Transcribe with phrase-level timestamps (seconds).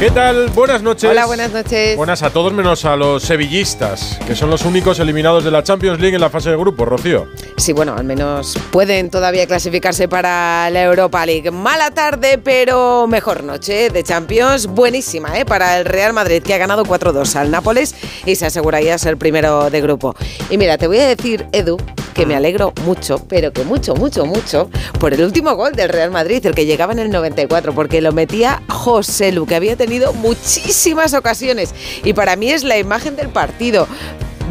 [0.00, 0.48] ¿Qué tal?
[0.48, 1.08] Buenas noches.
[1.08, 1.96] Hola, buenas noches.
[1.96, 6.00] Buenas a todos menos a los sevillistas, que son los únicos eliminados de la Champions
[6.00, 7.28] League en la fase de grupo, Rocío.
[7.56, 11.48] Sí, bueno, al menos pueden todavía clasificarse para la Europa League.
[11.52, 14.66] Mala tarde, pero mejor noche de Champions.
[14.66, 15.44] Buenísima, ¿eh?
[15.44, 17.94] Para el Real Madrid, que ha ganado 4-2 al Nápoles
[18.26, 20.16] y se aseguraría ser primero de grupo.
[20.50, 21.76] Y mira, te voy a decir, Edu,
[22.14, 26.10] que me alegro mucho, pero que mucho, mucho, mucho, por el último gol del Real
[26.10, 29.84] Madrid, el que llegaba en el 94, porque lo metía José Lu, que había tenido
[30.14, 31.74] muchísimas ocasiones.
[32.02, 33.86] Y para mí es la imagen del partido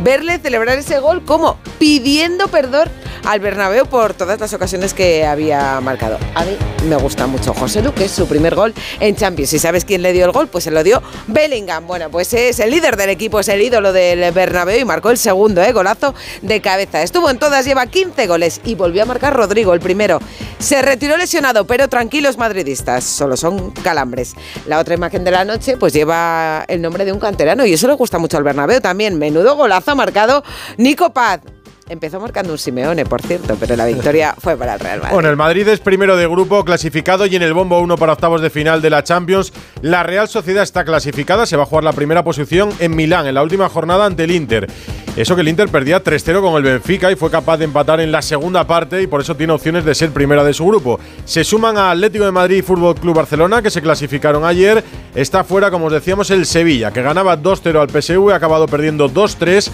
[0.03, 2.89] verle celebrar ese gol como pidiendo perdón
[3.25, 6.17] al Bernabéu por todas las ocasiones que había marcado.
[6.35, 6.57] A mí
[6.87, 9.53] me gusta mucho José Lu, que es su primer gol en Champions.
[9.53, 10.47] ¿Y sabes quién le dio el gol?
[10.47, 11.87] Pues se lo dio Bellingham.
[11.87, 15.17] Bueno, pues es el líder del equipo, es el ídolo del Bernabéu y marcó el
[15.17, 15.71] segundo, ¿eh?
[15.71, 17.01] golazo de cabeza.
[17.01, 20.19] Estuvo en todas, lleva 15 goles y volvió a marcar Rodrigo, el primero.
[20.59, 24.35] Se retiró lesionado, pero tranquilos madridistas, solo son calambres.
[24.65, 27.87] La otra imagen de la noche pues lleva el nombre de un canterano y eso
[27.87, 29.17] le gusta mucho al Bernabéu también.
[29.17, 30.43] Menudo golazo ha marcado
[30.77, 31.41] Nico Paz.
[31.89, 35.13] Empezó marcando un Simeone, por cierto, pero la victoria fue para el Real Madrid.
[35.13, 38.41] Bueno, el Madrid es primero de grupo, clasificado y en el bombo 1 para octavos
[38.41, 39.51] de final de la Champions.
[39.81, 43.35] La Real Sociedad está clasificada, se va a jugar la primera posición en Milán, en
[43.35, 44.67] la última jornada ante el Inter.
[45.15, 48.11] Eso que el Inter perdía 3-0 con el Benfica y fue capaz de empatar en
[48.11, 50.99] la segunda parte y por eso tiene opciones de ser primera de su grupo.
[51.25, 54.83] Se suman a Atlético de Madrid y Fútbol Club Barcelona, que se clasificaron ayer.
[55.13, 59.07] Está fuera, como os decíamos, el Sevilla, que ganaba 2-0 al PSV, ha acabado perdiendo
[59.07, 59.69] 2-3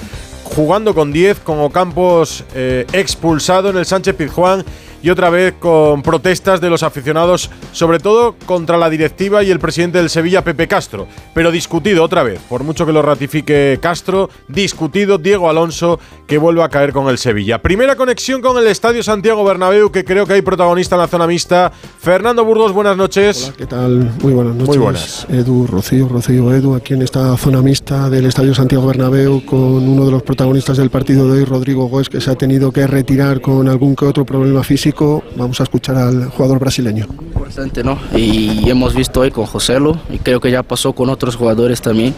[0.59, 4.65] jugando con 10, con Ocampos eh, expulsado en el Sánchez Pizjuán
[5.01, 9.59] y otra vez con protestas de los aficionados, sobre todo contra la directiva y el
[9.59, 11.07] presidente del Sevilla, Pepe Castro.
[11.33, 16.63] Pero discutido otra vez, por mucho que lo ratifique Castro, discutido Diego Alonso, que vuelve
[16.63, 17.61] a caer con el Sevilla.
[17.61, 21.27] Primera conexión con el Estadio Santiago Bernabéu, que creo que hay protagonista en la zona
[21.27, 21.71] mixta.
[21.99, 23.45] Fernando Burgos, buenas noches.
[23.47, 24.11] Hola, ¿qué tal?
[24.21, 24.67] Muy buenas noches.
[24.67, 25.27] Muy buenas.
[25.29, 30.05] Edu, Rocío, Rocío, Edu, aquí en esta zona mixta del Estadio Santiago Bernabéu, con uno
[30.05, 33.41] de los protagonistas del partido de hoy, Rodrigo Góez, que se ha tenido que retirar
[33.41, 34.88] con algún que otro problema físico
[35.35, 37.07] Vamos a escuchar al jugador brasileño.
[37.21, 37.97] Importante, ¿no?
[38.15, 42.15] Y hemos visto hoy con Joselo, y creo que ya pasó con otros jugadores también.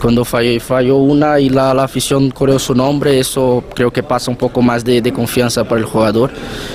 [0.00, 4.30] Cuando falló, falló una y la, la afición corrió su nombre, eso creo que pasa
[4.30, 6.30] un poco más de, de, confianza para el jugador.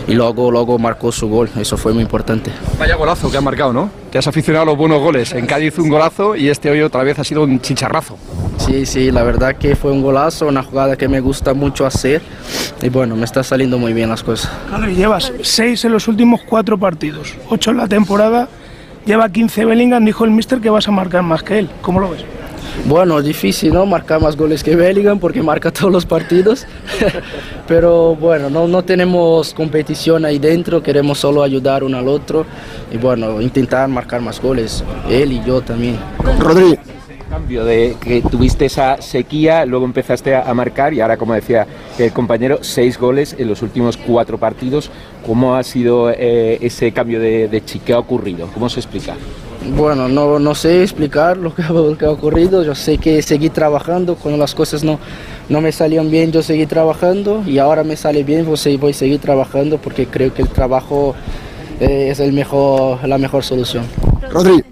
[0.08, 2.52] Y luego, luego marcó su gol, eso fue muy importante.
[2.78, 3.90] Vaya golazo que ha marcado, ¿no?
[4.12, 5.34] Te has aficionado a los buenos goles.
[5.34, 8.18] En Cádiz un golazo y este hoy otra vez ha sido un chicharrazo.
[8.58, 12.22] Sí, sí, la verdad que fue un golazo, una jugada que me gusta mucho hacer
[12.82, 14.52] y bueno, me está saliendo muy bien las cosas.
[14.72, 18.48] Madre, llevas seis en los últimos cuatro partidos, ocho en la temporada,
[19.06, 21.70] lleva 15 Bellingham, dijo el mister que vas a marcar más que él.
[21.82, 22.26] ¿Cómo lo ves?
[22.88, 23.86] Bueno, difícil, ¿no?
[23.86, 26.68] Marcar más goles que Bellingham porque marca todos los partidos.
[27.68, 32.46] Pero bueno, no, no tenemos competición ahí dentro, queremos solo ayudar uno al otro
[32.92, 35.98] y bueno, intentar marcar más goles, él y yo también.
[36.40, 36.78] Rodri,
[37.46, 41.68] cambio de que tuviste esa sequía, luego empezaste a, marcar y ahora, como decía
[42.00, 44.90] el compañero, seis goles en los últimos cuatro partidos.
[45.24, 47.78] ¿Cómo ha sido eh, ese cambio de, de chi?
[47.78, 48.50] ¿Qué ha ocurrido?
[48.52, 49.14] ¿Cómo se explica?
[49.78, 52.64] Bueno, no, no sé explicar lo que, lo que, ha ocurrido.
[52.64, 54.16] Yo sé que seguí trabajando.
[54.16, 54.98] Cuando las cosas no,
[55.48, 57.44] no me salían bien, yo seguí trabajando.
[57.46, 61.14] Y ahora me sale bien, pues voy a seguir trabajando porque creo que el trabajo
[61.80, 63.86] eh, es el mejor, la mejor solución.
[64.32, 64.64] Rodri.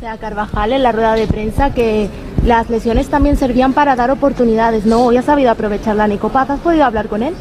[0.00, 2.08] O sea, Carvajal en la rueda de prensa que
[2.46, 5.04] las lesiones también servían para dar oportunidades, ¿no?
[5.04, 6.48] Hoy ha sabido aprovecharla Nico Paz.
[6.48, 7.34] ¿Has podido hablar con él?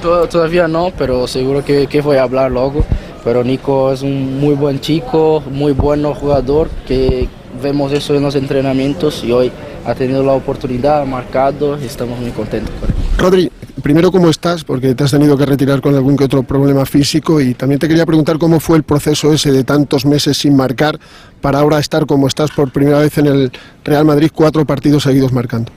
[0.00, 2.84] Todavía no, pero seguro que, que voy a hablar luego
[3.24, 7.28] pero Nico es un muy buen chico, muy buen jugador, que
[7.62, 9.52] vemos eso en los entrenamientos y hoy
[9.84, 12.94] ha tenido la oportunidad, ha marcado y estamos muy contentos por él.
[13.18, 16.86] Rodri, primero cómo estás, porque te has tenido que retirar con algún que otro problema
[16.86, 17.40] físico.
[17.40, 20.98] Y también te quería preguntar cómo fue el proceso ese de tantos meses sin marcar
[21.40, 23.52] para ahora estar como estás por primera vez en el
[23.84, 25.72] Real Madrid, cuatro partidos seguidos marcando.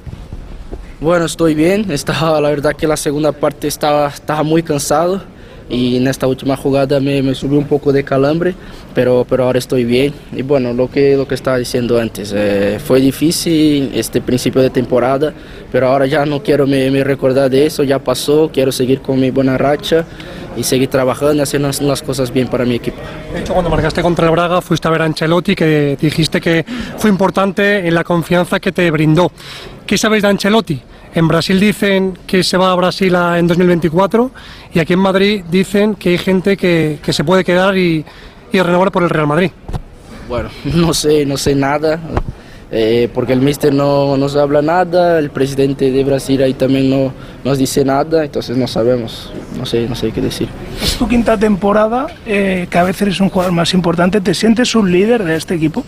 [1.01, 5.22] Bueno, estoy bien, estaba, la verdad que la segunda parte estaba, estaba muy cansado
[5.69, 8.56] y en esta última jugada me, me subió un poco de calambre,
[8.94, 10.13] pero, pero ahora estoy bien.
[10.31, 14.69] Y bueno, lo que, lo que estaba diciendo antes, eh, fue difícil este principio de
[14.69, 15.33] temporada,
[15.71, 19.19] pero ahora ya no quiero me, me, recordar de eso, ya pasó, quiero seguir con
[19.19, 20.06] mi buena racha
[20.56, 22.98] y seguir trabajando haciendo las cosas bien para mi equipo.
[23.33, 26.65] De hecho, cuando marcaste contra el Braga, fuiste a ver a Ancelotti, que dijiste que
[26.98, 29.31] fue importante en la confianza que te brindó.
[29.86, 30.81] ¿Qué sabéis de Ancelotti?
[31.15, 34.31] En Brasil dicen que se va a Brasil a, en 2024
[34.74, 38.04] y aquí en Madrid dicen que hay gente que, que se puede quedar y,
[38.51, 39.51] y, renovar por el Real Madrid.
[40.27, 42.00] Bueno, no sé, no sé nada.
[42.75, 47.13] Eh, porque el mister no nos habla nada, el presidente de Brasil ahí también no
[47.44, 50.50] nos dice nada, entonces no sabemos, no sé, no sé qué decir.
[50.81, 54.74] Es tu quinta temporada, eh, que a veces eres un jugador más importante, ¿te sientes
[54.74, 55.86] un líder de este equipo?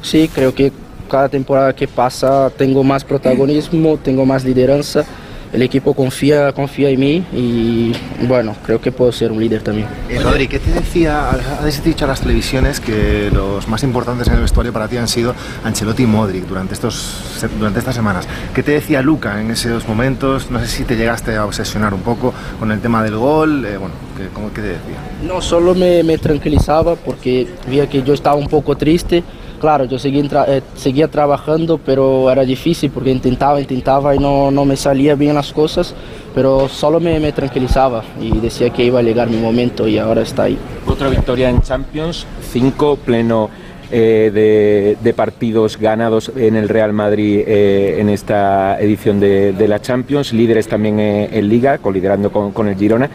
[0.00, 0.72] Sí, creo que
[1.12, 5.04] cada temporada que pasa tengo más protagonismo, tengo más lideranza
[5.52, 7.92] el equipo confía, confía en mí y
[8.26, 9.86] bueno, creo que puedo ser un líder también.
[10.08, 11.28] Eh, Rodri, ¿qué te decía?
[11.30, 15.08] Has dicho a las televisiones que los más importantes en el vestuario para ti han
[15.08, 18.26] sido Ancelotti y Modric durante, estos, durante estas semanas.
[18.54, 20.50] ¿Qué te decía Luca en esos momentos?
[20.50, 23.66] No sé si te llegaste a obsesionar un poco con el tema del gol.
[23.66, 24.96] Eh, bueno, ¿qué, cómo, ¿qué te decía?
[25.22, 29.22] No, solo me, me tranquilizaba porque veía que yo estaba un poco triste
[29.62, 34.64] claro, yo seguía, eh, seguía trabajando, pero era difícil porque intentaba, intentaba y no, no
[34.64, 35.94] me salía bien las cosas,
[36.34, 40.42] pero solo me, tranquilizaba y decía que iba a llegar mi momento y ahora está
[40.44, 40.58] ahí.
[40.84, 43.50] Otra victoria en Champions, cinco pleno
[43.92, 50.32] eh, de, partidos ganados en el Real Madrid eh, en esta edición de, la Champions,
[50.32, 53.08] líderes también en Liga, coliderando con el Girona.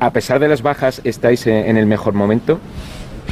[0.00, 2.58] A pesar de las bajas, ¿estáis en el mejor momento?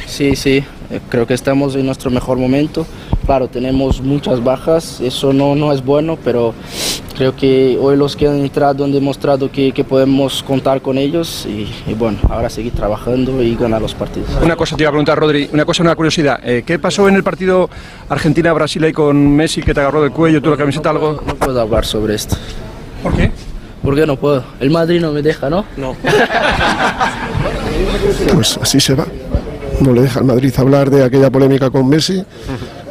[0.05, 2.85] Sí, sí, eh, creo que estamos en nuestro mejor momento.
[3.25, 6.53] Claro, tenemos muchas bajas, eso no, no es bueno, pero
[7.15, 11.45] creo que hoy los que han entrado han demostrado que, que podemos contar con ellos
[11.47, 14.29] y, y, bueno, ahora seguir trabajando y ganar los partidos.
[14.41, 16.39] Una cosa te iba a preguntar, Rodri, una cosa, una curiosidad.
[16.43, 17.69] Eh, ¿Qué pasó en el partido
[18.09, 21.15] Argentina-Brasil ahí con Messi que te agarró del cuello, tú la camiseta, no algo?
[21.15, 22.35] Puedo, no puedo hablar sobre esto.
[23.01, 23.31] ¿Por qué?
[23.81, 24.43] Porque no puedo.
[24.59, 25.65] El Madrid no me deja, ¿no?
[25.77, 25.95] No.
[28.33, 29.05] pues así se va
[29.81, 32.23] no le deja al Madrid hablar de aquella polémica con Messi.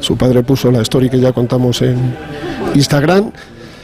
[0.00, 2.16] Su padre puso la story que ya contamos en
[2.74, 3.30] Instagram.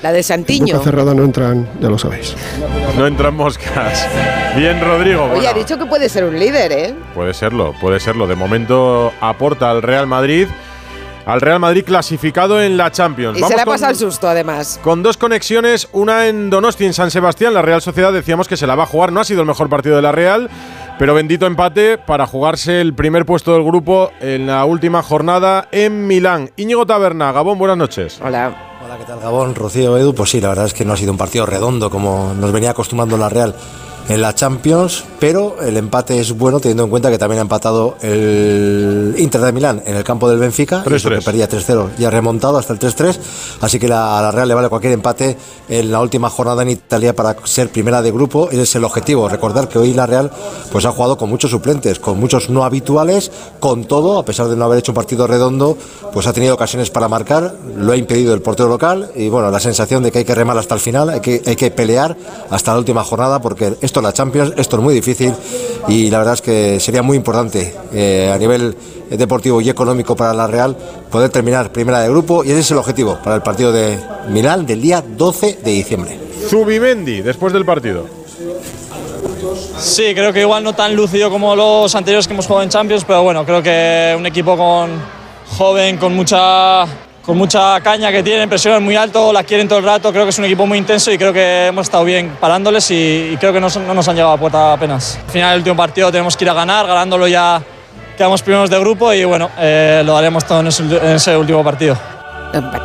[0.03, 0.75] La de Santiño.
[0.77, 2.35] Boca cerrada no entran, ya lo sabéis.
[2.97, 4.07] No entran moscas.
[4.57, 5.25] Bien, Rodrigo.
[5.25, 6.95] Oye, bueno, ha dicho que puede ser un líder, ¿eh?
[7.15, 8.27] Puede serlo, puede serlo.
[8.29, 10.47] De momento aporta al Real Madrid.
[11.27, 13.37] Al Real Madrid clasificado en la Champions.
[13.37, 14.81] Y Vamos se le ha con- pasado el susto, además.
[14.83, 17.53] Con dos conexiones, una en Donosti, en San Sebastián.
[17.53, 19.13] La Real Sociedad decíamos que se la va a jugar.
[19.13, 20.49] No ha sido el mejor partido de la Real,
[20.99, 26.07] pero bendito empate para jugarse el primer puesto del grupo en la última jornada en
[26.09, 26.51] Milán.
[26.57, 28.21] Íñigo Taberna, Gabón, buenas noches.
[28.23, 28.79] Hola.
[28.85, 29.55] Hola, ¿qué tal Gabón?
[29.55, 32.35] Rocío, Edu, pues sí, la verdad es que no ha sido un partido redondo como
[32.35, 33.55] nos venía acostumbrando la Real
[34.09, 37.97] en la Champions, pero el empate es bueno teniendo en cuenta que también ha empatado
[38.01, 42.05] el Inter de Milán en el campo del Benfica, y eso que perdía 3-0 y
[42.05, 43.19] ha remontado hasta el 3-3,
[43.61, 45.37] así que la, a la Real le vale cualquier empate
[45.69, 49.29] en la última jornada en Italia para ser primera de grupo, ese es el objetivo,
[49.29, 50.31] recordar que hoy la Real
[50.73, 54.57] pues ha jugado con muchos suplentes, con muchos no habituales, con todo, a pesar de
[54.57, 55.77] no haber hecho un partido redondo,
[56.13, 59.61] pues ha tenido ocasiones para marcar, lo ha impedido el portero local y bueno, la
[59.61, 62.17] sensación de que hay que remar hasta el final, hay que, hay que pelear
[62.51, 65.33] hasta la última jornada porque esto es la Champions, esto es muy difícil
[65.89, 68.77] y la verdad es que sería muy importante eh, a nivel
[69.11, 70.77] deportivo y económico para la Real
[71.11, 73.99] poder terminar primera de grupo y ese es el objetivo para el partido de
[74.29, 76.19] Milán del día 12 de diciembre.
[76.49, 78.07] Zubimendi, después del partido.
[79.79, 83.05] Sí, creo que igual no tan lúcido como los anteriores que hemos jugado en Champions,
[83.07, 84.91] pero bueno, creo que un equipo con
[85.57, 86.85] joven, con mucha,
[87.29, 90.31] con mucha caña que tienen, presionan muy alto, la quieren todo el rato, creo que
[90.31, 93.53] es un equipo muy intenso y creo que hemos estado bien parándoles y, y creo
[93.53, 95.21] que no, nos han llegado a puerta apenas.
[95.27, 97.61] Al final del último partido tenemos que ir a ganar, ganándolo ya
[98.17, 101.63] quedamos primeros de grupo y bueno, eh, lo haremos todo en ese, en ese último
[101.63, 101.99] partido.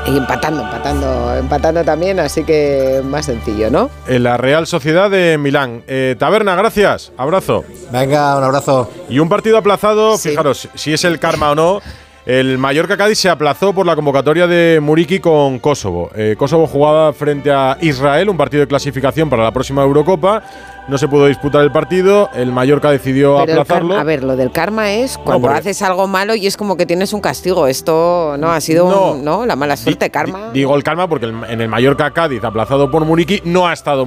[0.08, 3.90] Y empatando, empatando, empatando también, así que más sencillo, ¿no?
[4.08, 5.84] En la Real Sociedad de Milán.
[5.88, 7.14] Eh, Taberna, gracias.
[7.16, 7.64] Abrazo.
[7.92, 8.92] Venga, un abrazo.
[9.08, 11.82] Y un partido aplazado, fijaros, si es el karma o no.
[12.26, 16.10] El Mallorca Cádiz se aplazó por la convocatoria de Muriki con Kosovo.
[16.16, 20.42] Eh, Kosovo jugaba frente a Israel, un partido de clasificación para la próxima Eurocopa.
[20.86, 22.30] No se pudo disputar el partido.
[22.36, 23.96] El Mallorca decidió Pero aplazarlo.
[23.98, 27.14] a ver, lo del karma es cuando haces algo malo y es como que tienes
[27.14, 27.68] un castigo.
[27.68, 29.12] Esto no ha sido No.
[29.14, 29.46] un- ¿no?
[29.46, 30.50] la mala suerte, karma.
[30.52, 34.06] Digo el karma porque el- en el Mallorca Cádiz, aplazado por Muriki, no ha estado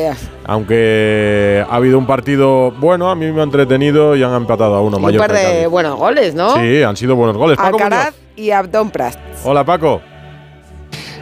[0.00, 0.16] ya.
[0.44, 4.80] Aunque ha habido un partido bueno, a mí me ha entretenido y han empatado a
[4.80, 4.96] uno.
[4.96, 5.68] Y un Mallorca par y de Cádiz.
[5.68, 6.54] buenos goles, ¿no?
[6.54, 7.56] Sí, han sido buenos goles.
[7.56, 8.20] Paco Alcaraz Muñoz.
[8.36, 9.18] y Abdón Prast.
[9.44, 10.00] Hola Paco.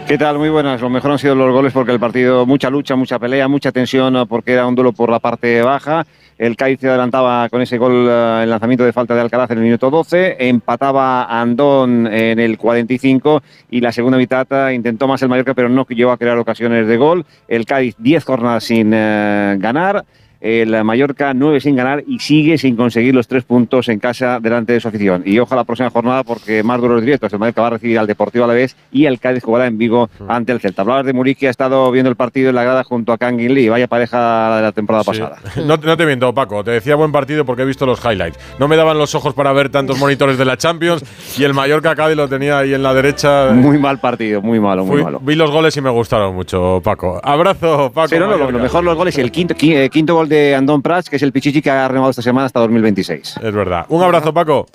[0.06, 0.38] ¿Qué tal?
[0.38, 0.80] Muy buenas.
[0.80, 4.26] Lo mejor han sido los goles porque el partido, mucha lucha, mucha pelea, mucha tensión,
[4.28, 6.04] porque era un duelo por la parte baja.
[6.40, 9.58] El Cádiz se adelantaba con ese gol, eh, el lanzamiento de falta de Alcaraz en
[9.58, 10.48] el minuto 12.
[10.48, 15.68] Empataba Andón en el 45 y la segunda mitad eh, intentó más el Mallorca, pero
[15.68, 17.26] no llegó a crear ocasiones de gol.
[17.46, 20.06] El Cádiz 10 jornadas sin eh, ganar.
[20.40, 24.72] El Mallorca nueve sin ganar y sigue sin conseguir los tres puntos en casa delante
[24.72, 25.22] de su afición.
[25.26, 27.32] Y ojalá la próxima jornada porque más duros directos.
[27.32, 29.76] El Mallorca va a recibir al Deportivo a la vez y el Cádiz jugará en
[29.78, 30.82] Vigo ante el Celta.
[30.82, 33.52] Hablabas de Muri que ha estado viendo el partido en la grada junto a Kangin
[33.54, 33.68] Lee.
[33.68, 35.36] Vaya pareja de la temporada pasada.
[35.56, 36.64] No, no te miento, Paco.
[36.64, 38.38] Te decía buen partido porque he visto los highlights.
[38.58, 41.04] No me daban los ojos para ver tantos monitores de la Champions
[41.38, 43.50] y el Mallorca Cádiz lo tenía ahí en la derecha.
[43.52, 45.20] Muy mal partido, muy malo, muy Fui- malo.
[45.22, 47.20] Vi los goles y me gustaron mucho, Paco.
[47.22, 48.08] Abrazo, Paco.
[48.10, 50.80] Pero no, lo, mejor los goles y el quinto, qui- eh, quinto gol de Andón
[50.80, 53.36] Prats, que es el Pichichi que ha renovado esta semana hasta 2026.
[53.42, 53.84] Es verdad.
[53.90, 54.66] Un abrazo, Paco.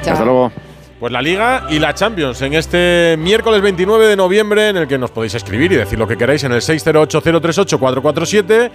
[0.00, 0.50] Hasta luego.
[0.98, 4.96] Pues la Liga y la Champions en este miércoles 29 de noviembre en el que
[4.96, 8.70] nos podéis escribir y decir lo que queráis en el 608038447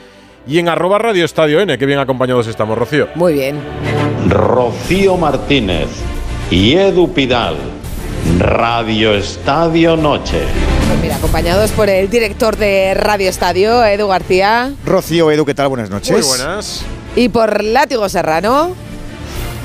[0.46, 1.76] y en arroba Radio Estadio N.
[1.80, 3.08] Qué bien acompañados estamos, Rocío.
[3.16, 3.60] Muy bien.
[4.30, 5.88] Rocío Martínez
[6.52, 7.56] y Edu Pidal.
[8.38, 10.42] Radio Estadio Noche.
[10.92, 15.70] Pues mira, acompañados por el director de Radio Estadio, Edu García, Rocío, Edu, ¿qué tal?
[15.70, 16.12] Buenas noches.
[16.12, 16.82] Muy buenas.
[17.16, 18.76] y por Látigo Serrano,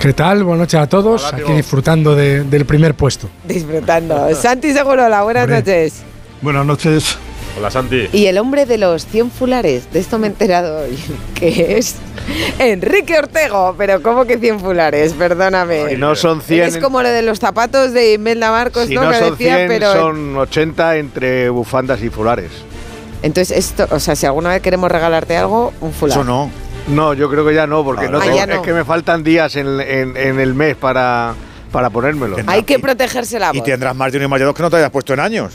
[0.00, 0.44] ¿Qué tal?
[0.44, 1.32] Buenas noches a todos.
[1.32, 3.28] Aquí disfrutando de- del primer puesto.
[3.44, 4.32] disfrutando.
[4.36, 5.58] Santi Segurola, buenas Hombre.
[5.58, 5.94] noches.
[6.42, 7.18] Buenas noches.
[7.58, 8.08] Hola, Santi.
[8.12, 10.98] Y el hombre de los 100 fulares, de esto me he enterado hoy,
[11.34, 11.96] que es
[12.58, 13.74] Enrique Ortego.
[13.78, 15.14] Pero ¿cómo que 100 fulares?
[15.14, 15.88] Perdóname.
[15.90, 19.04] Si no son 100 Es como lo de los zapatos de Imelda Marcos, Si ¿no?
[19.04, 19.92] no que son decía, 100, pero.
[19.94, 22.50] son 80 entre bufandas y fulares.
[23.22, 26.24] Entonces, esto, o sea, si alguna vez queremos regalarte algo, un fular.
[26.24, 26.50] no.
[26.88, 28.54] No, yo creo que ya no, porque no Ah, tengo- ya no.
[28.54, 31.34] es que me faltan días en, en- en el mes para,
[31.72, 32.36] para ponérmelo.
[32.46, 33.56] Hay que protegerse la voz.
[33.56, 35.18] Y tendrás más de uno y más de dos que no te hayas puesto en
[35.18, 35.52] años.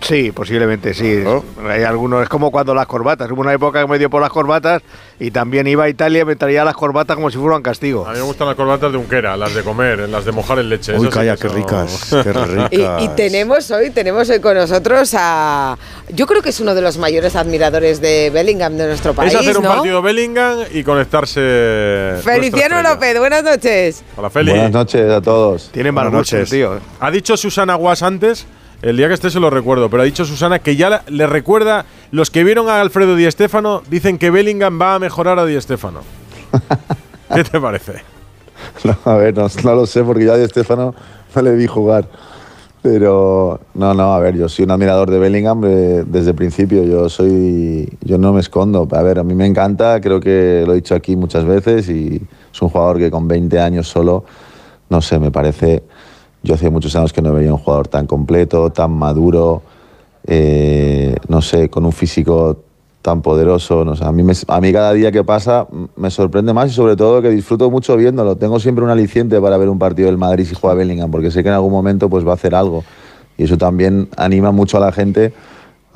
[0.00, 1.24] Sí, posiblemente sí.
[1.66, 3.30] Hay algunos, es como cuando las corbatas.
[3.30, 4.82] Hubo una época que me dio por las corbatas
[5.18, 8.06] y también iba a Italia y me traía las corbatas como si fueran castigo.
[8.06, 10.68] A mí me gustan las corbatas de unquera, las de comer, las de mojar en
[10.68, 10.94] leche.
[10.98, 12.68] Uy, sí calla, que qué ricas, qué ricas.
[12.70, 15.78] Y, y tenemos hoy, tenemos hoy con nosotros a.
[16.10, 19.32] Yo creo que es uno de los mayores admiradores de Bellingham de nuestro país.
[19.32, 19.70] es hacer un ¿no?
[19.70, 22.16] partido Bellingham y conectarse.
[22.22, 24.02] Feliciano López, buenas noches.
[24.16, 24.50] Hola, Feli.
[24.50, 25.70] Buenas noches a todos.
[25.72, 26.50] Tiene Buenas gusto, noches.
[26.50, 26.78] tío.
[27.00, 28.46] Ha dicho Susana Guas antes,
[28.88, 31.26] el día que esté se lo recuerdo, pero ha dicho Susana que ya la- le
[31.26, 35.44] recuerda, los que vieron a Alfredo Di Stéfano dicen que Bellingham va a mejorar a
[35.46, 36.00] Di Stéfano.
[37.34, 37.94] ¿Qué te parece?
[38.84, 40.94] No, a ver, no, no lo sé porque ya de Estefano
[41.34, 42.08] no le vi jugar.
[42.82, 46.84] Pero no, no, a ver, yo soy un admirador de Bellingham eh, desde el principio.
[46.84, 48.86] Yo soy, yo no me escondo.
[48.92, 52.20] A ver, a mí me encanta, creo que lo he dicho aquí muchas veces y
[52.52, 54.24] es un jugador que con 20 años solo,
[54.90, 55.82] no sé, me parece.
[56.44, 59.62] Yo hace muchos años que no veía un jugador tan completo, tan maduro,
[60.26, 62.58] eh, no sé, con un físico
[63.00, 63.82] tan poderoso.
[63.82, 66.74] No sé, a, mí me- a mí cada día que pasa me sorprende más y
[66.74, 68.36] sobre todo que disfruto mucho viéndolo.
[68.36, 71.42] Tengo siempre un aliciente para ver un partido del Madrid si juega Bellingham, porque sé
[71.42, 72.84] que en algún momento pues, va a hacer algo.
[73.38, 75.32] Y eso también anima mucho a la gente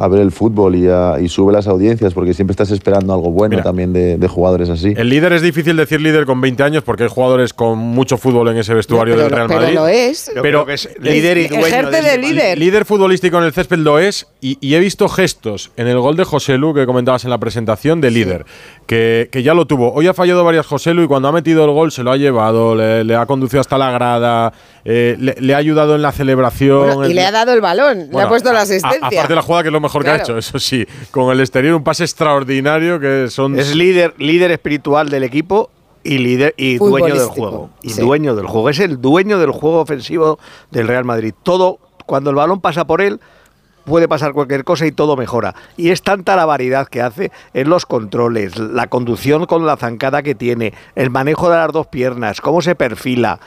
[0.01, 3.31] a ver el fútbol y, a- y sube las audiencias, porque siempre estás esperando algo
[3.33, 3.65] bueno Mira.
[3.65, 4.95] también de, de jugadores así.
[4.97, 8.49] El líder es difícil decir líder con 20 años porque hay jugadores con mucho fútbol
[8.49, 9.75] en ese vestuario Pero del Real pero Madrid.
[9.75, 10.31] lo es.
[10.41, 12.59] Pero que es líder y dueño Ejerce de líder.
[12.59, 16.17] Líder futbolístico en el césped lo es y, y he visto gestos en el gol
[16.17, 18.47] de José Lu que comentabas en la presentación de líder,
[18.87, 19.93] que, que ya lo tuvo.
[19.93, 22.17] Hoy ha fallado varias José Lu y cuando ha metido el gol se lo ha
[22.17, 24.53] llevado, le, le ha conducido hasta la grada,
[24.85, 26.87] eh, le, le ha ayudado en la celebración.
[26.95, 29.01] Bueno, y le ha dado el balón, le ha puesto la asistencia.
[29.03, 30.25] a- aparte de la jugada que es lo mejor que ha Claro.
[30.25, 35.09] hecho, eso sí, con el exterior un pase extraordinario que son Es líder, líder espiritual
[35.09, 35.71] del equipo
[36.05, 37.71] y líder y dueño del juego.
[37.83, 38.01] Y sí.
[38.01, 38.71] dueño del juego.
[38.71, 40.39] Es el dueño del juego ofensivo
[40.71, 41.35] del Real Madrid.
[41.43, 43.21] Todo, cuando el balón pasa por él,
[43.85, 45.55] puede pasar cualquier cosa y todo mejora.
[45.77, 50.23] Y es tanta la variedad que hace en los controles, la conducción con la zancada
[50.23, 53.41] que tiene, el manejo de las dos piernas, cómo se perfila.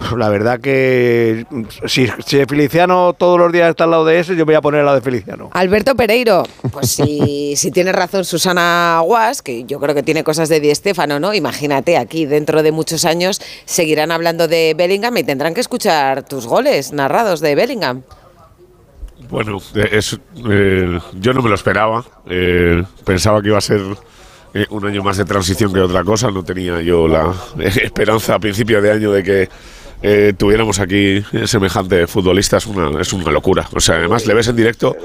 [0.16, 1.46] La verdad que
[1.86, 4.60] si, si Feliciano todos los días está al lado de ese, yo me voy a
[4.60, 5.50] poner al lado de Feliciano.
[5.52, 10.48] Alberto Pereiro, pues si, si tiene razón Susana Guas, que yo creo que tiene cosas
[10.48, 11.34] de Di Stéfano, ¿no?
[11.34, 16.46] Imagínate, aquí dentro de muchos años seguirán hablando de Bellingham y tendrán que escuchar tus
[16.46, 18.02] goles narrados de Bellingham.
[19.28, 22.04] Bueno, eh, es, eh, yo no me lo esperaba.
[22.28, 23.80] Eh, pensaba que iba a ser
[24.52, 26.30] eh, un año más de transición que otra cosa.
[26.30, 29.48] No tenía yo la esperanza a principio de año de que
[30.02, 32.56] eh, tuviéramos aquí semejante futbolista.
[32.58, 33.68] Es una, es una locura.
[33.74, 34.96] O sea, además le ves en directo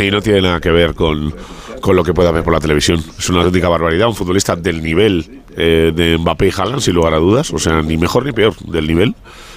[0.00, 1.34] y no tiene nada que ver con,
[1.80, 3.02] con lo que pueda ver por la televisión.
[3.18, 4.08] Es una auténtica barbaridad.
[4.08, 7.52] Un futbolista del nivel eh, de Mbappé y Haaland, sin lugar a dudas.
[7.52, 9.14] O sea, ni mejor ni peor del nivel.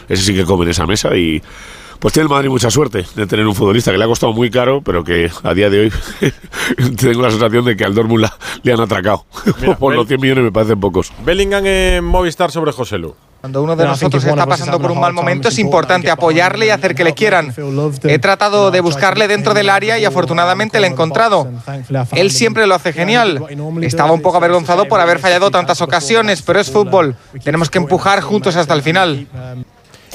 [0.10, 1.42] Ese sí que come en esa mesa y
[2.00, 4.52] pues tiene el Madrid mucha suerte de tener un futbolista que le ha costado muy
[4.52, 5.92] caro, pero que a día de hoy
[6.98, 9.26] tengo la sensación de que al Dortmund la- le han atracado.
[9.80, 11.12] Por los 100 millones me parecen pocos.
[11.26, 13.16] Bellingham en Movistar sobre José Lu.
[13.48, 16.94] Cuando uno de nosotros está pasando por un mal momento es importante apoyarle y hacer
[16.94, 17.54] que le quieran.
[18.04, 21.48] He tratado de buscarle dentro del área y afortunadamente le he encontrado.
[22.12, 23.42] Él siempre lo hace genial.
[23.84, 27.16] Estaba un poco avergonzado por haber fallado tantas ocasiones, pero es fútbol.
[27.42, 29.26] Tenemos que empujar juntos hasta el final.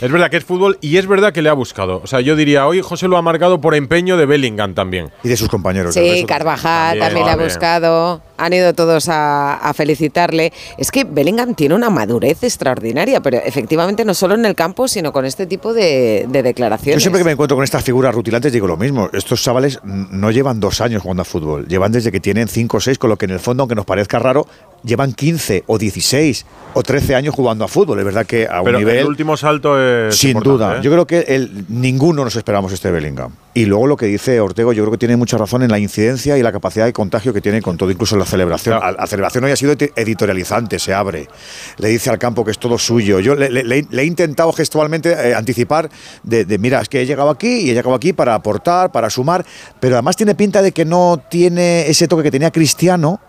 [0.03, 2.01] Es verdad que es fútbol y es verdad que le ha buscado.
[2.03, 5.11] O sea, yo diría, hoy José lo ha marcado por empeño de Bellingham también.
[5.23, 5.95] Y de sus compañeros.
[5.95, 8.21] Sí, Carvajal también, le ha buscado.
[8.39, 10.53] Han ido todos a, a felicitarle.
[10.79, 15.13] Es que Bellingham tiene una madurez extraordinaria, pero efectivamente no solo en el campo, sino
[15.13, 17.03] con este tipo de, de Yo declaraciones.
[17.03, 19.09] siempre que me encuentro con estas figuras rutilantes digo lo mismo.
[19.13, 21.67] Estos chavales no llevan dos años jugando a fútbol.
[21.69, 23.85] Llevan desde que tienen cinco o seis, con lo que en el fondo, aunque nos
[23.85, 24.47] parezca raro,
[24.83, 27.99] llevan 15 o 16 o 13 años jugando a fútbol.
[27.99, 28.99] Es verdad que a Pero un nivel...
[28.99, 30.17] el último salto es.
[30.17, 30.79] Sin duda.
[30.79, 30.81] ¿eh?
[30.83, 33.33] Yo creo que el, ninguno nos esperamos este Bellingham.
[33.55, 36.39] Y luego lo que dice Ortego, yo creo que tiene mucha razón en la incidencia
[36.39, 38.81] y la capacidad de contagio que tiene con todo, incluso en la celebración.
[38.81, 41.29] La, la celebración hoy ha sido edi- editorializante, se abre.
[41.77, 43.21] Le dice al campo que es todo suyo.
[43.21, 45.91] Yo le, le- le- le he intentado gestualmente eh, anticipar
[46.23, 49.11] de, de, mira, es que he llegado aquí y he llegado aquí para aportar, para
[49.11, 49.45] sumar,
[49.81, 53.21] pero además tiene pinta de que no tiene ese toque que tenía Cristiano.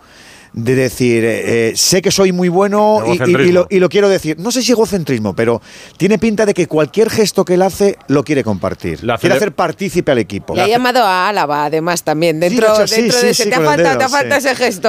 [0.56, 3.88] De decir, eh, eh, sé que soy muy bueno y- y- y, lo, y lo
[3.88, 4.36] quiero decir.
[4.38, 5.60] No sé si egocentrismo, pero
[5.96, 9.00] tiene pinta de que cualquier gesto que él hace lo quiere compartir.
[9.00, 10.54] quiere cele- hacer partícipe al equipo.
[10.54, 12.38] Le ha llamado a Álava, además, también.
[12.38, 13.42] Dentro, hecho así, dentro sí, de ese.
[13.44, 14.46] sí, te ha faltado, te ha faltado sí.
[14.46, 14.88] ese gesto.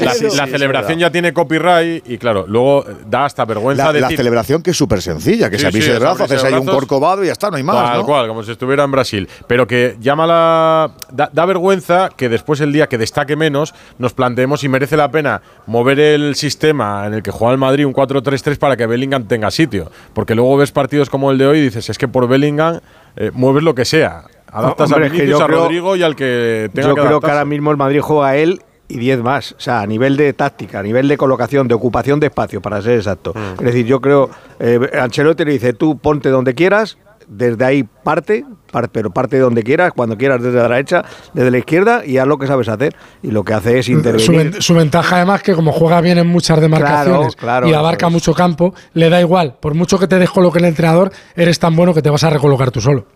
[0.00, 4.16] La, la celebración ya tiene copyright y claro, luego da hasta vergüenza La, la decir.
[4.16, 6.54] celebración que es súper sencilla, que Sí, se avise sí, de brazo, haces de ahí
[6.54, 7.76] un corcovado y ya está, no hay más.
[7.92, 8.06] Tal ¿no?
[8.06, 9.28] cual, como si estuviera en Brasil.
[9.46, 10.90] Pero que llama la.
[11.12, 15.10] Da, da vergüenza que después, el día que destaque menos, nos planteemos si merece la
[15.10, 19.24] pena mover el sistema en el que juega el Madrid un 4-3-3 para que Bellingham
[19.24, 19.90] tenga sitio.
[20.14, 22.80] Porque luego ves partidos como el de hoy y dices, es que por Bellingham
[23.16, 24.24] eh, mueves lo que sea.
[24.50, 27.20] Adaptas Hombre, a es que a creo- Rodrigo y al que tenga Yo que creo
[27.20, 29.52] que ahora mismo el Madrid juega a él y 10 más.
[29.52, 32.80] O sea, a nivel de táctica, a nivel de colocación, de ocupación de espacio, para
[32.80, 33.34] ser exacto.
[33.34, 33.58] Mm.
[33.58, 36.96] Es decir, yo creo, eh, Ancelotti le dice, tú ponte donde quieras,
[37.30, 41.50] desde ahí parte, par- pero parte de donde quieras, cuando quieras, desde la derecha, desde
[41.50, 42.94] la izquierda, y haz lo que sabes hacer.
[43.22, 44.52] Y lo que hace es Su, intervenir.
[44.52, 48.34] ven- su ventaja además que como juega bien en muchas demarcaciones claro, y abarca mucho
[48.34, 49.54] campo, le da igual.
[49.60, 52.70] Por mucho que te descoloque el entrenador, eres tan bueno que te vas a recolocar
[52.70, 53.06] tú solo.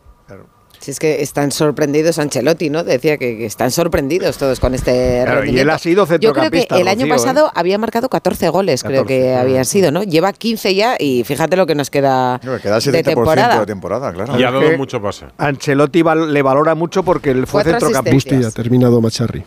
[0.85, 2.85] Si es que están sorprendidos Ancelotti, ¿no?
[2.85, 5.63] Decía que, que están sorprendidos todos con este Claro, y rendimiento.
[5.63, 7.19] él ha sido Yo creo que centrocampista, el año Rocío, ¿eh?
[7.19, 9.39] pasado había marcado 14 goles, creo 14, que mm.
[9.39, 10.03] había sido, ¿no?
[10.03, 13.61] Lleva 15 ya y fíjate lo que nos queda, No, queda el de 70% temporada.
[13.61, 14.39] de temporada, claro.
[14.39, 15.25] Y ha dado que- mucho pase.
[15.39, 18.37] Ancelotti val- le valora mucho porque él fue Cuatro centrocampista.
[18.47, 19.43] Ha terminado Macharri.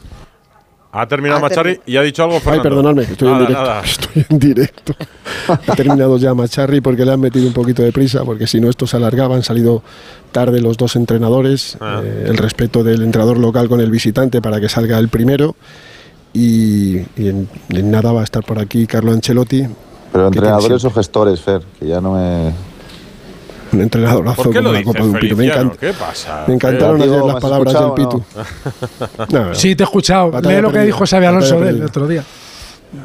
[1.00, 2.64] Ha terminado Ha Macharri y ha dicho algo Ay, Fernando.
[2.64, 3.64] perdonadme, que estoy Nada, en directo.
[3.64, 3.82] nada.
[3.86, 4.96] Estoy en directo.
[5.48, 8.70] Ha terminado ya Macharri porque le han metido un poquito de prisa, porque si no
[8.70, 9.84] esto se alargaba, han salido
[10.32, 12.02] tarde los dos entrenadores, Ah.
[12.04, 15.56] eh, el respeto del entrenador local con el visitante para que salga el primero.
[16.34, 19.64] Y, y en, en nada va a estar por aquí Carlo Ancelotti,
[20.12, 22.54] Pero ¿Qué entrenadores o gestores, Fer, que ya no me.
[23.74, 25.36] Un entrenadorazo ¿Por qué como lo la dices, Copa de un Pito.
[25.36, 26.44] Me, encanta- ¿Qué pasa?
[26.48, 28.18] me encantaron ayer las ¿me has palabras del Pitu.
[28.18, 30.32] o No, Sí, te he escuchado.
[30.32, 31.78] Batalla Lee lo que dijo Xavi Alonso de él perdida.
[31.84, 32.24] el otro día.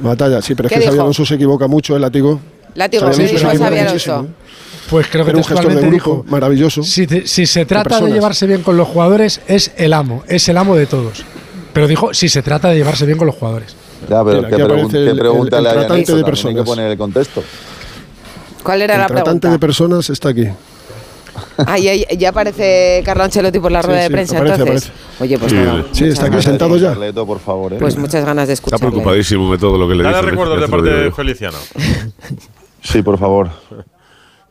[0.01, 1.03] Batalla, sí, pero es ¿Qué que dijo?
[1.03, 2.40] Alonso se equivoca mucho, el látigo.
[2.75, 4.25] Látigo, ¿qué Alonso dijo muchísimo, Alonso?
[4.25, 4.27] ¿eh?
[4.90, 6.83] Pues creo que un gestor de grupo dijo, maravilloso.
[6.83, 8.14] si, te- si se trata de, personas.
[8.14, 11.25] llevarse bien con los jugadores, es el amo, es el amo de todos.
[11.72, 13.75] Pero dijo, si se trata de llevarse bien con los jugadores.
[14.11, 16.25] Ya, pero aquí pregun- aparece que el- el- el a tratante Yannick, de también hay
[16.25, 16.57] personas.
[16.57, 17.42] que poner el contexto.
[18.62, 19.51] ¿Cuál era El la tratante pregunta?
[19.51, 20.48] de personas está aquí.
[21.59, 24.92] Ah, ya, ya aparece Carlo Ancelotti por la Sí, rueda de sí, prensa, aparece, entonces.
[25.18, 25.85] Oye, pues nada.
[25.92, 26.90] Sí, está aquí sentado ya.
[26.90, 27.77] Carleto, por favor, ¿eh?
[27.81, 28.90] Pues muchas ganas de Está escucharle.
[28.92, 30.18] preocupadísimo de todo lo que le dicen.
[30.25, 30.31] ¿eh?
[30.31, 31.11] recuerdos de parte de.
[31.12, 31.59] Feliciano.
[32.83, 33.48] Sí, por favor.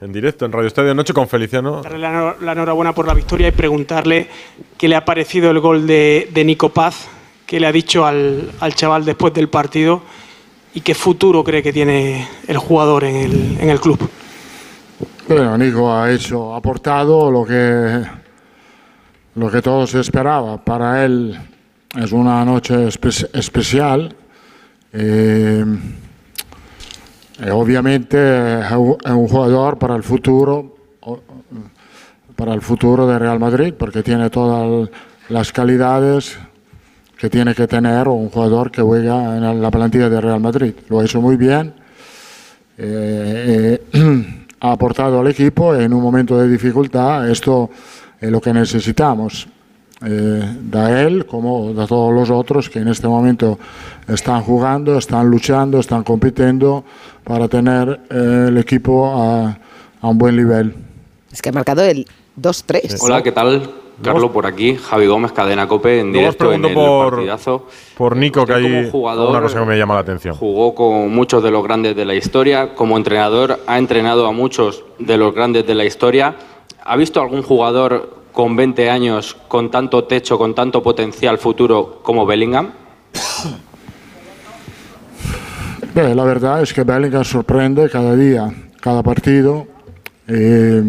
[0.02, 1.84] En directo, en Radio Estadio Noche con Feliciano.
[1.84, 4.28] Darle la, la enhorabuena por la victoria y preguntarle
[4.76, 7.08] qué le ha parecido el gol de, de Nico Paz,
[7.46, 10.02] qué le ha dicho al, al chaval después del partido
[10.74, 14.00] y qué futuro cree que tiene el jugador en el, en el club.
[15.28, 18.02] Bueno, Nico ha hecho, ha aportado lo que,
[19.36, 20.60] lo que todos esperaban.
[20.60, 21.38] Para él
[21.98, 24.16] es una noche espe- especial.
[24.94, 25.64] Eh,
[27.40, 30.76] eh, obviamente es un- jugador para el futuro,
[32.36, 34.90] para el futuro de Real Madrid, porque tiene todas
[35.30, 36.38] las calidades
[37.22, 40.74] que tiene que tener un jugador que juega en la plantilla de Real Madrid.
[40.90, 41.72] Lo ha hecho muy bien.
[42.80, 44.26] Eh, eh,
[44.60, 47.30] ha aportado al equipo en un momento de dificultad.
[47.30, 47.70] Esto
[48.20, 49.48] es lo que necesitamos.
[50.04, 53.60] Eh, de él como de todos los otros que en este momento
[54.08, 56.84] están jugando, están luchando, están compitiendo
[57.24, 59.60] para tener eh, el equipo a,
[60.02, 60.74] a un buen nivel.
[61.32, 62.08] Es que ha marcado el
[62.42, 62.98] 2-3.
[63.00, 63.81] Hola, ¿qué tal?
[64.04, 67.68] Carlos, por aquí, Javi Gómez, Cadena Cope, en directo en el por, partidazo.
[67.96, 70.36] por Nico, que hay como jugador- una cosa que me llama la atención.
[70.36, 72.74] Jugó con muchos de los grandes de la historia.
[72.74, 76.36] Como entrenador, ha entrenado a muchos de los grandes de la historia.
[76.84, 82.26] ¿Ha visto algún jugador con 20 años, con tanto techo, con tanto potencial futuro como
[82.26, 82.72] Bellingham?
[85.94, 89.68] La verdad es que Bellingham sorprende cada día, cada partido.
[90.28, 90.84] Eh,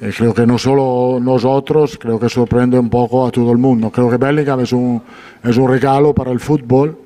[0.00, 3.90] y creo que no solo nosotros, creo que sorprende un poco a todo el mundo.
[3.90, 5.02] Creo que Bellingham es un,
[5.44, 6.96] es un regalo para el fútbol,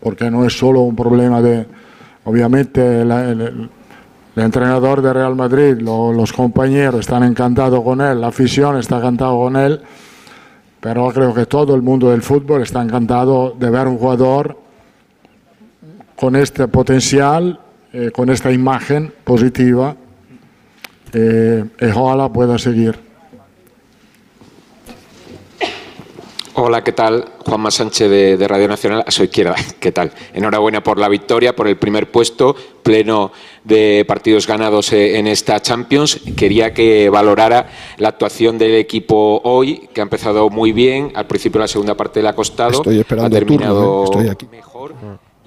[0.00, 1.66] porque no es solo un problema de,
[2.24, 3.70] obviamente, la- el,
[4.36, 9.32] entrenador de Real Madrid, lo- los compañeros están encantados con él, la afición está encantada
[9.32, 9.80] con él,
[10.80, 14.56] pero creo que todo el mundo del fútbol está encantado de ver un jugador
[16.16, 17.60] con este potencial,
[17.92, 19.94] eh, con esta imagen positiva,
[21.12, 23.10] eh, ojalá pueda seguir.
[26.54, 27.24] Hola, ¿qué tal?
[27.46, 29.54] Juanma Sánchez de, de Radio Nacional, a su izquierda.
[29.80, 30.12] ¿Qué tal?
[30.34, 33.32] Enhorabuena por la victoria, por el primer puesto, pleno
[33.64, 36.20] de partidos ganados eh, en esta Champions.
[36.36, 37.68] Quería que valorara
[37.98, 41.12] la actuación del equipo hoy, que ha empezado muy bien.
[41.14, 42.72] Al principio la segunda parte le ha costado.
[42.72, 44.04] Estoy esperando ha el turno, terminado ¿eh?
[44.04, 44.46] Estoy aquí.
[44.50, 44.94] mejor.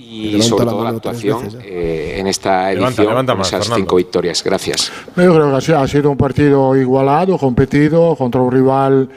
[0.06, 3.38] Y levanta sobre la todo la actuación veces eh, en esta Levanta, edición, levanta con
[3.40, 3.84] más, esas Fernando.
[3.84, 4.44] cinco victorias.
[4.44, 4.92] Gracias.
[5.16, 9.10] Yo creo que ha sido un partido igualado, competido, contra un rival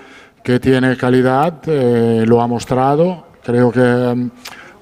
[0.42, 3.27] que tiene calidad, eh, lo ha mostrado.
[3.44, 4.31] Creo que mm,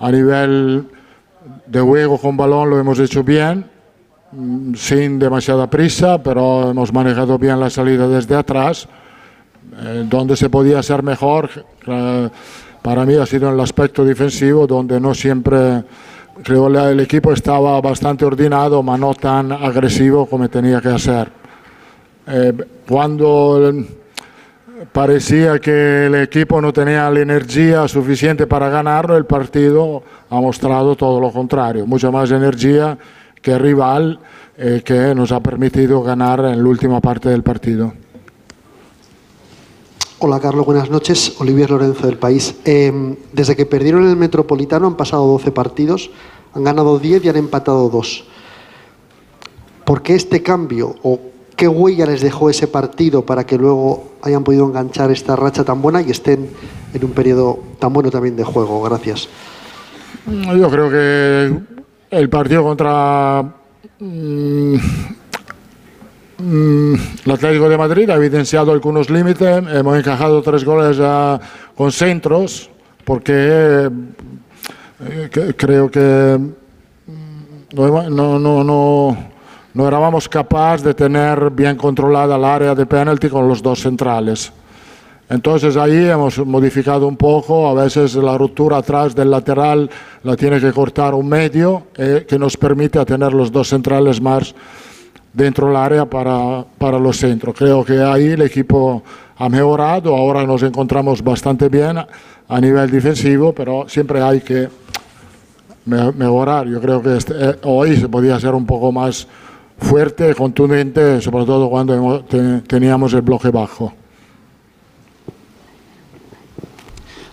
[0.00, 0.86] a nivel
[1.66, 3.64] de juego con balón lo hemos hecho bien,
[4.32, 8.88] mm, sin demasiada prisa, pero hemos manejado bien la salida desde atrás.
[9.76, 11.50] Eh, donde se podía ser mejor,
[11.86, 12.28] eh,
[12.84, 15.84] para mí ha sido en el aspecto defensivo, donde no siempre,
[16.42, 21.32] creo el equipo estaba bastante ordenado, pero no tan agresivo como tenía que hacer.
[22.26, 22.52] Eh,
[22.86, 23.86] cuando eh,
[24.92, 30.94] parecía que el equipo no tenía la energía suficiente para ganarlo, el partido ha mostrado
[30.94, 32.98] todo lo contrario, mucha más energía
[33.40, 34.18] que rival
[34.58, 37.94] eh, que nos ha permitido ganar en la última parte del partido.
[40.26, 41.36] Hola Carlos, buenas noches.
[41.38, 42.54] Olivier Lorenzo del País.
[42.64, 46.10] Eh, desde que perdieron el Metropolitano han pasado 12 partidos,
[46.54, 48.24] han ganado 10 y han empatado 2.
[49.84, 51.20] ¿Por qué este cambio o
[51.54, 55.82] qué huella les dejó ese partido para que luego hayan podido enganchar esta racha tan
[55.82, 56.48] buena y estén
[56.94, 58.80] en un periodo tan bueno también de juego?
[58.80, 59.28] Gracias.
[60.26, 63.42] Yo creo que el partido contra
[63.98, 64.76] mm,
[66.38, 69.62] el Atlético de Madrid ha evidenciado algunos límites.
[69.72, 71.38] Hemos encajado tres goles ah,
[71.76, 72.70] con centros
[73.04, 73.88] porque
[75.00, 76.38] eh, que- creo que
[77.06, 79.16] mm, no, no, no, no,
[79.74, 84.52] no éramos capaces de tener bien controlada el área de penalti con los dos centrales.
[85.28, 89.88] Entonces ahí hemos modificado un poco, a veces la ruptura atrás del lateral
[90.22, 94.20] la tiene que cortar un medio, eh, que nos permite a tener los dos centrales
[94.20, 94.54] más
[95.34, 97.54] dentro del área para, para los centros.
[97.58, 99.02] Creo que ahí el equipo
[99.36, 101.98] ha mejorado, ahora nos encontramos bastante bien
[102.48, 104.68] a nivel defensivo, pero siempre hay que
[105.86, 106.66] me- mejorar.
[106.68, 109.26] Yo creo que este- eh, hoy se podía ser un poco más
[109.78, 112.24] fuerte, contundente, sobre todo cuando
[112.66, 113.92] teníamos el bloque bajo.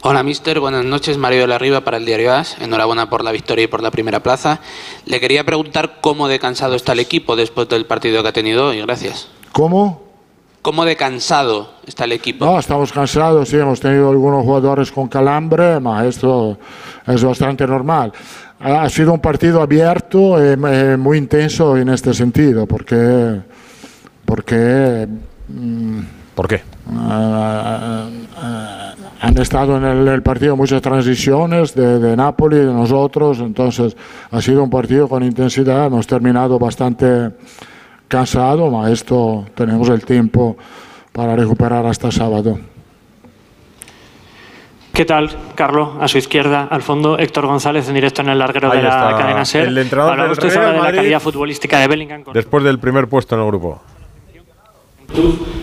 [0.03, 0.59] Hola, mister.
[0.59, 1.19] Buenas noches.
[1.19, 2.59] Mario de la Riva para el Diario AS.
[2.59, 4.59] Enhorabuena por la victoria y por la primera plaza.
[5.05, 8.69] Le quería preguntar cómo de cansado está el equipo después del partido que ha tenido
[8.69, 8.81] hoy.
[8.81, 9.27] Gracias.
[9.51, 10.01] ¿Cómo?
[10.63, 12.43] ¿Cómo de cansado está el equipo?
[12.45, 16.57] No, estamos cansados, sí, hemos tenido algunos jugadores con calambre, pero esto
[17.05, 18.11] es bastante normal.
[18.59, 23.39] Ha sido un partido abierto y eh, muy intenso en este sentido, porque...
[24.25, 25.07] porque
[25.47, 26.63] mm, ¿Por qué?
[26.97, 33.37] ah, ah, han estado en el, el partido muchas transiciones de, de Napoli, de nosotros,
[33.41, 33.95] entonces
[34.31, 37.29] ha sido un partido con intensidad, hemos terminado bastante
[38.07, 40.57] cansado, pero esto tenemos el tiempo
[41.11, 42.57] para recuperar hasta sábado.
[44.93, 45.89] ¿Qué tal, Carlos?
[45.99, 48.89] A su izquierda, al fondo, Héctor González en directo en el larguero Ahí de la
[48.89, 49.15] está.
[49.15, 49.67] cadena SER.
[49.67, 52.23] El entrenador del Real de la calidad futbolística de Bellingham.
[52.23, 53.79] con Después del primer puesto en el grupo.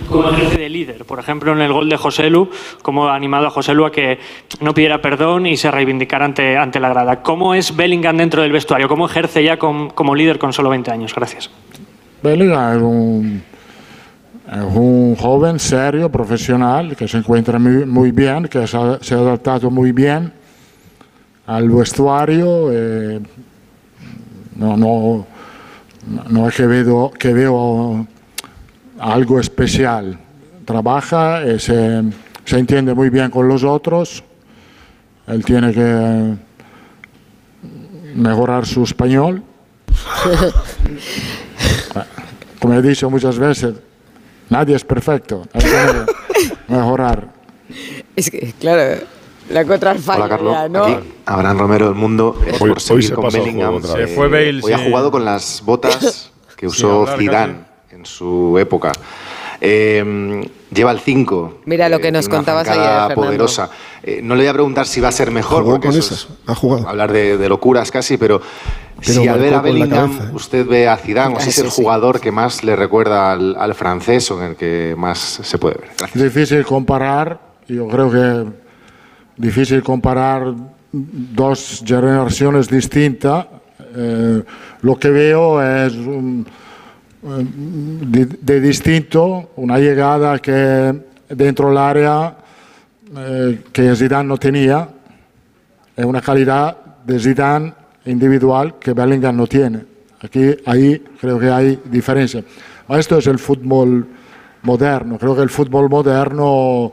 [0.08, 1.04] Como ejerce de líder.
[1.04, 2.50] Por ejemplo, en el gol de Joselu,
[2.82, 4.18] como ha animado a Joselu a que
[4.61, 7.22] no pidiera perdón y se reivindicara ante, ante la grada.
[7.22, 8.88] ¿Cómo es Bellingham dentro del vestuario?
[8.88, 11.14] ¿Cómo ejerce ya como líder con solo 20 años?
[11.14, 11.50] Gracias.
[12.22, 13.42] Bellingham es un,
[14.50, 19.14] es un joven serio, profesional, que se encuentra muy, muy bien, que se ha, se
[19.14, 20.32] ha adaptado muy bien
[21.46, 22.70] al vestuario.
[22.72, 23.20] eh,
[24.56, 25.26] no, no,
[26.28, 28.06] no es que veo, que veo
[28.98, 30.18] algo especial.
[30.64, 32.02] trabaja, eh, se,
[32.44, 34.22] se entiende muy bien con los otros.
[35.26, 36.34] Él tiene que
[38.14, 39.42] mejorar su español.
[42.61, 43.74] Como he dicho muchas veces,
[44.50, 45.42] nadie es perfecto.
[45.52, 46.06] Hay que
[46.74, 47.28] mejorar.
[48.16, 49.00] Es que, claro,
[49.50, 50.52] la contra el fallo Hola, Carlos.
[50.54, 50.84] ya, ¿no?
[50.84, 52.37] Aquí, Abraham Romero del Mundo.
[52.38, 53.82] Hoy- por hoy seguir se con pasó Bellingham.
[53.82, 57.67] Se fue Bale, Hoy ha jugado con las botas que usó hablar Zidane
[57.98, 58.92] en su época.
[59.61, 61.61] Eh, lleva el 5.
[61.64, 63.14] Mira lo que nos contabas ayer, Fernando.
[63.16, 63.70] poderosa.
[64.04, 66.14] Eh, no le voy a preguntar si va a ser mejor, Jugó porque con eso
[66.14, 66.88] esas, es ha jugado.
[66.88, 68.40] hablar de, de locuras casi, pero,
[69.00, 70.34] Pero si al ver a Bellingham cabeza, ¿eh?
[70.34, 71.82] usted ve a Zidane, o si es el sí, sí.
[71.82, 75.74] jugador que más le recuerda al, al francés o en el que más se puede
[75.80, 75.88] ver.
[75.98, 76.22] Gracias.
[76.22, 78.44] Difícil comparar, yo creo que
[79.37, 80.54] difícil comparar
[80.92, 83.46] dos generaciones distintas.
[83.96, 84.42] Eh,
[84.82, 86.52] lo que veo es un- eh,
[87.22, 90.94] de, de distinto, una llegada que
[91.28, 92.37] dentro del área
[93.16, 94.88] eh, que Zidane no tenía,
[95.96, 97.72] es una calidad de Zidane
[98.04, 99.85] individual que Bellingham no tiene.
[100.20, 102.42] Aquí, ahí creo que hay diferencia.
[102.88, 104.07] Esto es el fútbol
[104.62, 105.18] moderno.
[105.18, 106.92] Creo que el fútbol moderno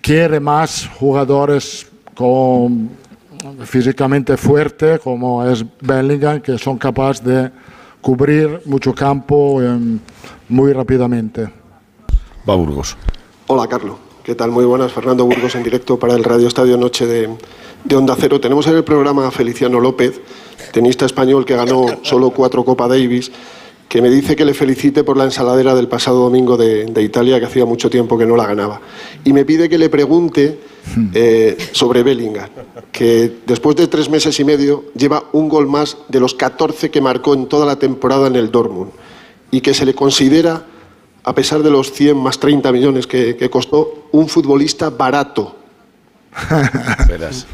[0.00, 2.90] quiere más jugadores con,
[3.64, 7.50] físicamente fuertes, como es Bellingham, que son capaces de
[8.00, 9.98] cubrir mucho campo em,
[10.48, 11.50] muy rápidamente.
[12.48, 12.96] Va Burgos.
[13.46, 13.96] Hola, Carlos.
[14.22, 14.50] ¿Qué tal?
[14.50, 14.92] Muy buenas.
[14.92, 17.28] Fernando Burgos en directo para el Radio Estadio Noche de,
[17.84, 18.40] de Onda Cero.
[18.40, 20.20] Tenemos en el programa a Feliciano López,
[20.72, 23.32] tenista español que ganó solo cuatro Copa Davis,
[23.90, 27.40] que me dice que le felicite por la ensaladera del pasado domingo de, de Italia,
[27.40, 28.80] que hacía mucho tiempo que no la ganaba.
[29.24, 30.60] Y me pide que le pregunte
[31.12, 32.48] eh, sobre Bellingham,
[32.92, 37.00] que después de tres meses y medio lleva un gol más de los 14 que
[37.00, 38.92] marcó en toda la temporada en el Dortmund
[39.50, 40.62] y que se le considera,
[41.24, 45.56] a pesar de los 100 más 30 millones que, que costó, un futbolista barato.
[47.08, 47.44] Verás.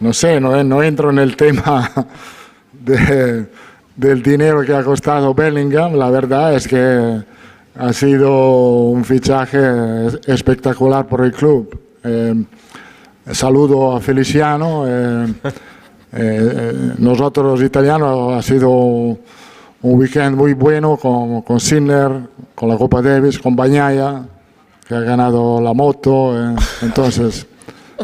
[0.00, 1.88] No sé, no, no entro en el tema
[2.72, 3.46] de-
[4.00, 5.94] del dinero que ha costado Bellingham.
[5.94, 7.22] La verdad es que
[7.78, 9.60] ha sido un fichaje
[10.26, 11.78] espectacular por el club.
[12.02, 12.34] Eh,
[13.30, 14.84] saludo a Feliciano.
[14.88, 15.52] eh, eh,
[16.12, 19.18] eh, nosotros los italianos ha sido un
[19.82, 22.10] weekend muy bueno con, con Sinner,
[22.54, 24.22] con la Copa Davis, con Bagnaia,
[24.88, 26.36] que ha ganado la moto.
[26.36, 27.46] eh, entonces,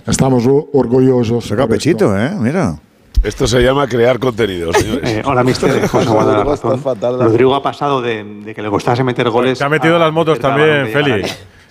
[0.06, 1.46] estamos orgullosos.
[1.46, 2.30] Saca pechito, ¿eh?
[2.38, 2.78] Mira.
[3.22, 5.10] Esto se llama crear contenido, señores.
[5.10, 5.86] Eh, hola, mister.
[5.88, 6.80] José razón.
[7.18, 9.58] Rodrigo ha pasado de, de que le costase meter goles.
[9.58, 10.86] Se ha metido a las motos también.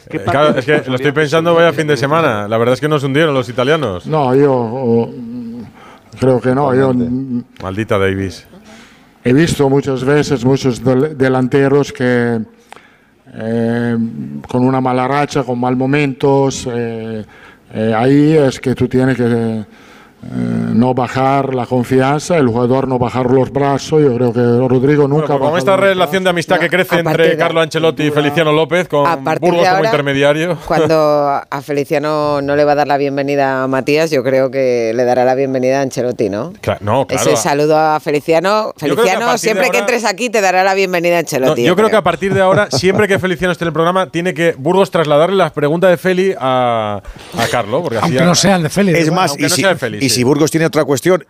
[0.09, 2.47] ¿Qué Eh, claro, es que lo estoy pensando vaya fin de semana.
[2.47, 4.05] La verdad es que nos hundieron los italianos.
[4.05, 5.11] No, yo oh,
[6.19, 6.75] creo que no.
[6.75, 6.93] Yo
[7.63, 8.45] Maldita Davis.
[9.23, 12.39] he visto muchas veces muchos del- delanteros que
[13.33, 13.97] eh,
[14.47, 17.25] con una mala racha, con mal momentos, eh,
[17.73, 19.65] eh, ahí es que tú tienes que
[20.25, 24.01] eh, no bajar la confianza, el jugador no bajar los brazos.
[24.01, 27.37] Yo creo que Rodrigo nunca Bueno, ha con esta relación de amistad que crece entre
[27.37, 30.57] Carlo Ancelotti y Feliciano López, con Burgos de como ahora, intermediario.
[30.67, 30.95] Cuando
[31.49, 35.03] a Feliciano no le va a dar la bienvenida a Matías, yo creo que le
[35.05, 36.53] dará la bienvenida a Ancelotti, ¿no?
[36.61, 37.29] Cla- no, claro.
[37.31, 38.73] Ese saludo a Feliciano.
[38.77, 41.25] creo que a Feliciano, siempre que ahora- entres aquí te dará la bienvenida a No,
[41.25, 41.63] Ancelotti.
[41.63, 44.33] yo creo que a partir de ahora, siempre que Feliciano esté en el programa, tiene
[44.33, 47.01] que Burgos trasladarle las preguntas de Feli a,
[47.37, 47.81] a Carlo.
[47.81, 48.93] Porque así Aunque no sean de Feli.
[48.93, 50.14] Es más, y, no si, sea de Feli, y sí.
[50.15, 51.25] Si Burgos tiene otra cuestión,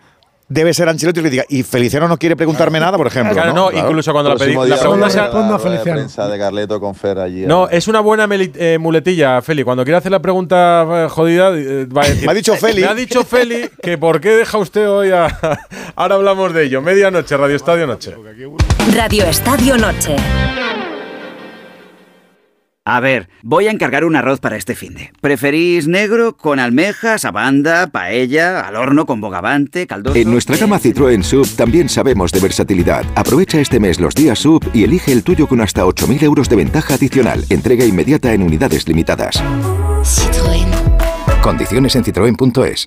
[0.48, 3.34] debe ser Ancelotti que le diga, y Feliciano no quiere preguntarme nada, por ejemplo.
[3.34, 5.22] Claro, no, incluso cuando la, Próximo la pregunta sea.
[5.22, 5.98] la respondo a rueda de Feliciano.
[5.98, 7.46] prensa de Carleto con Fer allí.
[7.46, 9.64] No, es una buena meli- eh, muletilla, Feli.
[9.64, 12.26] Cuando quiera hacer la pregunta eh, jodida, eh, va a decir.
[12.26, 12.82] Me ha dicho Feli.
[12.82, 15.26] Me ha dicho Feli que por qué deja usted hoy a.
[15.96, 16.80] Ahora hablamos de ello.
[16.80, 18.14] Medianoche, Radio Estadio Noche.
[18.94, 20.14] Radio Estadio Noche.
[22.88, 25.12] A ver, voy a encargar un arroz para este finde.
[25.20, 30.16] ¿Preferís negro con almejas, abanda, paella, al horno con bogavante, caldoso?
[30.16, 33.04] En nuestra gama Citroën Sub también sabemos de versatilidad.
[33.16, 36.54] Aprovecha este mes los días Sub y elige el tuyo con hasta 8.000 euros de
[36.54, 37.44] ventaja adicional.
[37.50, 39.42] Entrega inmediata en unidades limitadas.
[40.04, 40.68] Citroën.
[41.42, 42.86] Condiciones en citroen.es.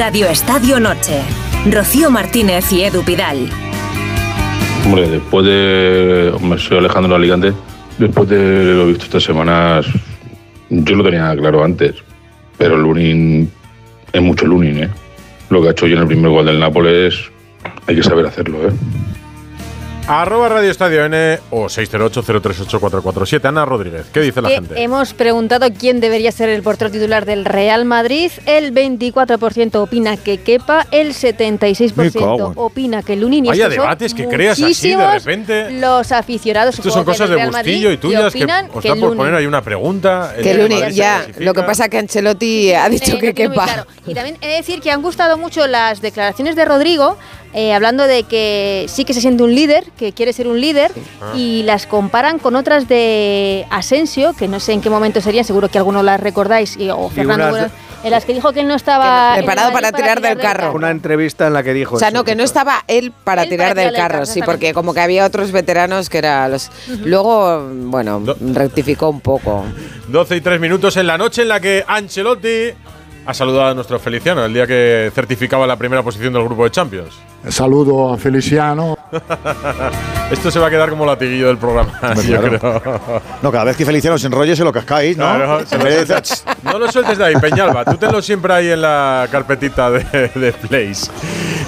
[0.00, 1.20] Radio Estadio Noche.
[1.70, 3.50] Rocío Martínez y Edu Pidal.
[4.86, 6.32] Hombre, después de.
[6.34, 7.52] Hombre, soy Alejandro Alicante.
[7.98, 9.84] Después de lo visto estas semanas,
[10.70, 11.96] yo lo tenía claro antes.
[12.56, 13.50] Pero Lunin
[14.10, 14.88] es mucho Lunin, ¿eh?
[15.50, 17.30] Lo que ha hecho hoy en el primer gol del Nápoles,
[17.86, 18.72] hay que saber hacerlo, ¿eh?
[20.12, 23.44] Arroba Radio Estadio N o 608-038-447.
[23.46, 24.82] Ana Rodríguez, ¿qué dice la Que gente?
[24.82, 28.32] Hemos preguntado quién debería ser el portero titular del Real Madrid.
[28.44, 33.44] El 24% opina que Kepa, el Me cago 76% en- opina que Lunin.
[33.44, 35.70] y Vaya debates que creas así de repente.
[35.78, 38.82] Los aficionados Estos son que cosas de Real Madrid, Bustillo y tuyas que opinan os
[38.82, 40.34] que da por poner ahí una pregunta.
[40.42, 41.24] Que Lunin, ya.
[41.38, 43.64] Lo que pasa que Ancelotti ha dicho Eh, que muy quepa.
[43.64, 43.86] claro.
[44.08, 47.16] Y también he de decir que han gustado mucho las declaraciones de Rodrigo,
[47.52, 50.92] eh, hablando de que sí que se siente un líder, que quiere ser un líder,
[51.20, 51.32] Ah.
[51.36, 55.68] y las comparan con otras de Asensio, que no sé en qué momento serían, seguro
[55.68, 58.66] que algunos las recordáis, y, o Fernando, unas de- en las que dijo que él
[58.68, 60.72] no estaba Preparado para tirar del carro.
[60.72, 62.16] Una entrevista en la que dijo O sea, eso.
[62.16, 64.40] no, que no estaba él para Él tirar para del tirar del carro, carro, sí,
[64.42, 66.70] porque como que había otros veteranos que era los...
[67.04, 68.22] Luego, bueno,
[68.54, 69.64] rectificó un poco.
[70.08, 72.70] 12 y 3 minutos en la noche en la que Ancelotti
[73.26, 76.70] ha saludado a nuestro Feliciano el día que certificaba la primera posición del grupo de
[76.70, 77.18] Champions.
[77.48, 78.96] Saludo a Feliciano.
[80.30, 81.92] Esto se va a quedar como latiguillo del programa,
[82.24, 82.82] yo creo.
[83.42, 85.24] No, cada vez que Feliciano se enrolle se lo cascáis, ¿no?
[85.24, 87.84] Claro, vez de decir, no lo sueltes de ahí, Peñalba.
[87.84, 90.04] Tú tenlo siempre ahí en la carpetita de,
[90.34, 91.10] de plays.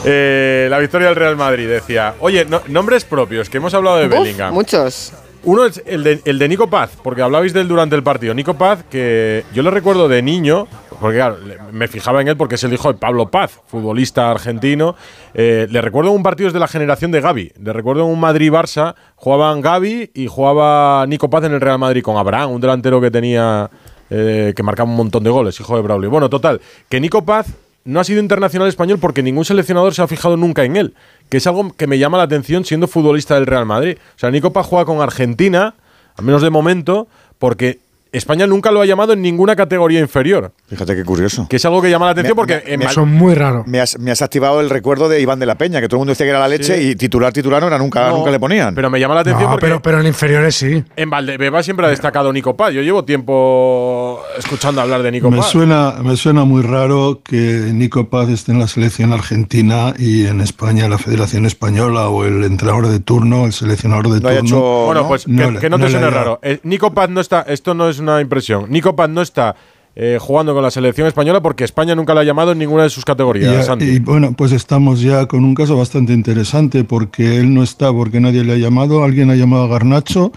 [0.04, 2.14] Eh, la victoria del Real Madrid decía.
[2.20, 4.54] Oye, no- nombres propios, que hemos hablado de Uf, Bellingham.
[4.54, 5.12] muchos.
[5.44, 8.32] Uno es el de, el de Nico Paz, porque hablabais de él durante el partido.
[8.32, 10.68] Nico Paz, que yo le recuerdo de niño,
[11.02, 11.36] porque claro,
[11.72, 14.94] me fijaba en él porque es el hijo de Pablo Paz, futbolista argentino.
[15.34, 17.52] Eh, le recuerdo un partido de la generación de Gaby.
[17.60, 22.16] Le recuerdo un Madrid-Barça, jugaban Gaby y jugaba Nico Paz en el Real Madrid con
[22.16, 23.68] Abraham, un delantero que tenía.
[24.10, 26.10] eh, que marcaba un montón de goles, hijo de Braulio.
[26.10, 27.46] Bueno, total, que Nico Paz
[27.84, 30.94] no ha sido internacional español porque ningún seleccionador se ha fijado nunca en él,
[31.28, 33.96] que es algo que me llama la atención siendo futbolista del Real Madrid.
[34.14, 35.74] O sea, Nico Paz juega con Argentina,
[36.16, 37.80] al menos de momento, porque
[38.12, 40.52] España nunca lo ha llamado en ninguna categoría inferior.
[40.68, 41.46] Fíjate qué curioso.
[41.48, 43.66] Que es algo que llama la atención Me- porque me- me- Son muy raros.
[43.66, 46.00] Me has, me has activado el recuerdo de Iván de la Peña, que todo el
[46.00, 46.88] mundo decía que era la leche Sí.
[46.90, 48.74] y titular, titular no era nunca, No, nunca le ponían.
[48.74, 50.84] Pero me llama la atención No, porque pero, pero en inferiores sí.
[50.94, 52.74] en Valdebeba siempre ha destacado Nico Paz.
[52.74, 55.46] Yo llevo tiempo escuchando hablar de Nico Me Paz.
[55.50, 60.40] suena, me suena muy raro que Nico Paz esté en la selección argentina y en
[60.40, 64.38] España la Federación Española o el entrenador de turno, el seleccionador de No turno.
[64.40, 66.40] hecho- Bueno, pues No que, le- que no te no le suene haya- raro.
[66.42, 68.66] Eh, Nico Paz no está, esto no es una impresión.
[68.70, 69.56] Nico Paz no está
[69.94, 72.90] eh, jugando con la selección española porque España nunca la ha llamado en ninguna de
[72.90, 73.62] sus categorías.
[73.62, 73.84] Y, Santi.
[73.84, 78.18] y, bueno, pues estamos ya con un caso bastante interesante porque él no está porque
[78.18, 79.04] nadie le ha llamado.
[79.04, 80.32] Alguien ha llamado a Garnacho,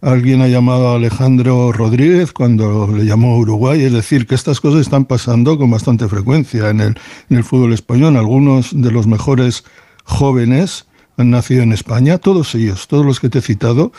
[0.00, 3.82] alguien ha llamado a Alejandro Rodríguez cuando le llamó a Uruguay.
[3.82, 7.74] Es decir, que estas cosas están pasando con bastante frecuencia en el, en el fútbol
[7.74, 8.16] español.
[8.16, 9.64] Algunos de los mejores
[10.04, 10.86] jóvenes
[11.18, 13.92] han nacido en España, todos ellos, todos los que te he citado.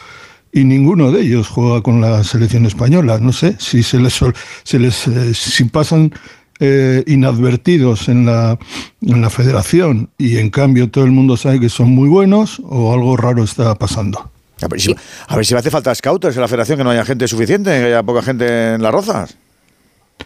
[0.51, 3.19] Y ninguno de ellos juega con la selección española.
[3.19, 4.33] No sé si se les, sol-
[4.63, 6.11] se les eh, si pasan
[6.59, 8.57] eh, inadvertidos en la,
[9.01, 12.93] en la federación y en cambio todo el mundo sabe que son muy buenos o
[12.93, 14.31] algo raro está pasando.
[14.61, 14.95] A ver, si,
[15.27, 17.69] a ver si me hace falta scouters en la federación, que no haya gente suficiente,
[17.69, 19.37] que haya poca gente en las rozas.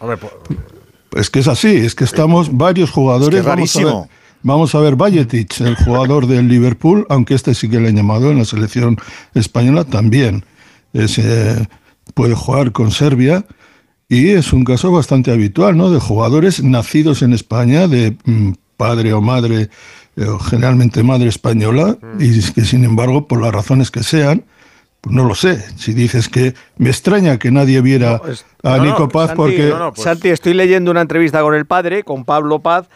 [0.00, 0.32] Hombre, pues,
[1.14, 3.40] Es que es así, es que estamos varios jugadores.
[3.40, 4.00] Es que vamos, a rarísimo.
[4.02, 7.96] ver, vamos a ver Bayetic, el jugador del Liverpool, aunque este sí que le han
[7.96, 8.96] llamado en la selección
[9.34, 10.44] española también.
[10.92, 11.66] Es, eh,
[12.14, 13.44] puede jugar con Serbia
[14.08, 15.90] y es un caso bastante habitual, ¿no?
[15.90, 19.70] De jugadores nacidos en España, de mm, padre o madre,
[20.16, 24.44] eh, generalmente madre española, y que sin embargo, por las razones que sean,
[25.00, 25.64] pues no lo sé.
[25.76, 28.20] Si dices que me extraña que nadie viera
[28.62, 29.74] a No, no, Nico Paz Santi, porque...
[29.94, 32.88] pues Santi, estoy leyendo una entrevista con el padre, con Pablo Paz,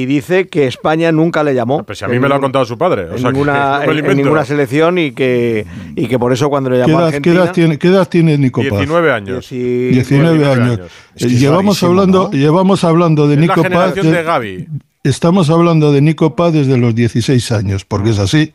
[0.00, 1.84] y dice que España nunca le llamó.
[1.84, 3.02] pues si a mí me lo ha contado su padre.
[3.04, 6.18] O en, sea, que ninguna, no me en- en ninguna selección y que, y que
[6.18, 7.44] por eso cuando le ¿Qué llamó a edad, qué Argentina...
[7.44, 8.70] edad tiene, qué edad tiene Nico Paz?
[8.70, 9.48] 19 años.
[9.50, 10.80] 19 años.
[11.14, 12.38] Es que Eh, llevamos, rarísimo, hablando, ¿no?
[12.38, 13.62] llevamos hablando de Es la Nico Paz.
[13.70, 14.68] generación de- de Gaby.
[15.04, 18.52] Estamos hablando de Nico Paz desde los 16 años, porque es así.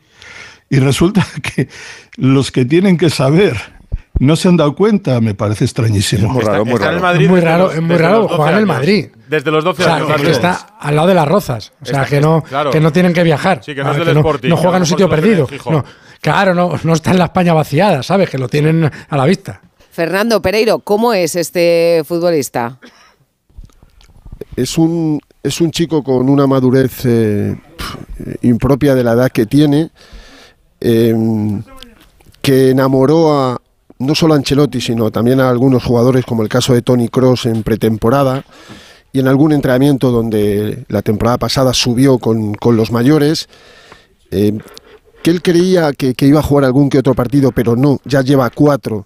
[0.68, 1.68] Y resulta que
[2.16, 3.56] los que tienen que saber
[4.18, 6.38] no se han dado cuenta, me parece extrañísimo.
[6.40, 8.36] Está- está en el Madrid Es muy desde raro, los- es muy raro los 12
[8.36, 8.76] jugar en el años.
[8.76, 9.06] Madrid.
[9.28, 10.20] Desde los 12 O sea, años.
[10.20, 11.72] que está al lado de las rozas.
[11.80, 12.70] O sea, Está- que no, claro.
[12.70, 13.60] que no tienen que viajar.
[13.64, 15.48] Sí, que no es del no que a juegan en un sitio perdido.
[15.70, 15.84] No,
[16.20, 18.28] claro, no, no está en la España vaciada, ¿sabes?
[18.28, 19.60] Que lo tienen a la vista.
[19.92, 22.78] Fernando Pereiro, ¿cómo es este futbolista?
[24.56, 27.56] es un, es un chico con una madurez eh,
[28.42, 29.90] impropia de la edad que tiene,
[30.80, 31.14] eh,
[32.42, 33.59] que enamoró a
[34.00, 37.46] no solo a Ancelotti, sino también a algunos jugadores, como el caso de Tony Cross
[37.46, 38.44] en pretemporada,
[39.12, 43.48] y en algún entrenamiento donde la temporada pasada subió con, con los mayores.
[44.30, 44.58] Eh,
[45.22, 48.22] que él creía que, que, iba a jugar algún que otro partido, pero no, ya
[48.22, 49.04] lleva cuatro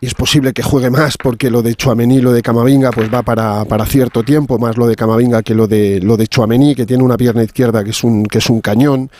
[0.00, 3.12] y es posible que juegue más porque lo de Chuamení y lo de Camavinga pues
[3.12, 6.74] va para, para, cierto tiempo, más lo de Camavinga que lo de lo de Chuamení,
[6.74, 9.10] que tiene una pierna izquierda que es un, que es un cañón.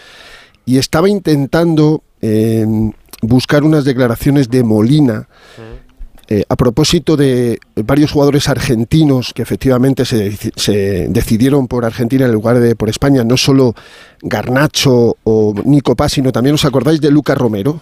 [0.64, 2.66] Y estaba intentando eh,
[3.20, 5.28] buscar unas declaraciones de Molina.
[6.32, 12.30] Eh, a propósito de varios jugadores argentinos que efectivamente se, se, decidieron por Argentina en
[12.30, 13.74] lugar de por España, no solo
[14.22, 17.80] Garnacho o Nico Paz, sino también os acordáis de Lucas Romero.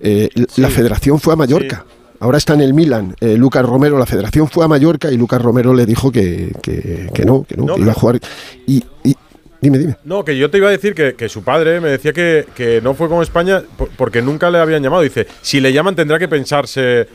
[0.00, 0.60] Eh, sí.
[0.60, 1.84] La federación fue a Mallorca.
[1.86, 1.94] Sí.
[2.20, 3.14] Ahora está en el Milan.
[3.20, 7.10] Eh, Lucas Romero, la federación fue a Mallorca y Lucas Romero le dijo que, que,
[7.12, 8.18] que no, que no, no, que iba a jugar.
[8.66, 9.14] Y, y,
[9.60, 9.96] dime, dime.
[10.04, 12.80] No, que yo te iba a decir que, que su padre me decía que, que,
[12.82, 13.62] no fue con España
[13.96, 15.02] porque nunca le habían llamado.
[15.02, 17.06] Dice, si le llaman tendrá que pensarse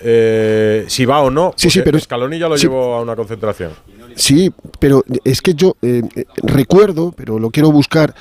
[0.00, 1.52] eh, si va o no.
[1.56, 3.72] Sí, sí, pero Scaloni ya lo sí, llevó a una concentración.
[4.14, 6.02] Sí, pero es que yo eh,
[6.42, 8.14] recuerdo, pero lo quiero buscar,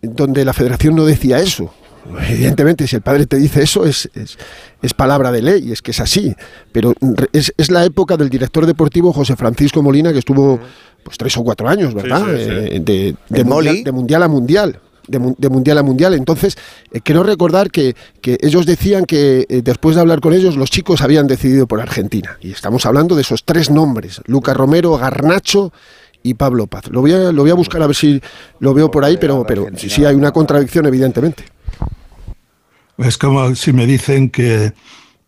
[0.00, 1.72] donde la federación no decía eso.
[2.28, 4.38] Evidentemente, si el padre te dice eso, es, es,
[4.82, 6.34] es palabra de ley, es que es así.
[6.72, 6.94] Pero
[7.32, 10.60] es, es, la época del director deportivo José Francisco Molina, que estuvo
[11.02, 12.24] pues tres o cuatro años, ¿verdad?
[12.24, 12.50] Sí, sí, sí.
[12.50, 14.80] Eh, de, de, mundial, de, mundial, a mundial.
[15.06, 16.14] De, de, mundial a mundial.
[16.14, 16.56] Entonces,
[16.92, 20.70] eh, quiero recordar que, que, ellos decían que eh, después de hablar con ellos, los
[20.70, 22.38] chicos habían decidido por Argentina.
[22.40, 25.72] Y estamos hablando de esos tres nombres: Lucas Romero, Garnacho
[26.22, 26.88] y Pablo Paz.
[26.88, 28.20] Lo voy a, lo voy a buscar a ver si
[28.60, 31.44] lo veo por ahí, pero, pero sí, sí hay una contradicción, evidentemente.
[32.98, 34.72] Es como si me dicen que,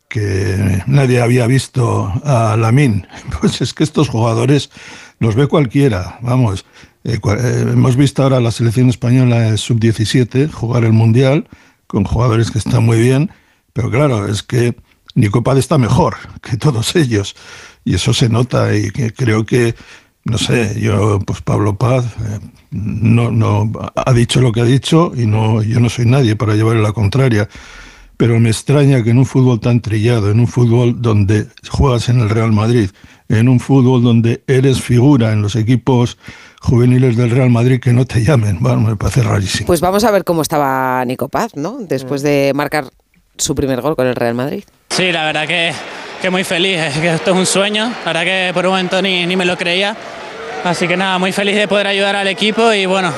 [0.09, 3.07] que nadie había visto a Lamin.
[3.41, 4.71] Pues es que estos jugadores
[5.19, 6.19] los ve cualquiera.
[6.23, 6.65] Vamos,
[7.05, 11.49] eh, eh, hemos visto ahora la selección española sub-17 jugar el Mundial
[11.87, 13.31] con jugadores que están muy bien,
[13.73, 14.75] pero claro, es que
[15.15, 17.35] Nico Paz está mejor que todos ellos.
[17.85, 19.75] Y eso se nota y que creo que
[20.27, 22.41] no sé, yo, pues Pablo Paz eh,
[22.73, 26.55] no, no ha dicho lo que ha dicho y no, yo no soy nadie para
[26.55, 27.49] llevarle la contraria.
[28.17, 32.21] Pero me extraña que en un fútbol tan trillado, en un fútbol donde juegas en
[32.21, 32.91] el Real Madrid,
[33.29, 36.17] en un fútbol donde eres figura en los equipos
[36.61, 38.59] juveniles del Real Madrid que no te llamen.
[38.61, 39.67] Bueno, me parece rarísimo.
[39.67, 41.77] Pues vamos a ver cómo estaba Nico Paz, ¿no?
[41.79, 42.87] Después de marcar
[43.37, 44.65] su primer gol con el Real Madrid.
[44.89, 45.73] Sí, la verdad que,
[46.27, 49.01] que muy feliz, es que esto es un sueño, la verdad que por un momento
[49.01, 49.95] ni, ni me lo creía.
[50.65, 53.13] Así que nada, muy feliz de poder ayudar al equipo y bueno,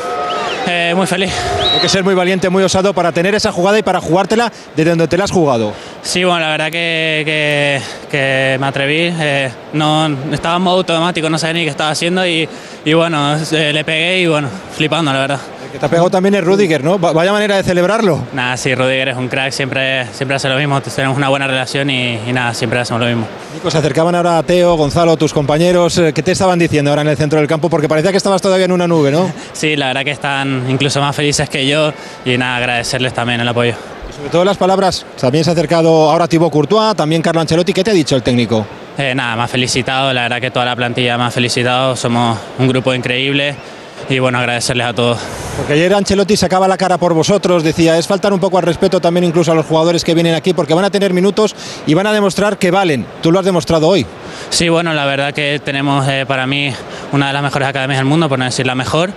[0.67, 1.33] eh, muy feliz.
[1.73, 4.91] Hay que ser muy valiente, muy osado para tener esa jugada y para jugártela desde
[4.91, 5.73] donde te la has jugado.
[6.03, 7.81] Sí, bueno, la verdad que, que,
[8.11, 9.11] que me atreví.
[9.19, 12.47] Eh, no, estaba en modo automático, no sabía ni qué estaba haciendo y,
[12.85, 15.41] y bueno, eh, le pegué y bueno, flipando, la verdad.
[15.73, 16.99] Que te ha pegado también es Rudiger, ¿no?
[16.99, 18.21] Vaya manera de celebrarlo.
[18.33, 21.91] Nada, sí, Rudiger es un crack, siempre, siempre hace lo mismo, tenemos una buena relación
[21.91, 23.27] y, y nada, siempre hacemos lo mismo.
[23.55, 26.01] Nico, se acercaban ahora a Teo, Gonzalo, tus compañeros.
[26.15, 27.69] ¿Qué te estaban diciendo ahora en el centro del campo?
[27.69, 29.31] Porque parecía que estabas todavía en una nube, ¿no?
[29.53, 31.93] Sí, la verdad que están incluso más felices que yo
[32.25, 33.75] y nada, agradecerles también el apoyo.
[34.09, 37.73] Y sobre todo las palabras, también se ha acercado ahora Thibaut Courtois, también Carlo Ancelotti.
[37.73, 38.65] ¿Qué te ha dicho el técnico?
[38.97, 42.39] Eh, nada, me ha felicitado, la verdad que toda la plantilla me ha felicitado, somos
[42.59, 43.55] un grupo increíble
[44.09, 45.19] y bueno, agradecerles a todos.
[45.57, 49.01] Porque ayer Ancelotti sacaba la cara por vosotros, decía, es faltar un poco al respeto
[49.01, 51.55] también incluso a los jugadores que vienen aquí porque van a tener minutos
[51.87, 53.07] y van a demostrar que valen.
[53.23, 54.07] Tú lo has demostrado hoy.
[54.51, 56.73] Sí, bueno, la verdad que tenemos eh, para mí
[57.13, 59.11] una de las mejores academias del mundo, por no decir la mejor.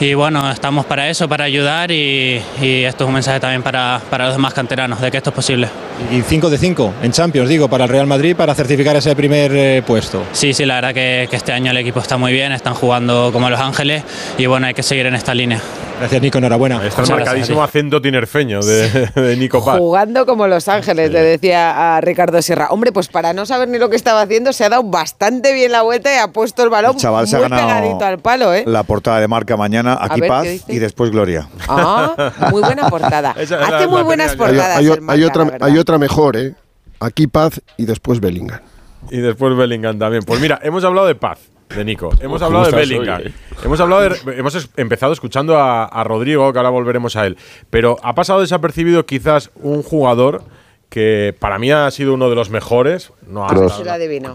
[0.00, 4.00] Y bueno, estamos para eso, para ayudar y, y esto es un mensaje también para,
[4.08, 5.68] para, los demás canteranos, de que esto es posible.
[6.12, 9.50] Y 5 de 5 en Champions, digo, para el Real Madrid, para certificar ese primer
[9.54, 10.22] eh, puesto.
[10.32, 13.30] Sí, sí, la verdad que, que este año el equipo está muy bien, están jugando
[13.32, 14.04] como Los Ángeles
[14.36, 15.60] y bueno, hay que seguir en esta línea.
[15.98, 16.86] Gracias, Nico, enhorabuena.
[16.86, 19.78] Está el marcadísimo acento tinerfeño de, de Nico Paz.
[19.78, 21.12] Jugando como Los Ángeles, sí.
[21.12, 22.68] le decía a Ricardo Sierra.
[22.70, 25.72] Hombre, pues para no saber ni lo que estaba haciendo, se ha dado bastante bien
[25.72, 28.18] la vuelta y ha puesto el balón el chaval muy se ha ganado pegadito al
[28.18, 28.62] palo, ¿eh?
[28.66, 31.48] La portada de marca mañana, aquí ver, Paz y después Gloria.
[31.68, 33.30] Ah, muy buena portada.
[33.38, 34.78] Hace muy buenas portadas.
[34.78, 36.54] Hay, hay, hay otra, hay otra mejor, ¿eh?
[37.00, 38.60] Aquí Paz y después Bellingham.
[39.10, 40.22] Y después Bellingham también.
[40.24, 41.38] Pues mira, hemos hablado de Paz
[41.74, 42.10] de Nico.
[42.20, 43.20] Hemos hablado de Bellingham.
[43.20, 43.32] Hoy, eh?
[43.64, 47.36] Hemos hablado de, hemos empezado escuchando a, a, Rodrigo, que ahora volveremos a él.
[47.70, 50.42] Pero ha pasado desapercibido quizás un jugador
[50.88, 53.12] que para mí ha sido uno de los mejores.
[53.26, 53.82] No Cross.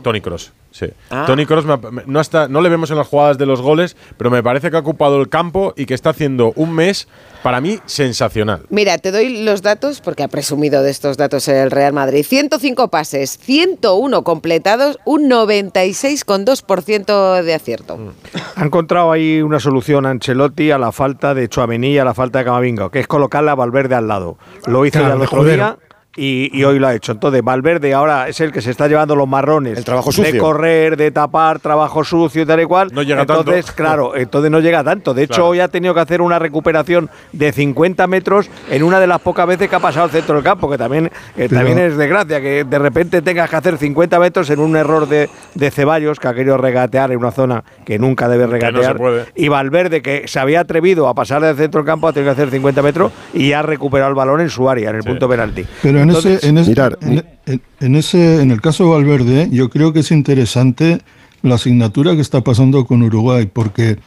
[0.04, 0.52] Tony Cross.
[0.74, 0.88] Sí.
[1.12, 1.26] Ah.
[1.28, 1.66] Tony Cross
[2.08, 4.78] no, está, no le vemos en las jugadas de los goles, pero me parece que
[4.78, 7.08] ha ocupado el campo y que está haciendo un mes,
[7.44, 8.64] para mí, sensacional.
[8.70, 12.26] Mira, te doy los datos, porque ha presumido de estos datos el Real Madrid.
[12.28, 17.98] 105 pases, 101 completados, un 96,2% de acierto.
[17.98, 18.10] Mm.
[18.56, 22.14] Ha encontrado ahí una solución a Ancelotti a la falta de Chuamení y a la
[22.14, 24.38] falta de Camavinga, que es colocarla a Valverde al lado.
[24.68, 25.78] Lo hizo claro, ya el otro día
[26.16, 27.12] y, y hoy lo ha hecho.
[27.12, 29.78] Entonces, Valverde ahora es el que se está llevando los marrones.
[29.78, 30.42] El trabajo De sucio.
[30.42, 32.90] correr, de tapar, trabajo sucio y tal y cual.
[32.94, 33.76] No llega entonces, tanto.
[33.76, 35.14] claro, entonces no llega tanto.
[35.14, 35.48] De hecho, Claro.
[35.50, 39.48] hoy ha tenido que hacer una recuperación de 50 metros en una de las pocas
[39.48, 41.10] veces que ha pasado al centro del campo, que también,
[41.50, 45.30] también es desgracia, que de repente tengas que hacer 50 metros en un error de,
[45.56, 48.94] de Ceballos, que ha querido regatear en una zona que nunca debe regatear.
[48.94, 49.26] se puede.
[49.36, 52.42] Y Valverde, que se había atrevido a pasar del centro del campo, ha tenido que
[52.42, 55.66] hacer 50 metros y ha recuperado el balón en su área, en el punto penalti.
[55.82, 59.70] Pero en ese, en, ese- en, en- en ese, en el caso de Valverde, yo
[59.70, 61.00] creo que es interesante
[61.42, 63.98] la asignatura que está pasando con Uruguay, porque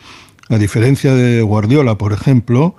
[0.49, 2.75] a diferencia de Guardiola, por ejemplo,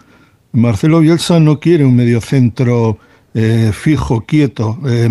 [0.51, 2.97] Marcelo Bielsa no quiere un mediocentro
[3.33, 5.09] eh, fijo, quieto, eh,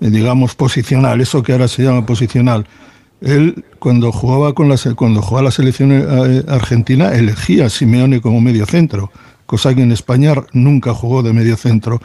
[0.00, 2.66] eh, digamos posicional, eso que ahora se llama posicional.
[3.22, 8.40] Él cuando jugaba con la cuando jugaba la selección eh, argentina elegía a Simeone como
[8.40, 9.12] mediocentro,
[9.52, 12.00] cosa que en España nunca jugó de mediocentro.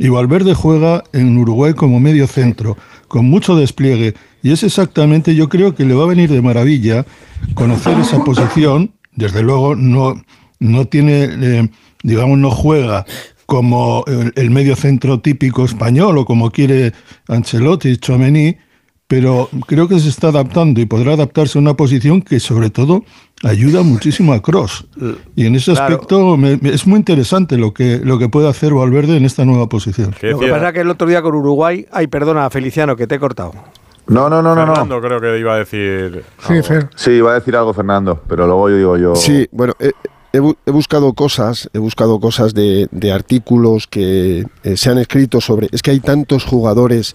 [0.00, 2.76] Y Valverde juega en Uruguay como mediocentro,
[3.06, 4.14] con mucho despliegue.
[4.42, 7.06] Y es exactamente, yo creo que le va a venir de maravilla
[7.54, 8.94] conocer esa posición.
[9.12, 10.20] Desde luego no,
[10.58, 11.70] no tiene, eh,
[12.02, 13.06] digamos, no juega
[13.46, 16.94] como el, el medio centro típico español o como quiere
[17.28, 18.56] Ancelotti, Chouameni,
[19.06, 23.04] pero creo que se está adaptando y podrá adaptarse a una posición que sobre todo
[23.44, 24.86] ayuda muchísimo a Cross.
[25.36, 25.94] Y en ese Claro.
[25.94, 29.44] aspecto me- me- es muy interesante lo que, lo que puede hacer Valverde en esta
[29.44, 30.14] nueva posición.
[30.22, 33.16] Lo que pasa es que el otro día con Uruguay, ay, perdona, Feliciano, que te
[33.16, 33.52] he cortado.
[34.08, 34.72] No, no, no, no, no.
[34.74, 36.24] Fernando creo que iba a decir.
[36.46, 36.88] Sí, Fer.
[36.96, 39.14] Sí, iba a decir algo Fernando, pero luego yo digo yo.
[39.14, 39.90] Sí, bueno, he,
[40.32, 44.96] he bu- he buscado cosas, he buscado cosas de, de artículos que eh, se han
[44.96, 45.68] escrito sobre.
[45.72, 47.14] Es que hay tantos jugadores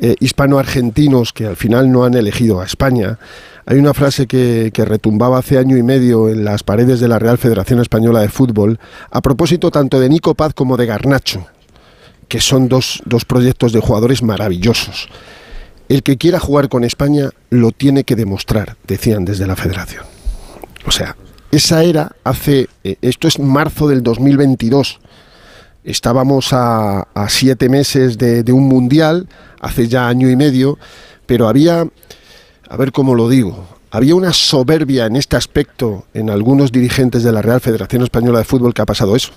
[0.00, 3.18] eh, hispano-argentinos que al final no han elegido a España.
[3.70, 7.38] Hay una frase que, retumbaba hace año y medio en las paredes de la Real
[7.38, 8.80] Federación Española de Fútbol,
[9.12, 11.46] a propósito tanto de Nico Paz como de Garnacho,
[12.26, 15.08] que son dos, dos proyectos de jugadores maravillosos.
[15.88, 20.02] El que quiera jugar con España lo tiene que demostrar, decían desde la federación.
[20.84, 21.14] O sea,
[21.52, 24.98] esa era hace, eh, esto es marzo del 2022.
[25.84, 29.28] Estábamos a, a siete meses de un mundial,
[29.60, 30.76] hace ya año y medio,
[31.26, 31.86] pero había,
[32.68, 37.32] a ver cómo lo digo, había una soberbia en este aspecto en algunos dirigentes de
[37.32, 39.32] la Real Federación Española de Fútbol que ha pasado eso.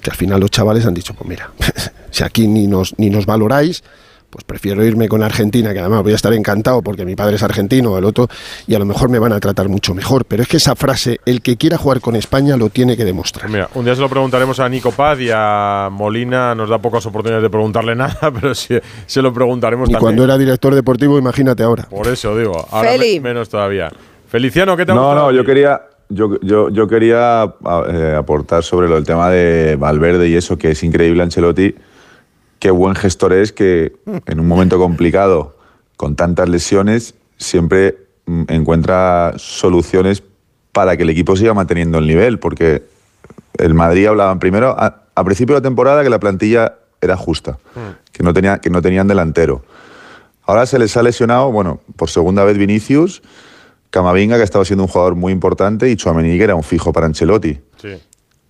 [0.00, 1.52] Que al final los chavales han dicho, pues mira,
[2.10, 3.82] si aquí ni nos, ni nos valoráis,
[4.32, 7.42] pues prefiero irme con Argentina, que además voy a estar encantado porque mi padre es
[7.42, 8.28] argentino, el otro,
[8.66, 10.24] y a lo mejor me van a tratar mucho mejor.
[10.24, 13.50] Pero es que esa frase, el que quiera jugar con España lo tiene que demostrar.
[13.50, 17.04] Mira, un día se lo preguntaremos a Nico Paz y a Molina nos da pocas
[17.04, 20.00] oportunidades de preguntarle nada, pero sí, se lo preguntaremos Y también.
[20.00, 21.82] cuando era director deportivo, imagínate ahora.
[21.90, 23.20] Por eso digo, ahora Feli.
[23.20, 23.90] me- menos todavía.
[24.28, 27.52] Feliciano, ¿qué te ha No, gustado no, yo quería, yo, yo, yo quería
[27.90, 31.74] eh, aportar sobre lo, el tema de Valverde y eso, que es increíble Ancelotti.
[32.62, 33.92] Qué buen gestor es que
[34.24, 35.56] en un momento complicado,
[35.96, 37.96] con tantas lesiones, siempre
[38.26, 40.22] mm, encuentra soluciones
[40.70, 42.84] para que el equipo siga manteniendo el nivel, porque
[43.58, 47.58] el Madrid hablaban primero, a, a principio de la temporada, que la plantilla era justa,
[48.12, 49.64] que no, tenía, que no tenían delantero.
[50.44, 53.24] Ahora se les ha lesionado, bueno, por segunda vez Vinicius,
[53.90, 57.06] Camavinga, que estaba siendo un jugador muy importante, y Chouameni, que era un fijo para
[57.06, 57.58] Ancelotti.
[57.78, 58.00] Sí.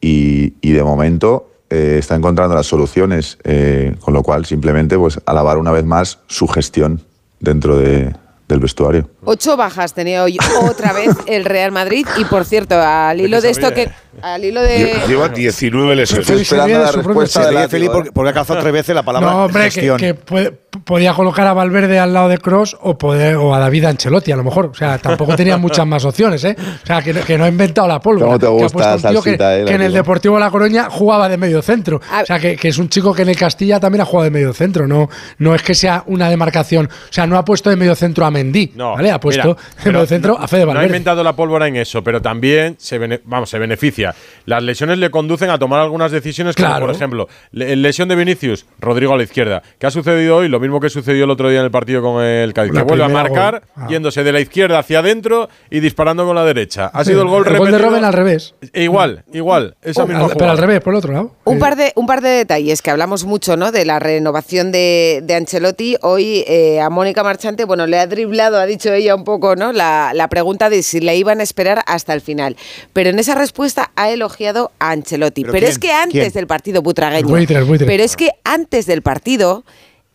[0.02, 5.18] Y, y de momento eh, está encontrando las soluciones, eh, con lo cual simplemente pues
[5.24, 7.00] alabar una vez más su gestión
[7.40, 8.14] dentro de-
[8.48, 9.08] del vestuario.
[9.24, 13.50] Ocho bajas tenía hoy otra vez el Real Madrid y por cierto, al hilo de
[13.50, 13.88] esto que
[14.20, 16.28] al hilo de Lleva 19 lesiones.
[16.28, 19.44] Estoy esperando la respuesta de Felipe porque, porque ha calzado tres veces la palabra No,
[19.44, 19.96] hombre, que, gestión.
[19.96, 20.50] que puede-
[20.84, 24.36] podía colocar a Valverde al lado de Cross o, poder- o a David Ancelotti, a
[24.36, 24.66] lo mejor.
[24.66, 26.56] O sea, tampoco tenía muchas más opciones, ¿eh?
[26.82, 28.26] O sea, que, no- que no ha inventado la pólvora.
[28.26, 29.92] ¿Cómo te gusta que, salsita, eh, que en el?
[29.92, 31.96] Deportivo La Coruña jugaba de medio centro.
[32.22, 34.30] O sea, que, que es un chico que en el Castilla también ha jugado de
[34.30, 34.86] medio centro.
[34.88, 35.08] No,
[35.38, 36.86] no es que sea una demarcación.
[36.86, 38.72] O sea, no ha puesto de medio centro a Mendy.
[38.74, 39.11] No, ¿vale?
[39.12, 40.86] Ha puesto pero medio centro no- a Fede No ha Valverde.
[40.88, 44.14] inventado la pólvora en eso, pero también se, bene- vamos, se beneficia.
[44.46, 46.86] Las lesiones le conducen a tomar algunas decisiones, como Claro.
[46.86, 49.62] por ejemplo, le- lesión de Vinicius, Rodrigo a la izquierda.
[49.78, 50.48] ¿Qué ha sucedido hoy?
[50.48, 52.72] Lo mismo que sucedió el otro día en el partido con el Cádiz.
[52.72, 53.62] La que vuelve a marcar.
[53.76, 53.86] Ah.
[53.88, 56.86] yéndose de la izquierda hacia adentro y disparando con la derecha.
[56.92, 58.54] Ha sido el gol El gol de Robben al revés.
[58.74, 59.76] Igual, igual.
[59.82, 61.32] Esa Al- misma pero al revés, por el otro lado.
[61.44, 63.72] Un par, de, un par de detalles que hablamos mucho ¿no?
[63.72, 65.96] de la renovación de, de Ancelotti.
[66.02, 69.72] Hoy eh, a Mónica Marchante, bueno, le ha driblado, ha dicho ella un poco, ¿no?
[69.72, 72.56] La, la pregunta de si le iban a esperar hasta el final.
[72.92, 75.44] Pero en esa respuesta ha elogiado a Ancelotti.
[75.44, 76.32] ¿Pero es que antes ¿Quién?
[76.32, 77.28] del partido butragueño.
[77.28, 77.86] Buitre, buitre.
[77.86, 79.64] Pero es que antes del partido.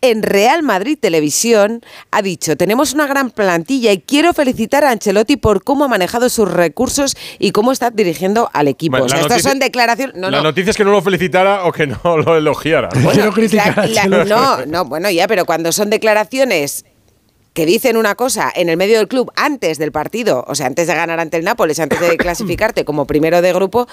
[0.00, 1.82] en Real Madrid Televisión
[2.12, 6.28] ha dicho, tenemos una gran plantilla y quiero felicitar a Ancelotti por cómo ha manejado
[6.28, 8.92] sus recursos y cómo está dirigiendo al equipo.
[8.92, 10.14] Bueno, o sea, la estas son declaraciones...
[10.14, 10.44] No, la no.
[10.44, 12.90] noticia es que no lo felicitara o que no lo elogiara.
[12.94, 13.00] ¿no?
[13.02, 16.84] Bueno, la- la- no, no, bueno, ya, pero cuando son declaraciones
[17.58, 20.86] que dicen una cosa en el medio del club antes del partido, o sea, antes
[20.86, 23.88] de ganar ante el Nápoles, antes de clasificarte como primero de grupo,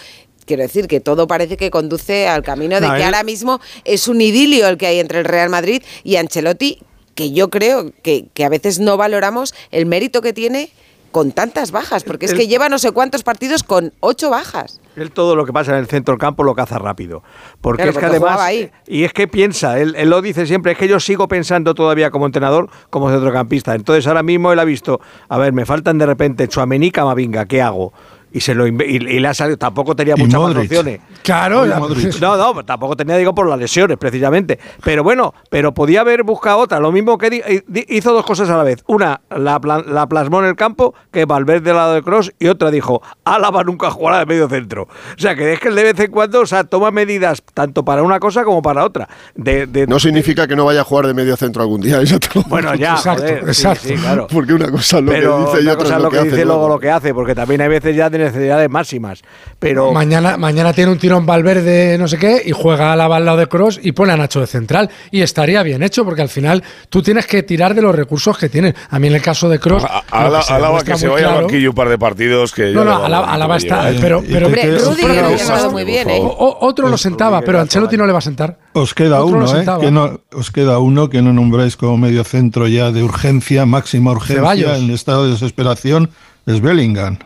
[0.45, 3.59] quiero decir que todo parece que conduce al camino de No, que él- ahora mismo
[3.83, 6.77] es un idilio el que hay entre el Real Madrid y Ancelotti,
[7.15, 10.69] que yo creo que, que a veces no valoramos el mérito que tiene
[11.11, 14.79] con tantas bajas, porque es El- que lleva no sé cuántos partidos con ocho bajas.
[14.95, 17.23] Él todo lo que pasa en el centro del campo lo caza rápido.
[17.61, 18.39] Porque Claro, es que además.
[18.39, 18.71] ahí.
[18.87, 22.11] Y es que piensa, él, él lo dice siempre, es que yo sigo pensando todavía
[22.11, 23.75] como entrenador, como centrocampista.
[23.75, 27.61] Entonces ahora mismo él ha visto, a ver, me faltan de repente Chuamení, Camavinga, ¿qué
[27.61, 27.93] hago?
[28.35, 30.99] Y se lo y, y le ha salido, tampoco tenía muchas más opciones.
[31.23, 31.79] Claro, la-.
[31.79, 34.59] No, no, tampoco tenía, digo, por las lesiones, precisamente.
[34.83, 36.79] Pero bueno, pero podía haber buscado otra.
[36.79, 38.83] Lo mismo que di- eh, di- hizo dos cosas a la vez.
[38.87, 42.71] Una, la, la plasmó en el campo, que Valverde al lado de Cross, y otra
[42.71, 44.83] dijo, Álava nunca jugará de medio centro.
[44.83, 44.87] O
[45.19, 48.03] sea, que es que él de vez en cuando, o sea, toma medidas tanto para
[48.03, 49.07] una cosa como para otra.
[49.35, 52.01] De, de- No significa que no vaya a jugar de medio centro algún día.
[52.01, 53.87] eso te lo Bueno, ya, Exacto, joder, sí, exacto.
[53.87, 54.27] sí, claro.
[54.29, 56.35] Porque una cosa es lo Pero que dice y otra cosa es lo que, dice
[56.45, 56.69] luego luego.
[56.69, 59.21] lo que hace, porque también hay veces ya necesidades máximas.
[59.59, 63.23] Pero Mañana, mañana tiene un tirón Valverde, no sé qué, y juega a la al
[63.25, 64.89] lado de Cross y pone a Nacho de central.
[65.11, 68.49] Y estaría bien hecho, porque al final tú tienes que tirar de los recursos que
[68.49, 68.73] tienes.
[68.89, 69.85] A mí en el caso de Cross.
[70.11, 73.91] Alaba que se vaya al banquillo un par de partidos que No, no, Alaba, está.
[74.01, 76.19] Pero, pero, Hombre, pero- ganado muy bien, ¿eh?
[76.19, 78.57] O- otro lo sentaba, pero Ancelotti no le va a sentar.
[78.73, 79.65] Os queda Otro uno, ¿eh?
[79.79, 84.11] Que no, os queda uno que no nombráis como medio centro ya de urgencia, máxima
[84.11, 84.77] urgencia, Ceballos.
[84.79, 86.09] en estado de desesperación,
[86.45, 87.17] es Bellingham.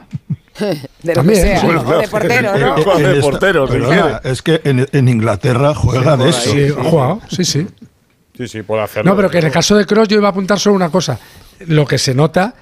[1.04, 2.76] De lo También, que sea, bueno, o de portero, ¿no?
[2.98, 6.52] De En esta- portero, si Perdona, es que en, en Inglaterra juega de eso.
[6.52, 7.68] Sí, ha jugado, sí, sí.
[8.38, 9.12] Sí, sí, puede hacerlo.
[9.12, 11.20] No, pero que en el caso de Cross yo iba a apuntar solo una cosa.
[11.68, 12.54] Lo que se nota,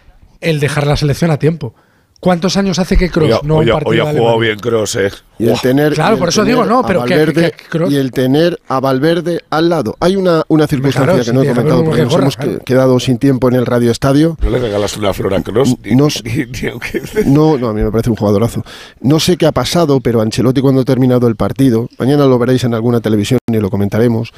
[0.41, 1.75] el dejar la selección a tiempo.
[2.19, 4.57] ¿Cuántos años hace que Cross no hoy un ha- partido hoy ha de jugado bien
[4.57, 5.11] Cross, eh.
[5.39, 7.95] Y el tener, Claro, y el por eso digo, no, pero que- Valverde que- y
[7.95, 9.95] el tener a Valverde al lado.
[9.99, 12.59] Hay una, una circunstancia claro, que no he comentado porque que nos hemos claro.
[12.65, 14.35] quedado sin tiempo en el radio estadio.
[14.41, 15.75] No le regalas una flor a Cross.
[17.25, 18.63] No, no, a mí me parece un jugadorazo.
[19.01, 22.63] No sé qué ha pasado, pero Ancelotti cuando ha terminado el partido, mañana lo veréis
[22.63, 24.33] en alguna televisión y lo comentaremos,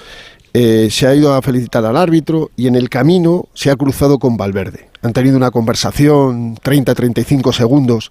[0.54, 4.20] eh, se ha ido a felicitar al árbitro y en el camino se ha cruzado
[4.20, 4.89] con Valverde.
[5.02, 8.10] Han tenido una conversación 30-35 segundos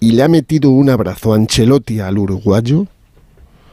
[0.00, 2.86] y le ha metido un abrazo a Ancelotti al uruguayo.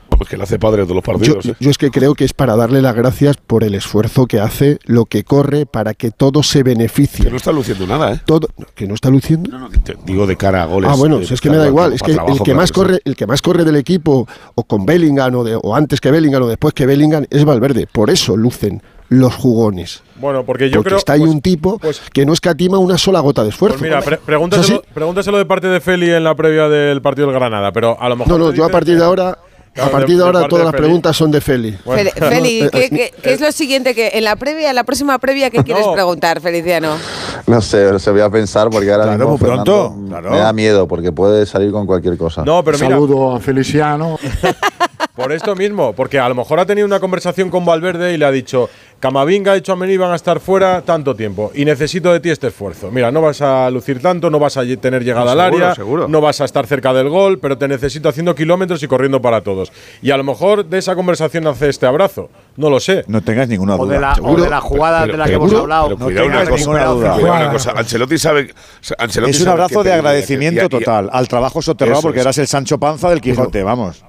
[0.09, 1.45] Vamos, que le hace padre todos los Yo, partidos.
[1.47, 1.55] eh.
[1.59, 4.79] yo es que creo que es para darle las gracias por el esfuerzo que hace,
[4.85, 7.25] lo que corre, para que todo se beneficie.
[7.25, 8.21] Que no está luciendo nada, ¿eh?
[8.25, 9.49] Todo, que no está luciendo.
[9.51, 10.89] No, no, te digo de cara a goles.
[10.91, 11.91] Ah, bueno, de- si es que me da igual.
[11.93, 14.63] Es que trabajo, el que claro más corre, el que más corre del equipo, o
[14.63, 17.85] con Bellingham, o, de- o antes que Bellingham, o después que Bellingham, es Valverde.
[17.85, 20.01] Por eso lucen los jugones.
[20.19, 20.97] Bueno, porque yo Porque creo.
[20.99, 23.77] está ahí pues- un tipo pues- que no escatima una sola gota de esfuerzo.
[23.79, 27.27] Pues mira, pre- ¿Es pregúntaselo, pregúntaselo de parte de Feli en la previa del partido
[27.27, 28.33] del Granada, pero a lo mejor.
[28.33, 29.37] No, no, yo a partir de ahora,
[29.73, 30.83] Claro, a partir de- de ahora todas de las Feli.
[30.83, 31.77] preguntas son de Feli.
[31.85, 32.09] Bueno.
[32.09, 34.75] Fel- Feli, No, ¿qué, eh, qué- qué es lo siguiente que en la previa, en
[34.75, 35.93] la próxima previa, qué quieres No.
[35.93, 36.97] preguntar, Feliciano?
[37.45, 40.31] No sé, se voy a pensar porque ahora Claro, mismo muy pronto, Fernando claro.
[40.31, 42.43] me da miedo porque puede salir con cualquier cosa.
[42.43, 44.17] No, pero mira, Saludo a Feliciano.
[45.17, 48.25] por esto mismo, porque a lo mejor ha tenido una conversación con Valverde y le
[48.25, 48.69] ha dicho:
[49.01, 52.89] Camavinga y Chouameni van a estar fuera tanto tiempo y necesito de ti este esfuerzo.
[52.91, 56.07] Mira, no vas a lucir tanto, no vas a tener llegada al Seguro, área, seguro.
[56.07, 59.41] no vas a estar cerca del gol, pero te necesito haciendo kilómetros y corriendo para
[59.41, 59.71] todos.
[60.01, 62.29] Y a lo mejor de esa conversación hace este abrazo.
[62.55, 63.03] No lo sé.
[63.07, 63.93] No tengáis ninguna o duda.
[63.95, 65.97] de la, o de la jugada de la que hemos hablado.
[65.97, 67.13] pero no tengas cosa, ninguna duda.
[67.13, 67.51] Cuidado una Juega.
[67.51, 67.71] cosa.
[67.75, 68.53] Ancelotti sabe.
[68.97, 72.25] Ancelotti Es un abrazo de y- agradecimiento y- y- total al trabajo soterrado porque es.
[72.25, 74.03] eras el Sancho Panza del Quijote, vamos.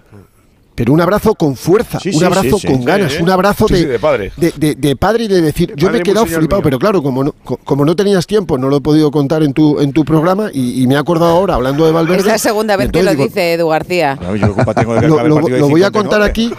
[0.78, 2.66] Pero un abrazo con fuerza, Sí, un abrazo sí, sí.
[2.68, 4.32] con ganas, Sí, un abrazo sí, de, sí, de padre.
[4.36, 6.64] de, de- de padre y de decir, yo me he quedado flipado, mío.
[6.64, 9.52] pero claro, como no, co- como no tenías tiempo, no lo he podido contar en
[9.52, 12.20] tu, en tu programa y, y me he acordado ahora, hablando de Valverde.
[12.20, 14.16] Es la segunda vez que lo digo, dice Edu García.
[14.20, 15.92] Yo tengo de que Lo, de voy a 59.
[15.92, 16.52] contar aquí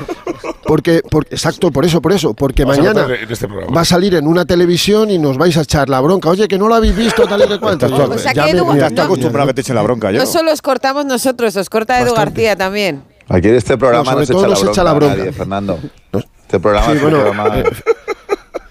[0.65, 4.28] porque, porque exacto, por eso, por eso, porque Vamos mañana este va a salir en
[4.28, 6.30] una televisión y nos vais a echar la bronca.
[6.30, 8.91] Oye, que no lo habéis visto tal y O sea Ya que me- Edu- Estás
[8.93, 10.20] no- acostumbrado a que te echen la bronca, yo.
[10.20, 12.32] No solo os cortamos nosotros, os corta Edu Bastante.
[12.43, 13.01] García también.
[13.30, 14.84] Aquí en este programa No, no, sobre se todo echa, la no se bronca echa
[14.84, 15.15] la a bronca.
[15.15, 15.80] nadie, Fernando.
[16.41, 17.57] Este programa Sí, es un bueno, programa...
[17.59, 17.63] eh,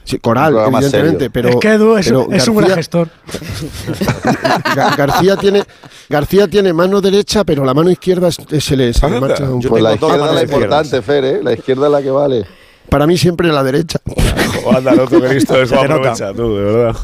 [0.04, 1.30] Sí, Coral, Un programa evidentemente, serio.
[1.34, 3.08] pero es que Edu es, pero un- es un gran García- gestor.
[4.74, 5.64] Ga- García tiene
[6.08, 9.60] García tiene mano derecha, pero la mano izquierda es- se le, se le marcha un
[9.60, 9.80] Yo poco.
[9.80, 11.40] Pues la tengo dos izquierda es la importante, Fer, ¿eh?
[11.42, 12.46] La izquierda es la que vale.
[12.88, 14.00] Para mí siempre la derecha.
[14.74, 15.94] Anda, tú que listo es Se te nota.
[15.96, 16.96] aprovecha, tú, de verdad.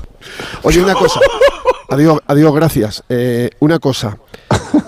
[0.62, 1.20] Oye, una cosa.
[1.89, 3.05] Adiós, adiós gracias.
[3.09, 4.18] Eh, una cosa.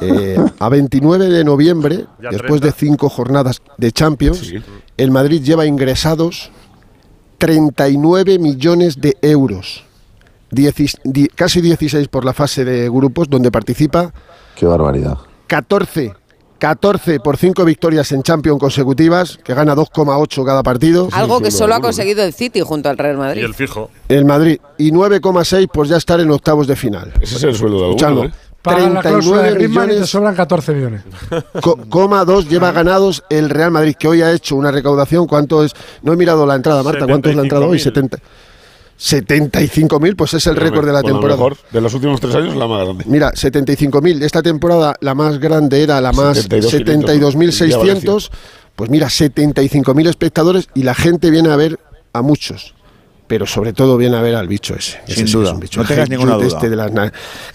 [0.01, 2.67] Eh, a 29 de noviembre, Ya después 30.
[2.67, 4.57] de cinco jornadas de Champions, Sí.
[4.97, 6.51] el Madrid lleva ingresados
[7.39, 9.85] 39 millones de euros.
[10.51, 10.99] Diecis-
[11.35, 14.13] casi 16 por la fase de grupos donde participa
[14.55, 15.19] Qué barbaridad.
[15.49, 16.15] 14.
[16.59, 21.09] 14 por 5 victorias en Champions consecutivas, que gana 2,8 cada partido.
[21.13, 23.47] Algo que solo ha conseguido el City junto al Real Madrid.
[23.55, 23.91] fijo.
[24.09, 24.59] El Madrid.
[24.79, 27.13] Y 9,6 por ya estar en octavos de final.
[27.21, 28.25] Ese es el sueldo de alguno.
[28.25, 28.33] ¿eh?
[28.63, 31.03] Pagan la cláusula de 39 Griezmann y te millones, sobran 14 millones.
[31.63, 35.29] co- coma 2 lleva ganados el Real Madrid, que hoy ha hecho una recaudación.
[35.29, 35.73] ¿Cuánto es?
[36.03, 37.07] No he mirado la entrada, Marta.
[37.07, 37.79] ¿Cuánto es la entrada hoy?
[37.79, 38.19] 70.
[38.99, 41.37] 75.000, pues es el récord de la temporada.
[41.37, 43.05] mejor, de los últimos tres años, la más grande.
[43.07, 44.23] Mira, 75.000.
[44.23, 48.31] Esta temporada la más grande era la más 72.500, 72.600.
[48.75, 51.79] Pues mira, 75.000 espectadores y la gente viene a ver
[52.13, 52.75] a muchos.
[53.27, 55.01] Pero sobre todo viene a ver al bicho ese.
[55.09, 55.81] Sin duda, es un bicho.
[55.83, 56.47] no tengas ninguna duda.
[56.47, 56.91] este de las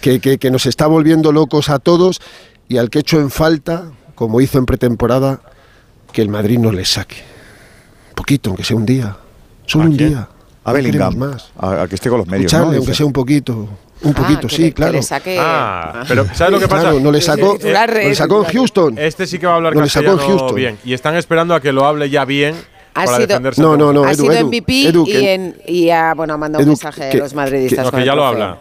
[0.01, 2.19] que- que nos está volviendo locos a todos
[2.67, 5.41] y al que echo en falta, como hizo en pretemporada,
[6.11, 7.17] que el Madrid no le saque.
[8.09, 9.15] Un poquito, aunque sea un día.
[9.65, 10.27] Solo un día.
[10.63, 11.15] A Bellingham.
[11.17, 11.51] más.
[11.57, 12.51] A, a que esté con los medios.
[12.53, 12.59] ¿no?
[12.71, 13.67] aunque sea un poquito.
[14.03, 14.93] Un poquito, que sí, le- que claro.
[14.93, 16.81] le saque- Ah, pero ¿sabes lo que pasa?
[16.89, 17.69] Claro, no le sacó, no
[18.09, 18.51] le sacó en.
[18.51, 18.97] Houston.
[18.97, 20.55] Este sí que va a hablar No le sacó en castellano Houston.
[20.55, 20.77] bien.
[20.83, 22.55] Y están esperando a que lo hable ya bien
[22.95, 23.61] Ha para sido- defenderse.
[23.61, 26.37] No, no, no, ha Edu, sido MVP Edu, y, que- en- y ha, bueno, ha
[26.37, 27.85] mandado un mensaje que- a los madridistas.
[27.85, 28.57] No, con que el ya lo habla.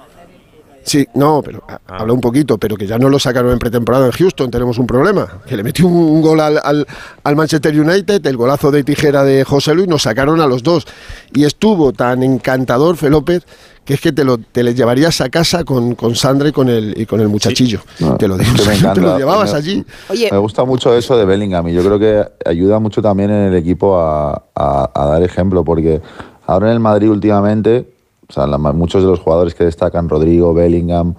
[0.91, 4.07] Sí, no, pero ha- habla un poquito, pero que ya no lo sacaron en pretemporada
[4.07, 5.28] en Houston, tenemos un problema.
[5.47, 6.84] Que le metió un, un gol al, al-
[7.22, 10.88] al Manchester United, el golazo de tijera de José Luis, nos sacaron a los dos.
[11.32, 13.45] Y estuvo tan encantador, Fe López,
[13.84, 16.68] que es que te lo te le llevarías a casa con, con Sandra y con
[16.68, 17.82] el, y con el muchachillo.
[18.18, 19.84] te lo digo, que me te lo llevabas Me- allí.
[20.32, 23.55] Me gusta mucho eso de Bellingham y yo creo que ayuda mucho también en el
[23.55, 26.01] equipo a, a- a dar ejemplo, porque
[26.47, 27.88] ahora en el Madrid últimamente,
[28.31, 31.14] o sea, la- muchos de los jugadores que destacan, Rodrigo, Bellingham,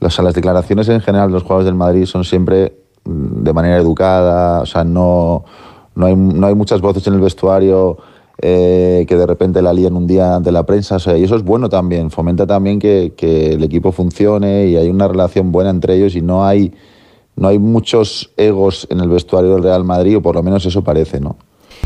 [0.00, 3.52] o sea, las declaraciones en general de los jugadores del Madrid son siempre mm, de
[3.52, 5.44] manera educada, o sea, no,
[5.94, 7.96] no, hay, no hay muchas voces en el vestuario
[8.40, 11.34] eh, que de repente la lían un día ante la prensa, o sea, y eso
[11.36, 15.70] es bueno también, fomenta también que, que el equipo funcione y hay una relación buena
[15.70, 16.72] entre ellos y no hay
[17.34, 20.82] no hay muchos egos en el vestuario del Real Madrid, o por lo menos eso
[20.82, 21.36] parece, ¿no?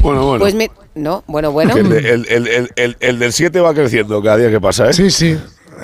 [0.03, 0.41] Bueno, bueno.
[0.41, 0.55] Pues
[0.95, 1.75] no, bueno, bueno.
[1.77, 4.91] El, de- el- el- el- el- el del 7 va creciendo cada día que pasa,
[4.91, 4.93] ¿eh?
[4.93, 5.37] Sí, sí.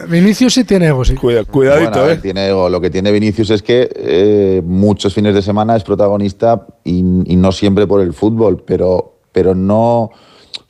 [0.08, 1.14] Vinicius sí tiene ego, sí.
[1.14, 2.20] cuidadito, Bueno, ver, ¿eh?
[2.22, 2.68] tiene ego.
[2.68, 6.98] Lo que tiene Vinicius es que eh, muchos fines de semana es protagonista y,
[7.32, 10.02] y no siempre por el fútbol, pero, pero no.
[10.02, 10.10] O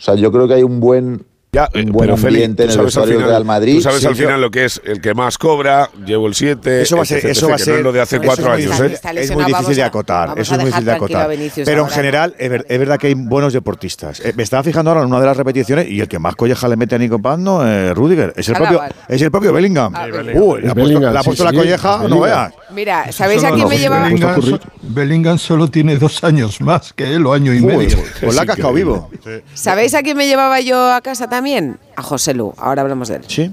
[0.01, 2.77] sea, yo creo que hay un buen, un buen Pero Feli, ambiente en tú el
[2.77, 3.75] sabes al vestuario del final- Real Madrid.
[3.77, 6.35] Tú sabes Sí, al yo- final lo que es el que más cobra, llevo el
[6.35, 6.83] 7.
[6.83, 8.87] Eso va a ser, eso va a ser lo de hace cuatro años, ¿eh?
[8.93, 10.39] Está Es muy lesionado, difícil de acotar.
[10.39, 11.31] Eso es muy difícil de acotar.
[11.65, 14.21] Pero en general, es, ver- es verdad que hay buenos deportistas.
[14.21, 16.69] Eh, me estaba fijando ahora en una de las repeticiones y el que más colleja
[16.69, 19.93] le mete a Nico Paz no es Rudiger, es el propio, es el propio Bellingham.
[19.97, 20.27] Ah, Bellingham.
[20.27, 22.53] le ha puesto, Bellingham, le ha sí, puesto la sí, colleja, no veas.
[22.73, 24.05] Mira, ¿sabéis a quién me llevaba?
[24.05, 27.97] Bellingham, so- Bellingham solo tiene dos años más que él, o año y medio.
[28.21, 29.11] pues la ha cascado vivo.
[29.55, 31.79] ¿Sabéis a quién me llevaba yo a casa también?
[31.95, 32.53] A José Lu.
[32.57, 33.23] Ahora hablamos de él.
[33.29, 33.53] Sí.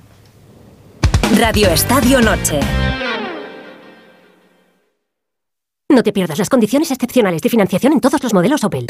[1.37, 2.59] Radio Estadio Noche.
[5.89, 8.87] No te pierdas las condiciones excepcionales de financiación en todos los modelos Opel.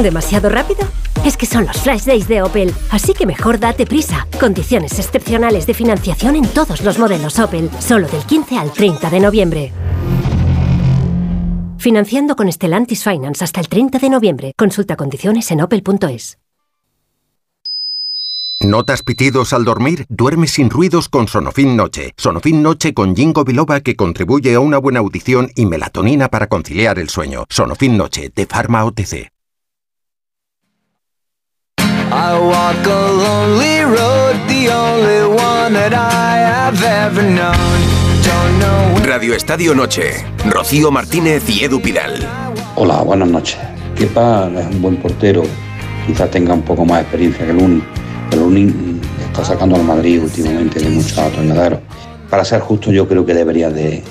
[0.00, 0.86] ¿Demasiado rápido?
[1.26, 4.24] Es que son los Flash Days de Opel, así que mejor date prisa.
[4.38, 9.20] Condiciones excepcionales de financiación en todos los modelos Opel, solo del 15 al 30 de
[9.20, 9.72] noviembre.
[11.76, 14.52] Financiando con Stellantis Finance hasta el 30 de noviembre.
[14.56, 16.38] Consulta condiciones en opel.es.
[18.62, 20.04] ¿Notas pitidos al dormir?
[20.10, 22.12] Duerme sin ruidos con Sonofin Noche.
[22.18, 26.98] Sonofin Noche con Jingo Biloba que contribuye a una buena audición y melatonina para conciliar
[26.98, 27.46] el sueño.
[27.48, 29.30] Sonofin Noche de Pharma OTC.
[31.78, 37.54] I walk a lonely road, the only one that I have ever known.
[38.22, 40.22] Don't know Radio Estadio Noche.
[40.50, 42.28] Rocío Martínez y Edu Pidal.
[42.76, 43.56] Hola, buenas noches.
[43.96, 45.44] Kepa es un buen portero,
[46.06, 47.99] quizás tenga un poco más experiencia que Luni, pero
[48.36, 51.80] Mm, está sacando al Madrid últimamente de muchos atolladeros.
[52.28, 54.02] Para ser justo, yo creo que debería de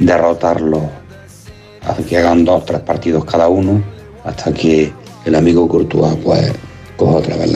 [0.00, 0.90] derrotarlo,
[1.86, 3.82] hasta que hagan dos, tres partidos cada uno,
[4.24, 4.92] hasta que
[5.24, 6.52] el amigo Courtois pues
[6.96, 7.52] coja otra vez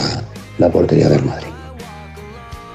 [0.58, 1.57] la portería del Madrid.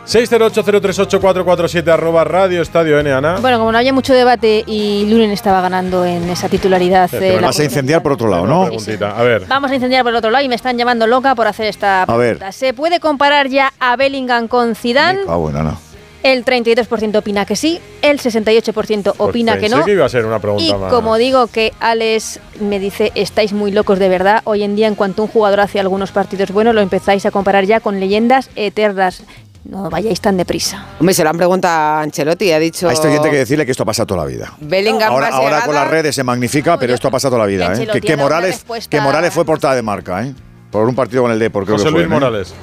[0.06, 3.38] 608038447 arroba radio estadio N, Ana.
[3.40, 7.06] Bueno, como no había mucho debate y Lunin estaba ganando en esa titularidad.
[7.14, 8.64] eh, Pero la vas a incendiar por otro lado, ¿no?
[8.64, 9.46] A ver.
[9.48, 12.04] Vamos a incendiar por el otro lado y me están llamando loca por hacer esta
[12.04, 12.38] A ver.
[12.38, 12.52] pregunta.
[12.52, 15.20] ¿Se puede comparar ya a Bellingham con Zidane?
[15.28, 15.78] Ah, bueno, Ana.
[16.22, 19.84] El 32% opina que sí, el 68% opina que Pues Pensé no.
[19.86, 20.90] que iba a ser una pregunta Y más.
[20.94, 24.96] como digo que Alex me dice, estáis muy locos de verdad, hoy en día en
[24.96, 29.24] cuanto un jugador hace algunos partidos buenos, lo empezáis a comparar ya con leyendas eternas.
[29.66, 30.86] No vayáis tan deprisa.
[31.00, 32.90] Hombre, se lo han preguntado a Ancelotti, ha dicho...
[32.90, 34.52] A esto hay gente que decirle que esto ha pasado toda la vida.
[34.60, 35.66] Bellingham Ahora, ahora llegada.
[35.66, 37.74] con las redes se magnifica, pero esto ha pasado toda la vida.
[37.74, 37.88] ¿eh?
[38.02, 40.26] Que, Morales, respuesta- que Morales fue portada de marca.
[40.26, 40.34] ¿eh?
[40.70, 41.66] por un partido con el Depor.
[41.66, 42.16] creo José que fue, Luis ¿no?
[42.16, 42.54] Morales.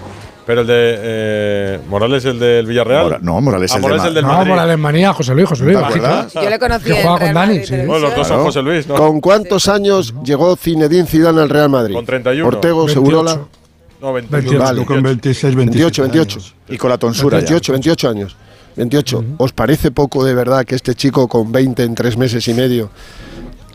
[0.44, 0.74] Pero el de.
[0.98, 3.04] eh, ¿Morales el del Villarreal?
[3.04, 4.50] Mora- no, Morales Ah, el Morales del el del No, Madrid.
[4.50, 5.78] Morales Manía, José Luis, José Luis.
[5.78, 6.32] ¿Te acuerdas?
[6.34, 7.76] Yo le conocí Que juega con Dani, sí.
[7.86, 8.96] Bueno, los dos son José Luis, ¿no?
[8.96, 11.94] ¿Con cuántos años llegó Zinedine Zidane al Real Madrid?
[11.94, 12.48] Con 31.
[12.48, 12.92] Ortego, 28.
[13.00, 13.38] Segurola.
[14.00, 14.42] No, 21.
[14.42, 14.58] 28.
[14.58, 14.84] Vale.
[14.84, 16.38] Con 26, 27 28, 28.
[16.38, 16.54] años.
[16.68, 17.46] Y con la tonsura ya.
[17.46, 18.36] 28, 28 años.
[18.76, 19.24] 28.
[19.38, 22.90] ¿Os parece poco de verdad que este chico con 20 en tres meses y medio,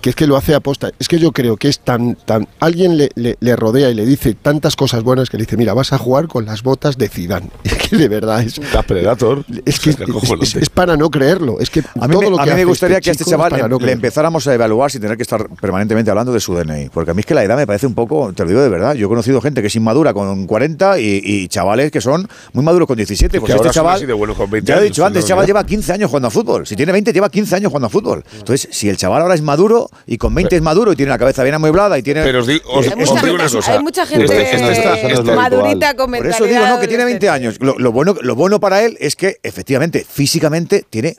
[0.05, 0.91] que es que lo hace aposta?
[0.99, 2.13] Es que yo creo que es tan.
[2.13, 5.57] tan alguien le, le- le rodea y le dice tantas cosas buenas que le dice:
[5.57, 7.49] Mira, vas a jugar con las botas de Zidane.
[7.63, 8.59] Es que de verdad es.
[8.71, 9.43] La Predator.
[9.65, 9.97] Es que es,
[10.41, 11.59] es- es para no creerlo.
[11.59, 13.13] Es que A mí, todo me, lo que a mí me gustaría este que a
[13.13, 13.93] este chaval le, no le creerlo.
[13.93, 16.89] empezáramos a evaluar sin tener que estar permanentemente hablando de su DNI.
[16.89, 18.69] Porque a mí es que la edad me parece un poco, te lo digo de
[18.69, 22.27] verdad, yo he conocido gente que es inmadura con 40 y, y chavales que son
[22.53, 23.39] muy maduros con 17.
[23.39, 25.47] Pues este chaval, así de buenos con 20 ya lo he dicho antes, el chaval
[25.47, 26.67] lleva 15 años jugando a fútbol.
[26.67, 28.23] Si tiene 20, lleva 15 años jugando a fútbol.
[28.37, 31.17] Entonces, si el chaval ahora es maduro y con 20 es maduro y tiene la
[31.17, 32.23] cabeza bien amueblada y tiene...
[32.23, 33.71] Pero os, di- os- os mucha, digo una gente, cosa.
[33.73, 37.05] hay mucha gente Este- este- este- es madurita con Por eso digo, no, que tiene
[37.05, 37.57] 20 mentalidad años.
[37.59, 41.15] Lo, lo bueno, lo bueno para él es que, efectivamente, físicamente tiene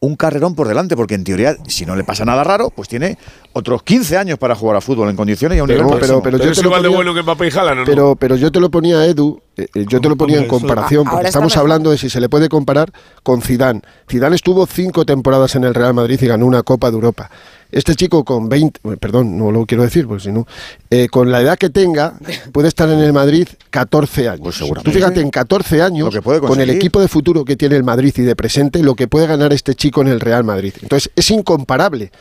[0.00, 3.16] un carrerón por delante, porque en teoría, si no le pasa nada raro, pues tiene
[3.54, 6.22] otros 15 años para jugar a fútbol en condiciones y a un Pero, nivel pero,
[6.22, 7.86] pero Pero yo te lo ponía- bueno que Mbappé y Haaland, ¿o no?
[7.86, 11.04] Pero, pero yo te lo ponía, Edu, eh, eh, yo te lo ponía en comparación,
[11.06, 11.60] Ah, porque estamos mejor.
[11.62, 13.80] hablando de si se le puede comparar con Zidane.
[14.10, 17.30] Zidane estuvo cinco temporadas en el Real Madrid y ganó una Copa de Europa.
[17.74, 20.46] Este chico con 20, eh, perdón, no lo quiero decir, porque si no,
[20.90, 22.14] eh, con la edad que tenga,
[22.52, 24.40] puede estar en el Madrid 14 años.
[24.42, 24.90] Pues seguramente.
[24.90, 27.74] Tú fíjate, en 14 años, Lo que puede con el equipo de futuro que tiene
[27.76, 30.72] el Madrid y de presente, lo que puede ganar este chico en el Real Madrid.
[30.82, 32.12] Entonces, es incomparable.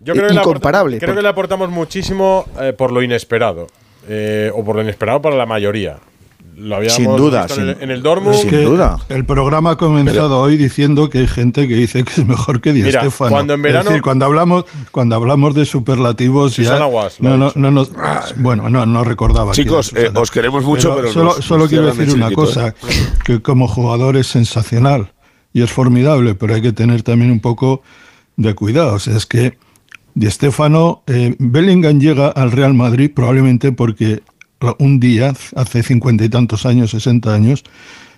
[0.00, 3.02] Yo creo que, le aporta- Incomparable, creo porque- que le aportamos muchísimo eh, por lo
[3.02, 3.66] inesperado.
[4.10, 5.98] eh, o por lo inesperado para la mayoría.
[6.58, 8.34] Lo habíamos Sin duda, visto en, el, sin- en el Dortmund.
[8.36, 8.98] sin Que duda.
[9.08, 12.72] El programa ha comenzado hoy diciendo que hay gente que dice que es mejor que
[12.72, 13.30] Di Mira, Stéfano.
[13.30, 16.64] cuando en verano- Es decir, cuando hablamos, cuando hablamos de superlativos ya.
[16.64, 17.58] Susana Guas lo no, ha no, dicho.
[17.60, 17.90] no, nos-
[18.38, 19.52] bueno, no, no recordaba.
[19.52, 22.30] Chicos, era eh, os queremos mucho, pero, solo, nos- solo nos quiero el decir una
[22.32, 22.74] cosa, ¿eh?
[23.24, 25.12] que como jugador es sensacional
[25.52, 27.82] y es formidable, pero hay que tener también un poco
[28.36, 28.94] de cuidado.
[28.94, 29.56] O sea, es que
[30.14, 34.22] Di Stéfano, eh, Bellingham llega al Real Madrid probablemente porque
[34.78, 37.64] un día, hace cincuenta y tantos años, sesenta años,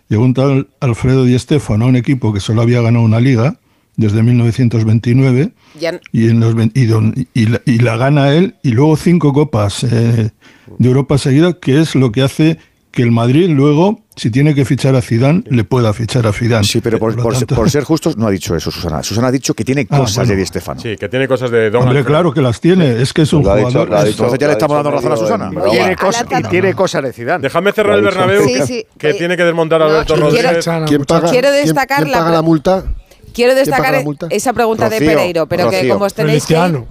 [0.08, 3.56] llegó un tal Alfredo Di Stéfano a un equipo que solo había ganado una liga
[3.96, 8.70] desde 1929 Ya- y, en los, y, don- y la, y la gana él y
[8.70, 10.30] luego cinco copas eh,
[10.78, 12.58] de Europa seguidas, que es lo que hace
[12.90, 16.64] que el Madrid luego, si tiene que fichar a Zidane, le pueda fichar a Zidane.
[16.64, 19.02] Sí, pero por, lo por- tanto- por ser justos no ha dicho eso Susana.
[19.02, 20.30] Susana ha dicho que tiene Ah, cosas bueno.
[20.32, 20.78] de Di Stéfano.
[20.78, 23.42] Sí, que tiene cosas de Don Hombre, claro que las tiene, es que es un
[23.42, 23.88] Lo dicho- jugador...
[24.00, 25.50] es- dicho- Entonces ya le estamos dicho dando razón a Susana.
[25.62, 25.70] Oye.
[25.70, 27.42] Tiene cosas, y tiene cosas de Zidane.
[27.42, 28.14] Déjame cerrar el dicho.
[28.18, 28.86] Bernabéu, Sí, que, sí.
[28.98, 30.68] que Oye, tiene que desmontar no, Alberto quiero- Rodríguez.
[30.86, 32.84] ¿Quién paga, Quiero destacar quién la paga la multa?
[33.32, 34.26] Quiero paga destacar la multa?
[34.28, 36.84] esa pregunta de Pereiro, pero que como os tenéis que ir.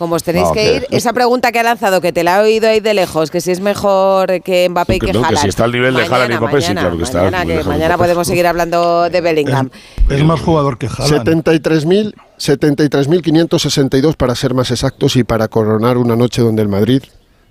[0.00, 2.38] Como os tenéis No, que que- ir, esa pregunta que ha lanzado, que te la
[2.38, 5.20] he oído ahí de lejos, que si es mejor que Mbappé y Que que no,
[5.20, 5.42] que Haaland.
[5.42, 7.46] si está al nivel de Haaland y Mañana, Mbappé, sí, mañana, claro que está Mañana,
[7.46, 9.70] que mañana podemos seguir hablando de Bellingham.
[10.08, 11.28] Es más jugador que Haaland.
[11.28, 17.02] 73.000, 73.562 para ser más exactos y para coronar una noche donde el Madrid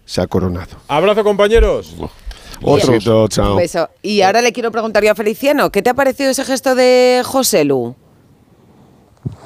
[0.06, 0.78] se ha coronado.
[0.88, 1.96] Abrazo, compañeros.
[2.64, 2.90] Otros.
[2.90, 3.52] Besito, chao.
[3.54, 3.90] Un beso.
[4.02, 7.22] Y ahora le quiero preguntar yo a Feliciano, ¿qué te ha parecido ese gesto de
[7.24, 7.96] José Lu?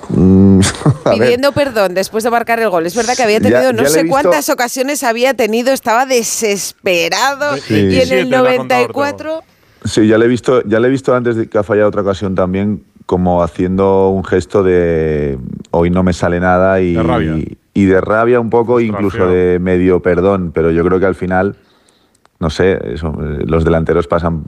[0.09, 0.42] Mm,
[1.11, 2.85] Pidiendo perdón después de marcar el gol.
[2.85, 7.57] Es verdad que había tenido, ya no sé visto- cuántas ocasiones había tenido, estaba desesperado.
[7.57, 7.73] Sí.
[7.75, 9.43] Y en 27 el le ha contado 94...
[9.85, 12.01] Sí, ya le he visto, ya le he visto antes de que ha fallado otra
[12.03, 15.37] ocasión también, como haciendo un gesto de
[15.71, 17.35] hoy no me sale nada y De rabia.
[17.73, 21.57] y de rabia un poco, incluso de medio perdón, pero yo creo que al final,
[22.39, 23.13] no sé, eso,
[23.45, 24.43] los delanteros pasan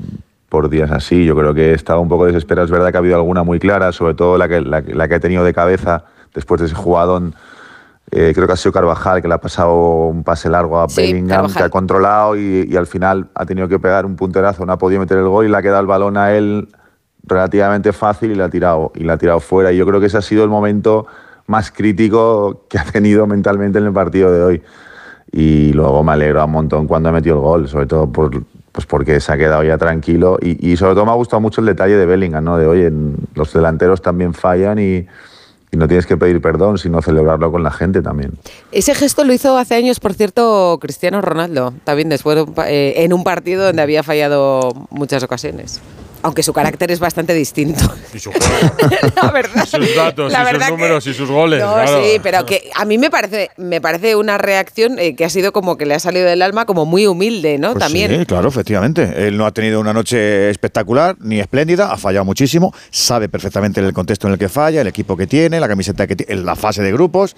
[0.56, 3.18] por días así, yo creo que estaba un poco desesperado, es verdad que ha habido
[3.18, 6.62] alguna muy clara, sobre todo la que, la, la que ha tenido de cabeza después
[6.62, 7.36] de ese jugadón,
[8.10, 9.74] eh, creo que ha sido Carvajal, que le ha pasado
[10.08, 11.58] un pase largo a Sí, Bellingham, Carvajal.
[11.58, 14.78] que ha controlado y, y al final ha tenido que pegar un punterazo, no ha
[14.78, 16.70] podido meter el gol y le ha quedado el balón a él
[17.28, 19.74] relativamente fácil y la ha tirado y la ha tirado fuera.
[19.74, 21.06] Y yo creo que ese ha sido el momento
[21.47, 24.62] más crítico que ha tenido mentalmente en el partido de hoy.
[25.34, 28.32] Y luego me alegro un montón cuando ha metido el gol, sobre todo por,
[28.76, 30.38] pues porque se ha quedado ya tranquilo.
[30.41, 32.57] Y, y sobre todo me ha gustado mucho el detalle de Bellingham, ¿no?
[32.57, 32.91] De oye,
[33.34, 35.07] los delanteros también fallan y,
[35.71, 38.34] y no tienes que pedir perdón, sino celebrarlo con la gente también.
[38.73, 43.23] Ese gesto lo hizo hace años, por cierto, Cristiano Ronaldo, también después eh, en un
[43.23, 45.80] partido donde había fallado muchas ocasiones.
[46.26, 47.84] Aunque su carácter es bastante distinto.
[48.15, 48.32] Y su
[49.21, 49.65] la verdad.
[49.65, 51.59] sus datos, La y sus que- números, y sus goles.
[51.59, 52.01] No, claro.
[52.01, 55.51] sí, pero que a mí me parece, me parece una reacción eh, que ha sido
[55.51, 57.73] como que le ha salido del alma, como muy humilde, ¿no?
[57.73, 58.17] Pues También.
[58.19, 59.28] Sí, claro, efectivamente.
[59.28, 63.91] Él no ha tenido una noche espectacular ni espléndida, ha fallado muchísimo, sabe perfectamente el
[63.93, 66.82] contexto en el que falla, el equipo que tiene, la camiseta que tiene, la fase
[66.82, 67.36] de grupos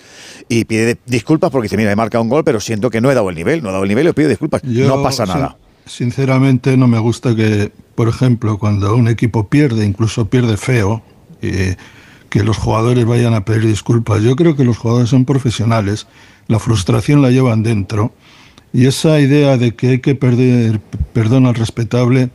[0.48, 3.16] y pide disculpas porque dice, mira, he marcado un gol, pero siento que no he
[3.16, 4.62] dado el nivel, no he dado el nivel y pido disculpas.
[4.64, 5.58] Yo, no pasa nada.
[5.88, 11.02] Sinceramente no me gusta que, por ejemplo, cuando un equipo pierde, incluso pierde feo,
[11.42, 11.76] eh,
[12.30, 14.22] que los jugadores vayan a pedir disculpas.
[14.22, 16.08] Yo creo que los jugadores son profesionales,
[16.48, 18.12] la frustración la llevan dentro
[18.74, 20.80] y esa idea de que hay que perder
[21.14, 22.30] perdón al respetable,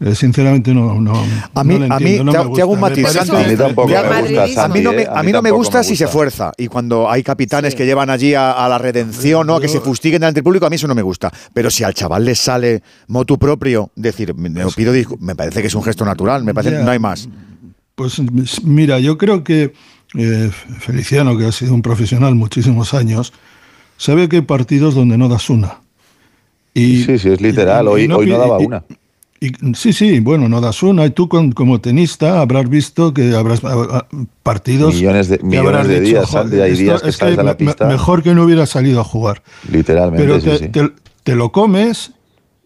[0.00, 1.12] eh, sinceramente no, no,
[1.54, 2.90] A mí, no a mí entiendo, no te, me ha- te hago un gusta.
[3.02, 3.16] matiz.
[3.30, 5.78] A mí tampoco me gusta, A mí Santi, no me, a mí no me gusta
[5.78, 6.52] me si se fuerza.
[6.58, 9.56] Y cuando hay capitanes que llevan allí a, a la redención, ¿no?
[9.56, 11.32] a que se fustiguen delante del público, a mí eso no me gusta.
[11.52, 15.68] Pero si al chaval le sale motu propio, decir, me, me pido me parece que
[15.68, 16.82] es un gesto natural, me parece Ya.
[16.82, 17.28] no hay más.
[17.94, 18.20] Pues
[18.64, 19.72] mira, yo creo que
[20.16, 23.32] eh, Feliciano, que ha sido un profesional muchísimos años,
[23.96, 25.80] sabe que hay partidos donde no das una.
[26.74, 27.86] Y, Sí, sí, es literal.
[27.86, 28.84] y- y Hoy, no daba y- una.
[28.88, 28.94] y-
[29.74, 31.04] sí, sí, bueno, no das una.
[31.06, 34.06] Y tú con- como tenista habrás visto que habrás ah,
[34.42, 34.94] partidos...
[34.94, 36.34] Millones de- millones de días.
[37.86, 39.42] Mejor que no hubiera salido a jugar.
[39.70, 40.68] Literalmente, Pero sí, te, sí.
[40.68, 42.12] te- te lo comes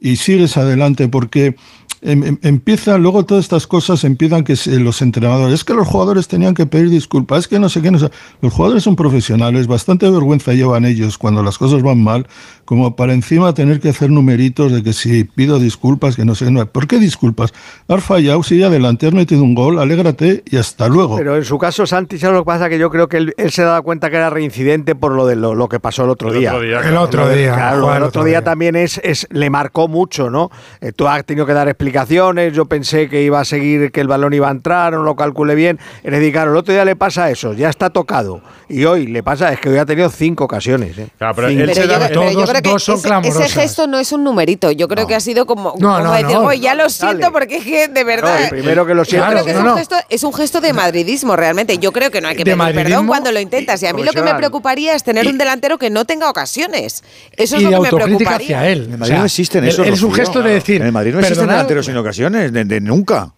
[0.01, 1.57] y sigues adelante porque
[2.01, 5.89] em- em- empieza, luego todas estas cosas empiezan que se- los entrenadores, es que los
[5.89, 8.09] jugadores tenían que pedir disculpas, es que no sé qué, no sé.
[8.41, 12.29] Los jugadores son profesionales, bastante vergüenza llevan ellos cuando las cosas van mal,
[12.65, 16.51] como para encima tener que hacer numeritos de que si pido disculpas, que no sé,
[16.53, 17.53] no, ¿por qué disculpas?
[17.89, 21.17] Has fallado, sigue adelante, has metido un gol, alégrate y hasta luego.
[21.17, 22.69] Pero en su caso, Santi, ¿sabes lo que pasa?
[22.69, 25.35] Que yo creo que él, él se daba cuenta que era reincidente por lo de
[25.35, 26.53] lo, lo que pasó el otro El día.
[26.53, 27.03] otro día, El claro.
[27.03, 28.45] otro día, Claro, el el otro otro día día.
[28.45, 30.51] también es, es le marcó mucho, ¿no?
[30.81, 34.07] Eh, tú has tenido que dar explicaciones, yo pensé que iba a seguir, que el
[34.09, 35.79] balón iba a entrar, no lo calculé bien.
[36.05, 38.41] Es decir, claro, el otro día le pasa eso, ya está tocado.
[38.69, 40.97] Y hoy le pasa, es que hoy ha tenido cinco ocasiones.
[40.99, 41.09] ¿eh?
[41.17, 41.63] Claro, pero Cinco.
[41.63, 44.71] él Pero yo, pero yo creo que dos son ese, gesto no es un numerito.
[44.71, 46.41] Yo creo que ha sido como, No, como no, decir, no.
[46.43, 48.43] "Oye, ya lo siento, porque es que de verdad.
[48.45, 50.73] el primero que lo Yo siente- creo que es, un gesto, es un gesto de
[50.75, 51.79] madridismo, realmente.
[51.79, 53.83] Yo creo que no hay que De pedir perdón cuando lo intentas.
[53.83, 57.03] Y a mí lo que me preocuparía es tener un delantero que no tenga ocasiones.
[57.37, 58.05] Eso es lo que me autocrítica
[58.37, 58.59] preocuparía.
[58.59, 58.79] hacia él.
[58.85, 59.95] En el O Madrid sea, no existen él- eso.
[59.95, 60.81] es un gesto de decir.
[60.81, 63.33] En el Madrid no existen perdonad, delanteros sin ocasiones, de, de nunca.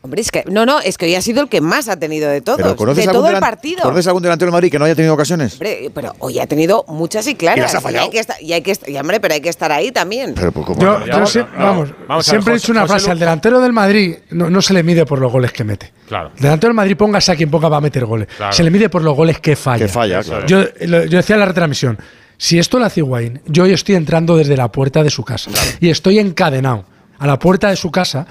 [0.00, 2.30] Hombre, es que no, no, es que hoy ha sido el que más ha tenido
[2.30, 2.58] de todos.
[2.62, 3.82] Pero ¿conoces de algún todo el partido.
[3.82, 5.54] ¿Conoces algún delantero del Madrid que no haya tenido ocasiones?
[5.54, 7.58] Hombre, pero hoy ha tenido muchas y claras.
[7.58, 8.04] ¿Y las ha fallado?
[8.04, 10.34] hay que estar, y hay que estar- y, hombre, pero hay que estar ahí también.
[10.36, 10.80] Pero, pues, ¿cómo?
[10.80, 11.90] Yo, yo vamos,
[12.24, 14.84] siempre ver, he dicho una José frase, al delantero del Madrid no, no se le
[14.84, 15.92] mide por los goles que mete.
[16.06, 16.30] Claro.
[16.36, 18.28] El delantero del Madrid, póngase a quien ponga, va a meter goles.
[18.36, 18.52] Claro.
[18.52, 19.84] Se le mide por los goles que falla.
[19.86, 20.46] Que falla, claro.
[20.46, 21.98] Yo, lo- yo decía en la retransmisión,
[22.38, 25.50] si esto lo hace Higuaín, yo hoy estoy entrando desde la puerta de su casa.
[25.80, 26.84] Y estoy encadenado
[27.18, 28.26] a la puerta de su casa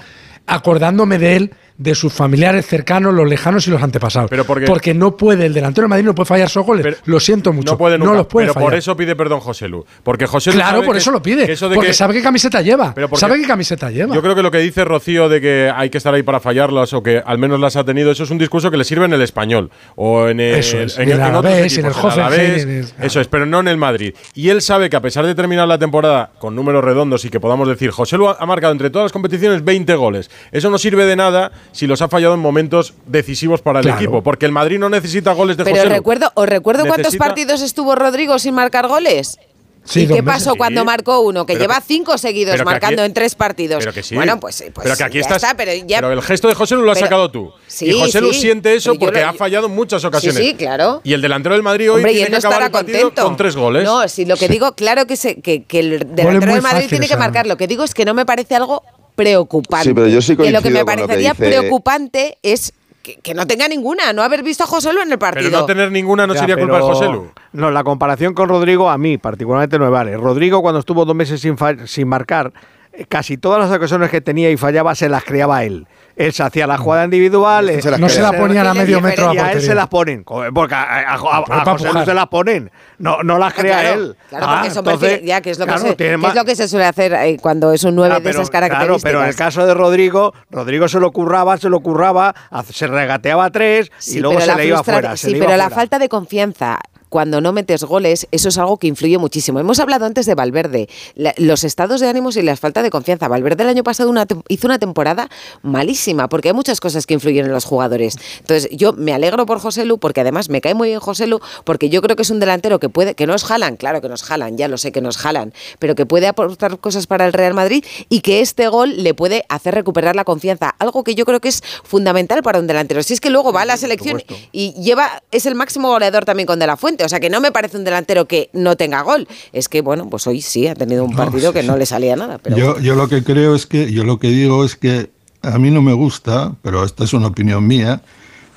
[0.46, 4.28] acordándome de él, de sus familiares cercanos, los lejanos y los antepasados.
[4.28, 6.82] Pero porque- porque no puede, el delantero del Madrid no puede fallar esos goles.
[6.82, 7.72] Pero- lo siento mucho.
[7.72, 9.84] No puede nunca, los puede pero por eso pide perdón José Lu.
[10.02, 11.50] Porque José Lu Claro, por que- eso lo pide.
[11.50, 12.92] eso de porque que- sabe qué camiseta lleva.
[12.94, 14.12] Pero porque- sabe qué camiseta lleva.
[14.14, 16.92] Yo creo que lo que dice Rocío de que hay que estar ahí para fallarlas
[16.92, 19.12] o que al menos las ha tenido, eso es un discurso que le sirve en
[19.12, 22.86] el español o en el, Eso es, en, el y en el Hoffenheim, en el-
[23.00, 24.14] Eso es, pero no en el Madrid.
[24.34, 27.38] Y él sabe que a pesar de terminar la temporada con números redondos y que
[27.38, 30.28] podamos decir, José Lu ha marcado entre todas las competiciones 20 goles.
[30.50, 34.00] Eso no sirve de nada si los ha fallado en momentos decisivos para el Claro.
[34.00, 37.60] equipo, porque el Madrid no necesita goles de Pero José recuerdo, os recuerdo cuántos partidos
[37.62, 39.38] estuvo Rodrigo sin marcar goles.
[39.84, 40.58] Sí, ¿Y qué pasó Sí.
[40.58, 41.46] cuando marcó uno?
[41.46, 43.78] Que Pero lleva cinco seguidos pero marcando aquí- en tres partidos.
[43.78, 44.14] Pero que sí.
[44.16, 45.42] Bueno, pues, pues pero que aquí ya estás.
[45.42, 46.00] está, pero ya.
[46.00, 47.52] el gesto de José Lu lo has Pero- sacado tú.
[47.66, 50.36] Sí, y José Lu siente eso pero porque lo- ha fallado en muchas ocasiones.
[50.42, 51.00] Sí, sí, claro.
[51.04, 53.24] Y el delantero del Madrid hoy Hombre, tiene no que acabar estará el partido contento.
[53.24, 53.84] con tres goles.
[53.84, 57.08] No, si lo que digo, claro que, se, que, que el delantero del Madrid tiene
[57.08, 57.46] que marcar.
[57.46, 58.82] Lo que digo es que no me parece algo
[59.22, 59.88] preocupante.
[59.88, 63.34] Sí, pero yo sí que lo que me que parecería dice- preocupante es que, que
[63.34, 65.48] no tenga ninguna, no haber visto a José Lu en el partido.
[65.50, 67.30] Pero no tener ninguna no Ya, sería culpa de José Lu.
[67.52, 70.16] No, la comparación con Rodrigo a mí particularmente no me vale.
[70.16, 71.56] Rodrigo cuando estuvo dos meses sin,
[71.86, 72.52] sin marcar,
[72.92, 75.86] eh, casi todas las ocasiones que tenía y fallaba se las creaba él.
[76.18, 77.70] Él se hacía la jugada individual.
[77.70, 80.24] eh, No se la ponían a medio metro a y a él se las ponen.
[80.24, 82.04] Porque a, a- a- a para José empujar.
[82.06, 82.70] se las ponen.
[82.98, 84.16] No, no las Ah, crea claro, él.
[84.28, 86.34] Claro, Ah, porque eso entonces, parece ya que es lo, claro, que, se, que es
[86.34, 88.66] lo que se suele hacer eh, cuando es un 9 Ah, de pero- esas Claro,
[88.66, 89.02] características.
[89.04, 92.34] pero en el caso de Rodrigo, Rodrigo se lo curraba, se lo curraba,
[92.72, 95.16] se regateaba tres Sí, y luego se le iba frustra- fuera.
[95.16, 98.86] se Sí, pero la falta de confianza cuando no metes goles, eso es algo que
[98.86, 99.60] influye muchísimo.
[99.60, 103.28] Hemos hablado antes de Valverde, la- los estados de ánimos y la falta de confianza.
[103.28, 105.28] Valverde el año pasado una hizo una temporada
[105.62, 108.16] malísima, porque hay muchas cosas que influyen en los jugadores.
[108.40, 111.40] Entonces, yo me alegro por José Lu, porque además me cae muy bien José Lu,
[111.64, 114.22] porque yo creo que es un delantero que puede, que nos jalan, claro que nos
[114.22, 117.54] jalan, ya lo sé que nos jalan, pero que puede aportar cosas para el Real
[117.54, 121.40] Madrid y que este gol le puede hacer recuperar la confianza, algo que yo creo
[121.40, 123.02] que es fundamental para un delantero.
[123.02, 124.16] Si es que luego va a la selección
[124.52, 127.40] y lleva, es el máximo goleador también con De La Fuente, o sea que no
[127.40, 129.26] me parece un delantero que no tenga gol.
[129.52, 132.38] Es que, bueno, pues hoy sí ha tenido un partido que no le salía nada.
[132.38, 135.10] Pero Yo, yo lo que creo es que, yo lo que digo es que
[135.42, 138.02] a mí no me gusta, pero esta es una opinión mía,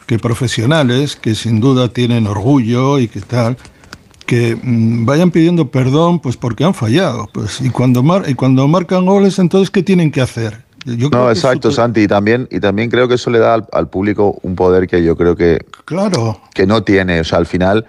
[0.07, 3.55] que profesionales que sin duda tienen orgullo y que tal,
[4.25, 7.29] que mm, vayan pidiendo perdón pues porque han fallado.
[7.33, 10.63] Pues, y, cuando mar- y cuando marcan goles, entonces, ¿qué tienen que hacer?
[10.85, 12.01] Yo creo No, exacto, Santi.
[12.01, 15.03] Y también, y también creo que eso le da al, al público un poder que
[15.03, 16.41] yo creo que, Claro.
[16.55, 17.19] que no tiene.
[17.19, 17.85] O sea, al final,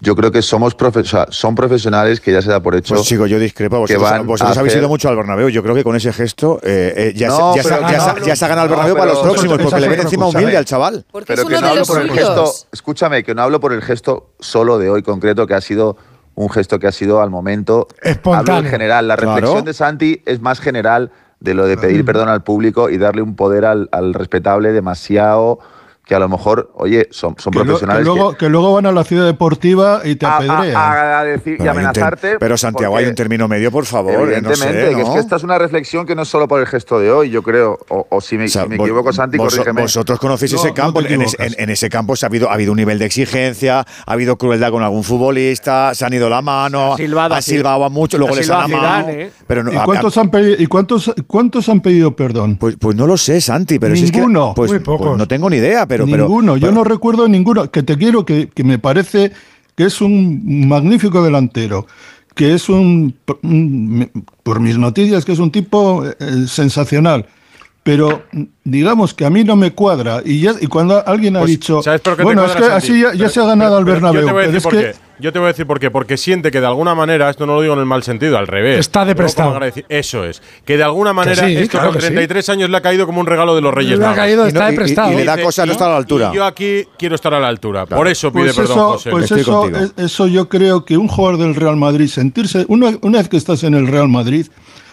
[0.00, 2.94] yo creo que somos profe- o sea, son profesionales que ya se da por hecho.
[2.94, 3.76] Pues chico, yo discrepo.
[3.86, 5.48] que Vosotros, van vosotros a habéis hacer- ido mucho al Bernabéu.
[5.48, 8.24] Yo creo que con ese gesto eh, eh, ya, No, se, ya, se- ya no
[8.26, 10.56] ya ha ganado el no, Bernabéu para pero- los próximos, porque le ven encima humilde
[10.56, 11.04] al chaval.
[11.26, 14.78] pero que no hablo por el gesto, escúchame, que no hablo por el gesto solo
[14.78, 15.96] de hoy concreto, que ha sido
[16.34, 17.86] un gesto que ha sido al momento.
[18.02, 18.62] Hablo Espontáneo.
[18.64, 19.06] en general.
[19.08, 19.34] La Claro.
[19.36, 23.22] reflexión de Santi es más general de lo de pedir perdón al público y darle
[23.22, 25.60] un poder al, al respetable demasiado
[26.06, 28.84] que a lo mejor, oye, son, son Que, lo- que profesionales luego, que luego van
[28.84, 30.76] a la ciudad deportiva y te a, apedrean.
[30.76, 32.36] a- a decir y ter- amenazarte.
[32.38, 34.12] pero Santiago, porque- hay un término medio, por favor.
[34.12, 35.14] eh, no Evidentemente, sé, que es ¿no?
[35.14, 37.42] que esta es una reflexión que no es solo por el gesto de hoy, yo
[37.42, 37.78] creo.
[37.88, 39.80] O, o si me, O sea, si me vos- equivoco, Santi, vos- corrígeme.
[39.80, 41.00] Vosotros conocéis No, ese no campo.
[41.00, 41.46] en, ese, equivocas.
[41.58, 44.36] en- en ese campo se ha habido, ha habido un nivel de exigencia, ha habido
[44.36, 48.36] crueldad con algún futbolista, se han ido la mano, silbado ha silbado a mucho, luego
[48.36, 49.08] les han amado.
[49.08, 49.30] ¿eh?
[49.46, 52.56] Pero no, ¿Y a- cuántos, a- han pedido, ¿Y cuántos, cuántos han pedido perdón?
[52.56, 54.18] Pues, pues no lo sé, Santi, pero si es que.
[54.18, 54.52] Ninguno.
[54.54, 55.16] Pues, Muy pues pocos.
[55.18, 56.06] no tengo ni idea, pero.
[56.06, 57.70] pero- ninguno, yo no recuerdo ninguno.
[57.70, 59.32] Que te quiero, que, que me parece
[59.76, 61.86] que es un magnífico delantero,
[62.34, 63.14] que es un,
[64.42, 66.14] por mis noticias, que es un tipo eh,
[66.46, 67.26] sensacional.
[67.82, 68.22] Pero
[68.64, 70.22] digamos que a mí no me cuadra.
[70.24, 72.64] Y, ya, y cuando alguien ha Pues, dicho, ¿sabes por qué te bueno, es que
[72.64, 74.20] así ya, ya Pero- se ha ganado pero- al pero Bernabéu.
[74.22, 74.94] Yo te voy a pero es por que, qué.
[75.20, 75.90] Yo te voy a decir por qué.
[75.90, 78.46] Porque siente que de alguna manera, esto no lo digo en el mal sentido, al
[78.46, 78.80] revés.
[78.80, 79.58] Está deprestado.
[79.88, 80.42] Eso es.
[80.64, 82.06] Que de alguna manera, sí, esto claro con que sí.
[82.08, 84.16] 33 años le ha caído como un regalo de los Reyes Le ha Magos.
[84.16, 85.12] caído, está deprestado.
[85.12, 86.30] y le da cosa no estar a la altura.
[86.32, 87.86] Y yo aquí quiero estar a la altura.
[87.86, 89.10] Por eso pide Pues perdón, eso, José.
[89.10, 89.84] pues Estoy eso, contigo.
[89.84, 93.36] es- eso yo creo que un jugador del Real Madrid sentirse, una, una vez que
[93.36, 94.46] estás en el Real Madrid,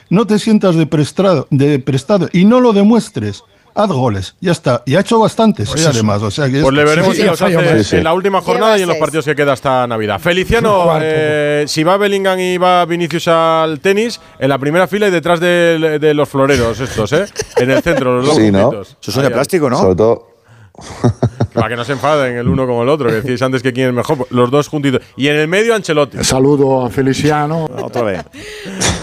[0.10, 3.44] no te sientas de prestado, de prestado y no lo demuestres.
[3.74, 4.84] Haz goles, ya está.
[4.86, 6.22] Y ha hecho bastantes, Pues eh, además.
[6.22, 7.94] O sea que Pues es- le veremos sí, si los fallo hace más.
[7.94, 10.20] en la última jornada y en los partidos que queda hasta Navidad.
[10.20, 15.12] Feliciano, eh, si va Bellingham y va Vinicius al tenis, en la primera fila y
[15.12, 17.26] detrás de, de los floreros estos, ¿eh?
[17.58, 18.48] En el centro, los dos Sí.
[18.48, 19.34] Eso suena Ahí, ahí.
[19.34, 19.78] plástico, ¿no?
[19.80, 20.31] Sobre todo,
[21.54, 23.90] Para que no se enfaden el uno con el otro, que decís antes que quién
[23.90, 24.26] es mejor.
[24.30, 25.02] Los dos juntitos.
[25.18, 26.24] Y en el medio, Ancelotti.
[26.24, 27.66] Saludo a Feliciano.
[27.82, 28.24] Otra vez.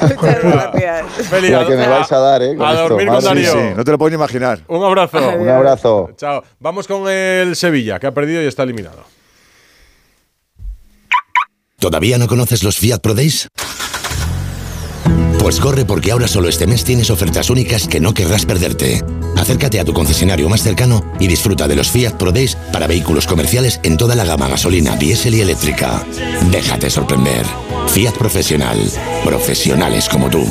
[0.00, 1.06] Muchas gracias.
[1.28, 2.56] Feli, la que me vais a dar, ¿eh?
[2.56, 3.52] Con a esto, dormir con Darío.
[3.52, 4.60] Sí, no te lo puedo ni imaginar.
[4.66, 5.18] Un abrazo.
[5.38, 6.10] Un abrazo.
[6.16, 6.42] Chao.
[6.58, 9.04] Vamos con el Sevilla, que ha perdido y está eliminado.
[11.78, 13.48] ¿Todavía no conoces los Fiat Pro Days?
[15.38, 19.02] Pues corre porque ahora solo este mes tienes ofertas únicas que no querrás perderte.
[19.36, 23.26] Acércate a tu concesionario más cercano y disfruta de los Fiat Pro Days para vehículos
[23.26, 26.04] comerciales en toda la gama gasolina, diésel y eléctrica.
[26.50, 27.46] Déjate sorprender.
[27.88, 28.78] Fiat Profesional.
[29.24, 30.44] Profesionales como tú.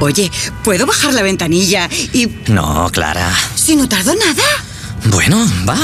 [0.00, 0.30] Oye,
[0.64, 2.26] ¿puedo bajar la ventanilla y...
[2.48, 3.30] No, Clara.
[3.54, 4.42] si no tardo nada?
[5.10, 5.76] Bueno, va.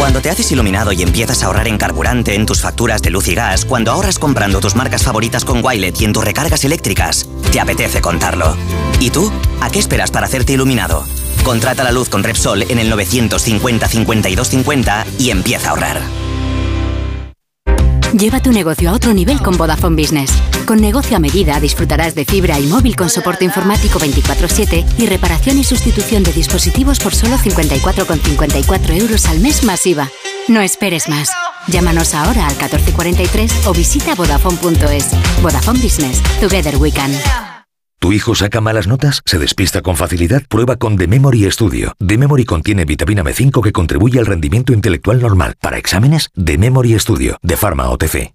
[0.00, 3.28] Cuando te haces iluminado y empiezas a ahorrar en carburante en tus facturas de luz
[3.28, 7.28] y gas, cuando ahorras comprando tus marcas favoritas con Wilet y en tus recargas eléctricas,
[7.52, 8.56] te apetece contarlo.
[8.98, 9.30] ¿Y tú?
[9.60, 11.04] ¿A qué esperas para hacerte iluminado?
[11.44, 16.00] Contrata la luz con Repsol en el 950 52 50 y empieza a ahorrar.
[18.14, 20.32] Lleva tu negocio a otro nivel con Vodafone Business.
[20.70, 25.58] Con negocio a medida disfrutarás de fibra y móvil con soporte informático 24/7 y reparación
[25.58, 30.08] y sustitución de dispositivos por solo 54,54 euros al mes masiva.
[30.46, 31.32] No esperes más.
[31.66, 35.08] Llámanos ahora al 1443 o visita vodafone.es.
[35.42, 36.22] Vodafone Business.
[36.40, 37.10] Together we can.
[37.98, 39.22] ¿Tu hijo saca malas notas?
[39.26, 40.44] ¿Se despista con facilidad?
[40.48, 41.94] Prueba con The Memory Studio.
[41.98, 45.56] The Memory contiene vitamina B5 que contribuye al rendimiento intelectual normal.
[45.60, 48.34] Para exámenes, The Memory Studio, de Pharma OTC.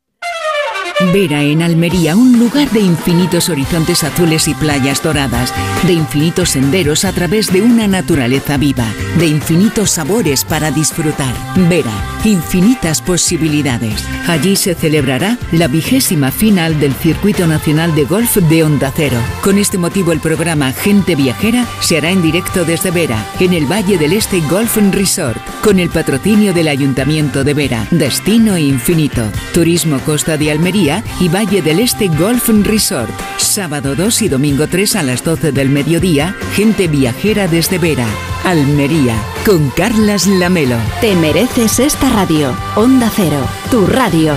[1.13, 5.53] Vera en Almería, un lugar de infinitos horizontes azules y playas doradas,
[5.85, 8.85] de infinitos senderos a través de una naturaleza viva,
[9.17, 11.33] de infinitos sabores para disfrutar.
[11.67, 11.91] Vera,
[12.23, 14.05] infinitas posibilidades.
[14.27, 19.17] Allí se celebrará la vigésima final del Circuito Nacional de Golf de Onda Cero.
[19.41, 23.69] Con este motivo el programa Gente Viajera se hará en directo desde Vera, en el
[23.69, 29.99] Valle del Este Golf Resort, con el patrocinio del Ayuntamiento de Vera, Destino Infinito, Turismo
[29.99, 33.11] Costa de Almería y Valle del Este Golf Resort.
[33.37, 38.07] Sábado 2 y domingo 3 a las 12 del mediodía, gente viajera desde Vera,
[38.43, 39.15] Almería,
[39.45, 40.77] con Carlas Lamelo.
[40.99, 42.53] Te mereces esta radio.
[42.75, 44.35] Onda Cero, tu radio.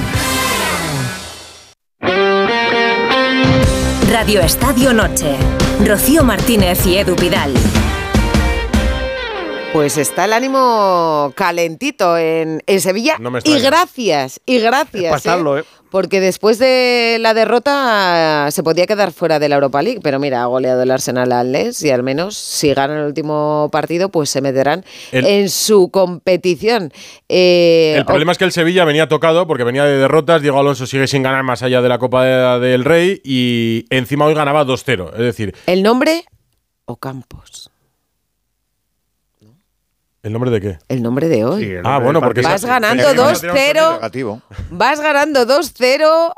[4.11, 5.37] Radio Estadio Noche.
[5.85, 7.53] Rocío Martínez y Edu Vidal.
[9.75, 13.17] Pues está el ánimo calentito en, en Sevilla.
[13.19, 15.11] No me y gracias, y gracias.
[15.11, 15.65] pasarlo, ¿eh?
[15.91, 20.43] Porque después de la derrota se podía quedar fuera de la Europa League, pero mira,
[20.43, 24.31] ha goleado el Arsenal al Les y al menos si ganan el último partido, pues
[24.31, 26.93] se meterán El- en su competición.
[27.29, 30.41] Eh, El problema es que el Sevilla venía tocado porque venía de derrotas.
[30.41, 34.25] Diego Alonso sigue sin ganar más allá de la Copa de- del Rey y encima
[34.25, 35.11] hoy ganaba 2-0.
[35.15, 36.25] Es decir, ¿El nombre
[36.85, 37.73] o Campos?
[40.25, 40.79] ¿El nombre de qué?
[40.89, 41.77] El nombre de hoy.
[41.85, 43.93] Ah, bueno, porque Vas ganando el- 2-0.
[43.95, 44.43] Negativo.
[44.71, 46.33] Vas ganando 2-0,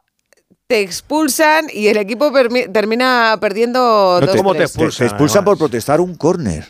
[0.67, 2.31] te expulsan y el equipo
[2.73, 4.73] termina perdiendo No te, 2-3.
[4.73, 6.67] te- te expulsan por protestar un córner.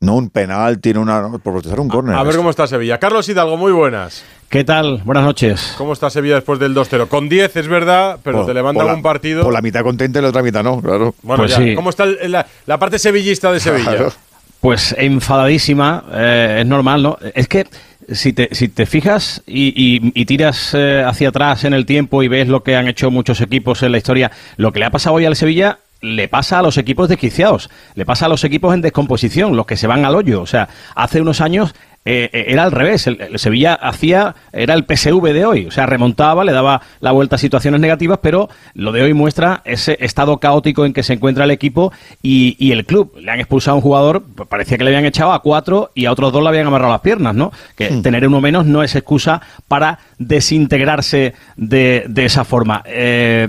[0.00, 1.20] No un penal, tiene una.
[1.22, 2.14] no, Por protestar un córner.
[2.14, 2.98] A ver cómo está Sevilla.
[3.00, 4.22] Carlos Hidalgo, muy buenas.
[4.48, 5.02] ¿Qué tal?
[5.04, 5.74] Buenas noches.
[5.76, 7.08] ¿Cómo está Sevilla después del 2-0?
[7.08, 9.42] Con 10 es verdad, pero Por- te levantan un partido.
[9.42, 11.16] Por la mitad contenta y la otra mitad no, claro.
[11.22, 11.58] Bueno, Pues ya.
[11.58, 11.74] sí.
[11.74, 13.90] ¿Cómo está el- la, la parte sevillista de Sevilla?
[13.90, 14.12] Claro.
[14.60, 17.18] Pues enfadadísima, eh, es normal, ¿no?
[17.34, 17.66] Es que
[18.10, 22.22] si te, si te fijas y, y- y tiras eh, hacia atrás en el tiempo
[22.22, 24.90] y ves lo que han hecho muchos equipos en la historia, lo que le ha
[24.90, 28.72] pasado hoy al Sevilla le pasa a los equipos desquiciados, le pasa a los equipos
[28.72, 30.40] en descomposición, los que se van al hoyo.
[30.42, 31.74] O sea, hace unos años
[32.10, 35.70] eh, eh, era al revés, el, el Sevilla hacía, era el PSV de hoy, o
[35.70, 39.98] sea, remontaba, le daba la vuelta a situaciones negativas, pero lo de hoy muestra ese
[40.00, 43.12] estado caótico en que se encuentra el equipo y, y el club.
[43.20, 46.06] Le han expulsado a un jugador, pues parecía que le habían echado a cuatro y
[46.06, 47.52] a otros dos le habían amarrado las piernas, ¿no?
[47.76, 52.82] Que tener uno menos no es excusa para desintegrarse de, de esa forma.
[52.86, 53.48] Eh,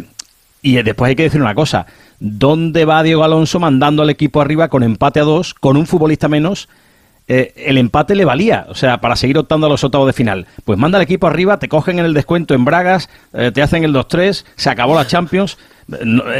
[0.61, 1.85] y después hay que decir una cosa.
[2.19, 6.27] ¿Dónde va Diego Alonso mandando al equipo arriba con empate a dos, con un futbolista
[6.27, 6.67] menos?
[7.31, 10.47] Eh, el empate le valía, o sea, para seguir optando a los octavos de final.
[10.65, 13.83] Pues manda al equipo arriba, te cogen en el descuento en Bragas, eh, te hacen
[13.83, 15.59] el 2-3, se acabó la Champions.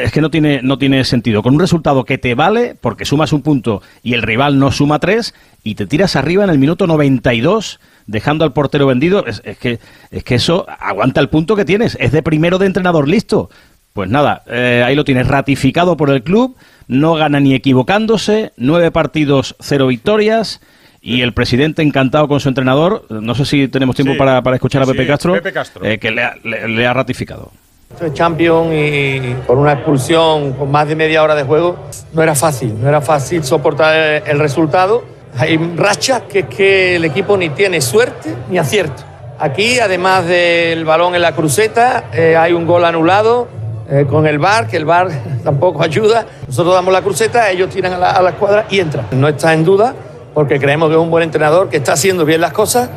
[0.03, 1.44] Es que no tiene, no tiene sentido.
[1.44, 4.98] Con un resultado que te vale, porque sumas un punto y el rival no suma
[4.98, 9.57] tres, y te tiras arriba en el minuto 92, dejando al portero vendido, es, es
[9.60, 9.80] que,
[10.10, 11.98] es que eso aguanta el punto que tienes.
[11.99, 13.52] Es de primero de entrenador listo.
[13.94, 16.56] Pues nada, eh, ahí lo tienes ratificado por el club,
[16.88, 20.61] no gana ni equivocándose, nueve partidos, cero victorias.
[21.02, 24.20] Y el presidente encantado con su entrenador, no sé si tenemos tiempo Sí.
[24.20, 25.86] para, para escuchar a Pepe sí, Castro, Pepe Castro.
[25.86, 27.52] eh, que le ha, le- le ha ratificado.
[27.98, 31.78] Soy champion y por una expulsión con más de media hora de juego
[32.14, 35.04] no era fácil, no era fácil soportar el, el resultado.
[35.38, 39.04] Hay rachas que es que el equipo ni tiene suerte ni acierto.
[39.40, 43.48] Aquí, además del balón en la cruceta, eh, hay un gol anulado
[43.90, 45.08] eh, con el VAR, que el VAR
[45.44, 46.26] tampoco ayuda.
[46.46, 49.06] Nosotros damos la cruceta, ellos tiran a la, a la escuadra y entran.
[49.12, 49.96] No está en duda
[50.40, 52.90] porque creemos que es un buen entrenador que está haciendo bien las cosas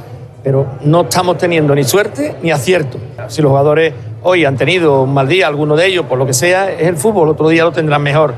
[0.44, 2.98] pero no estamos teniendo ni suerte ni acierto.
[3.26, 3.92] Si los jugadores
[4.22, 6.96] hoy han tenido un mal día, alguno de ellos, por lo que sea, es el
[6.96, 8.34] fútbol, otro día lo tendrán mejor.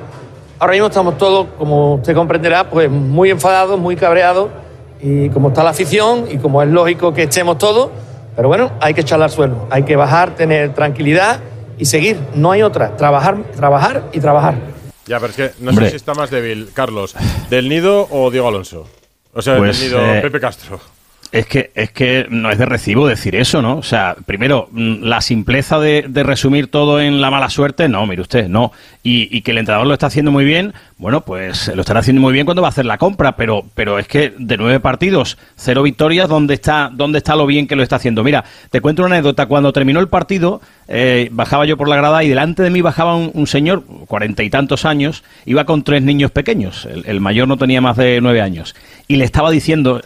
[0.59, 4.49] Ahora mismo estamos todos, como usted comprenderá, pues muy enfadados, muy cabreados,
[5.03, 7.91] y como está la afición y como es lógico que estemos todos,
[8.35, 11.41] pero bueno, hay que echarle al suelo, hay que bajar, tener tranquilidad
[11.77, 14.74] y seguir, no hay otra, trabajar, trabajar y trabajar.
[15.07, 15.87] Ya, pero es que no Hombre.
[15.87, 17.15] sé si está más débil, Carlos,
[17.51, 18.89] ¿del Nido o Diego Alonso?
[19.33, 20.81] O sea, Pues, del Nido eh, Pepe Castro.
[21.33, 23.79] Es que, es que no es de recibo decir eso, ¿no?
[23.79, 28.07] O sea, primero, mm, la simpleza de, de resumir todo en la mala suerte, no,
[28.07, 28.71] mire usted, no.
[29.03, 32.23] Y, y que el entrenador lo está haciendo muy bien, bueno, pues lo estará haciendo
[32.23, 35.37] muy bien cuando va a hacer la compra, pero, pero es que de nueve partidos,
[35.57, 38.23] cero victorias, ¿dónde está, ¿dónde está lo bien que lo está haciendo?
[38.23, 39.47] Mira, te cuento una anécdota.
[39.47, 43.17] Cuando terminó el partido, eh, bajaba yo por la grada y delante de mí bajaba
[43.17, 46.87] un, señor, cuarenta y tantos años, iba con tres niños pequeños.
[46.87, 48.77] El, el mayor no tenía más de nueve años.
[49.07, 50.03] Y le estaba diciendo, eh,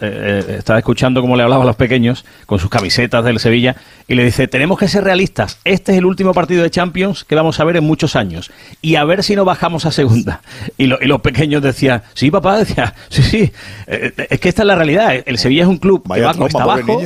[0.48, 3.76] eh, estaba escuchando cómo le hablaba a los pequeños, con sus camisetas del Sevilla,
[4.08, 5.60] y le dice, tenemos que ser realistas.
[5.64, 8.50] Este es el último partido de Champions que vamos a ver en muchos años.
[8.82, 10.40] Y a ver si no bajamos a segunda.
[10.78, 13.52] Y, lo- y los pequeños decían, sí, papá, decía, sí, sí.
[13.86, 15.14] Eh, es que esta es la realidad.
[15.26, 17.00] El Sevilla es un club Vaya que va cuesta pobre abajo.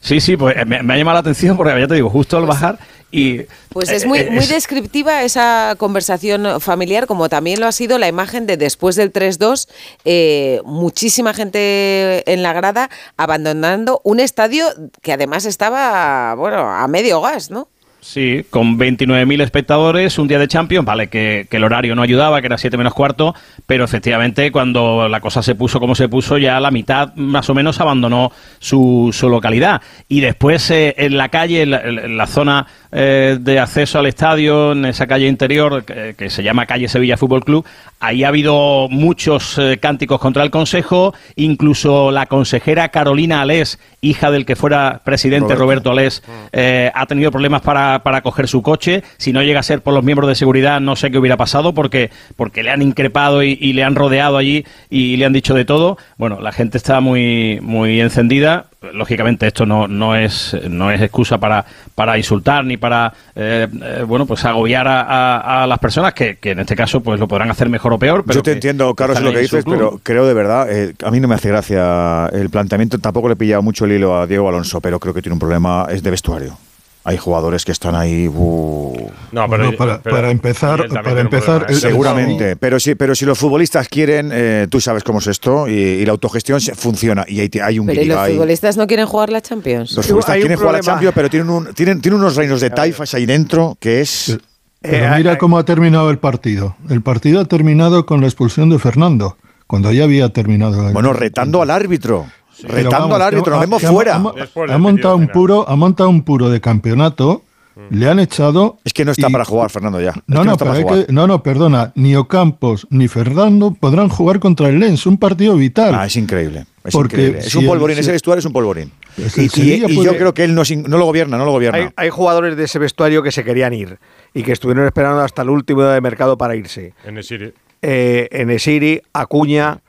[0.00, 2.44] Sí, sí, pues me, me ha llamado la atención porque ya te digo, justo al
[2.46, 2.76] bajar
[3.12, 7.66] Y, Pues eh, es muy, eh, muy es- descriptiva esa conversación familiar, como también lo
[7.66, 9.68] ha sido la imagen de después del 3-2,
[10.04, 14.66] eh, muchísima gente en la grada abandonando un estadio
[15.02, 17.68] que además estaba, bueno, a medio gas, ¿no?
[18.04, 22.48] Sí, con 29.000 espectadores, un día de Champions, vale, que, el horario no ayudaba, que
[22.48, 23.32] era 7 menos cuarto,
[23.64, 27.54] pero efectivamente cuando la cosa se puso como se puso, ya la mitad más o
[27.54, 29.82] menos abandonó su, su localidad.
[30.08, 34.84] Y después eh, en la calle, en la zona eh, de acceso al estadio, en
[34.84, 37.64] esa calle interior que, que se llama Calle Sevilla Fútbol Club,
[38.00, 44.30] ahí ha habido muchos eh, cánticos contra el Consejo, incluso la consejera Carolina Alés, hija
[44.30, 45.62] del que fuera presidente Roberto.
[45.62, 49.02] Roberto Alés, eh, ha tenido problemas para, para coger su coche.
[49.16, 51.72] Si no llega a ser por los miembros de seguridad, no sé qué hubiera pasado
[51.72, 55.54] porque, porque le han increpado y, y le han rodeado allí y le han dicho
[55.54, 55.96] de todo.
[56.18, 58.66] Bueno, la gente está muy, muy encendida.
[58.92, 61.64] Lógicamente esto no, no es no es excusa para,
[61.94, 66.36] para insultar ni para eh, eh, bueno pues agobiar a, a- a las personas que,
[66.38, 68.24] que en este caso pues lo podrán hacer mejor o peor.
[68.24, 71.10] Pero Yo te que entiendo, Carlos, lo que dices, pero creo de verdad, eh, a
[71.10, 72.98] mí no me hace gracia el planteamiento.
[72.98, 75.40] Tampoco le he pillado mucho el hilo a Diego Alonso, pero creo que tiene un
[75.40, 76.56] problema, es de vestuario.
[77.04, 78.28] Hay jugadores que están ahí.
[78.28, 82.54] uh, No, Bueno, para, para empezar, para empezar el- seguramente.
[82.56, 86.04] Pero sí, pero si los futbolistas quieren, eh, tú sabes cómo es esto y, y
[86.06, 89.30] la autogestión se- funciona y hay, hay un Pero ¿y los futbolistas no quieren jugar
[89.30, 89.92] la Champions.
[89.92, 92.70] Los futbolistas quieren jugar a la Champions, pero tienen, un- tienen, tienen unos reinos de
[92.70, 94.38] taifas ahí dentro que es.
[94.80, 96.76] Pero mira cómo ha terminado el partido.
[96.88, 100.86] El partido ha terminado con la expulsión de Fernando, cuando ya había terminado.
[100.88, 102.26] el- Bueno, retando al árbitro.
[102.62, 104.14] Retando vamos, al árbitro, nos vemos fuera.
[104.16, 107.42] Ha, ha montado un puro, ha montado un puro de campeonato.
[107.88, 108.76] Le han echado.
[108.84, 110.10] Es que no está y- para jugar, Fernando, ya.
[110.10, 111.90] Es No, que no, está pero que- no, no, perdona.
[111.94, 115.06] Ni Ocampos ni Fernando podrán jugar contra el Lens.
[115.06, 115.94] Un partido vital.
[115.94, 116.66] Ah, es increíble.
[116.84, 117.38] Es Porque increíble.
[117.38, 118.92] Es si un el- polvorín, si- ese vestuario es un polvorín.
[119.16, 121.78] Pues Y, yo creo que él no, no lo gobierna, no lo gobierna.
[121.78, 123.98] Hay, hay jugadores de ese vestuario que se querían ir
[124.34, 126.92] y que estuvieron esperando hasta el último día de mercado para irse.
[127.06, 127.52] En City.
[127.80, 129.80] Eh, Enesiri, Acuña,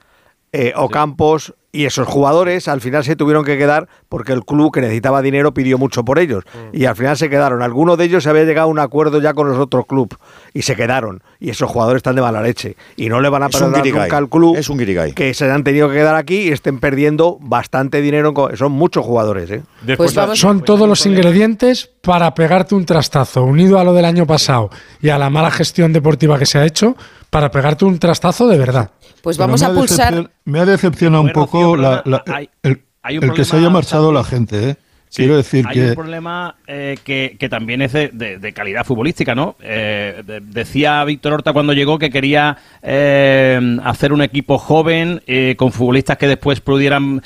[0.54, 4.80] eh, Ocampos y esos jugadores al final se tuvieron que quedar porque el club que
[4.80, 6.78] necesitaba dinero pidió mucho por ellos Mm.
[6.78, 7.62] y al final se quedaron.
[7.64, 10.18] Algunos de ellos se había llegado a un acuerdo ya con los otros clubes
[10.54, 13.50] y se quedaron y esos jugadores están de mala leche y no le van a
[13.50, 15.14] perdonar nunca al club Es un guirigay.
[15.14, 18.30] que se han tenido que quedar aquí y estén perdiendo bastante dinero.
[18.30, 19.64] en co- Son muchos jugadores, ¿eh?
[19.98, 24.28] Pues vamos- Son todos los ingredientes para pegarte un trastazo, unido a lo del año
[24.28, 24.70] pasado
[25.02, 26.98] y a la mala gestión deportiva que se ha hecho,
[27.30, 28.92] para pegarte un trastazo de verdad.
[29.22, 30.32] Pues vamos me a ha pulsar.
[30.44, 33.56] Me ha decepcionado un poco la- perdona, la- hay- el, hay un el que se
[33.56, 34.70] haya marchado la gente.
[34.72, 34.78] ¿eh?
[35.16, 35.90] Quiero decir Hay que.
[35.90, 39.56] un problema eh, que, que también es de, de- de calidad futbolística, ¿no?
[39.62, 45.22] Eh, de- decía Víctor Horta cuando llegó que quería eh, hacer un equipo joven
[45.58, 47.22] con futbolistas que después pudieran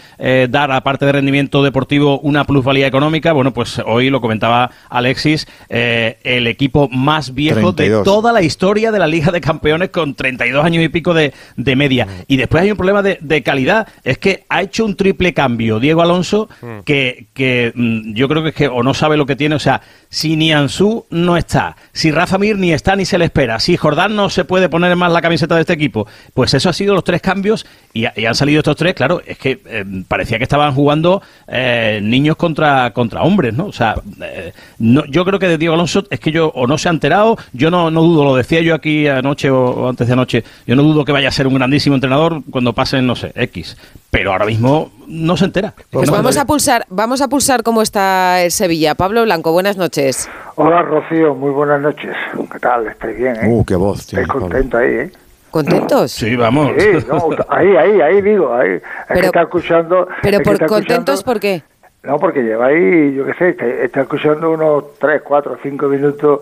[0.49, 3.31] dar, aparte de rendimiento deportivo, una plusvalía económica.
[3.34, 7.99] Bueno, pues hoy lo comentaba Alexis, el equipo más viejo 32.
[7.99, 11.34] de toda la historia de la Liga de Campeones con 32 años y pico de,
[11.55, 12.07] de media.
[12.27, 13.88] Y después hay un problema de, de calidad.
[14.03, 16.49] Es que ha hecho un triple cambio Diego Alonso
[16.85, 19.55] que, que, mm, yo creo que es que o no sabe lo que tiene.
[19.55, 23.59] O sea, si Nianzú no está, si Rafa Mir ni está ni se le espera,
[23.59, 26.73] si Jordán no se puede poner más la camiseta de este equipo, pues eso ha
[26.73, 28.93] sido los tres cambios y han salido estos tres.
[28.93, 33.65] Claro, es que eh, parecía que estaban jugando eh, niños contra, contra hombres, ¿no?
[33.65, 36.77] O sea, eh, no, yo creo que de Diego Alonso es que yo o no
[36.77, 40.07] se ha enterado, yo no, no dudo, lo decía yo aquí anoche o, o antes
[40.07, 43.15] de anoche, yo no dudo que vaya a ser un grandísimo entrenador cuando pasen, no
[43.15, 43.77] sé, X,
[44.09, 45.73] pero ahora mismo no se entera.
[45.89, 46.41] Pues no se vamos entera.
[46.43, 48.93] a pulsar, vamos a pulsar cómo está el Sevilla.
[48.95, 50.29] Pablo Blanco, buenas noches.
[50.55, 52.15] Hola Rocío, muy buenas noches.
[52.51, 52.88] ¿Qué tal?
[52.88, 53.35] ¿Estáis bien?
[53.38, 53.47] Eh?
[53.47, 54.05] Uh, qué voz.
[54.05, 54.41] tío, ¿Estáis Pablo.
[54.41, 54.88] contentos ahí?
[54.93, 55.11] Eh?
[55.49, 56.11] ¿Contentos?
[56.11, 56.71] Sí, vamos.
[56.77, 58.73] Sí, no, ahí, ahí, ahí digo, ahí.
[58.73, 60.07] Es Pero- que está escuchando.
[60.21, 61.63] Pero por está contentos, escuchando- ¿por qué?
[62.03, 66.39] No, porque lleváis, yo qué sé, está, está escuchando unos 3, 4, 5 minutos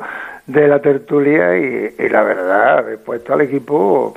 [0.47, 4.13] de la tertulia y, y la verdad, habéis puesto al equipo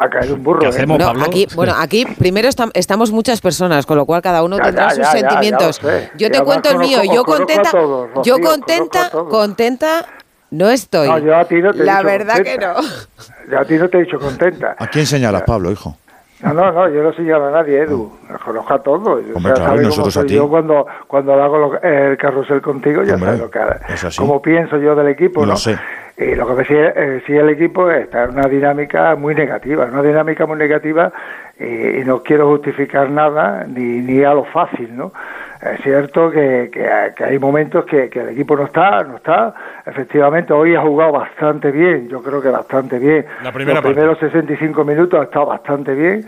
[0.00, 0.68] a caer un burro.
[0.68, 0.84] ¿eh?
[0.86, 4.64] Bueno, aquí, bueno, aquí primero estam- estamos muchas personas, con lo cual cada uno Ya,
[4.64, 5.76] tendrá ya, sus ya, ya, ya sentimientos.
[5.76, 6.10] sé.
[6.16, 10.06] yo te cuento el mío, yo contenta, todos, Rocío, yo contenta, contenta
[10.50, 11.08] no estoy.
[11.08, 12.74] No, yo a ti no te he La dicho verdad que no.
[13.50, 14.74] Yo a ti no te he dicho contenta.
[14.78, 15.96] ¿A quién señalas, Pablo, hijo?
[16.42, 18.12] No, no, no, yo no señalo a nadie, Edu.
[18.30, 19.20] Los conozco a todos.
[19.34, 20.34] O sea, claro, nosotros a ti.
[20.36, 24.76] Yo cuando, cuando hago lo- el carrusel contigo, ya Hombre, sabes lo que cómo pienso
[24.78, 25.56] yo del equipo, Lo ¿no?
[25.56, 25.76] sé.
[26.16, 29.84] Y lo que me sigue, eh, sigue el equipo está en una dinámica muy negativa,
[29.84, 31.12] una dinámica muy negativa
[31.58, 35.12] y, y no quiero justificar nada ni, ni a lo fácil, ¿no?
[35.60, 39.52] Es cierto que, que, que hay momentos que, que el equipo no está, no está.
[39.86, 43.26] Efectivamente, hoy ha jugado bastante bien, yo creo que bastante bien.
[43.42, 43.94] La primera Los parte.
[43.94, 46.24] primeros 65 minutos ha estado bastante bien.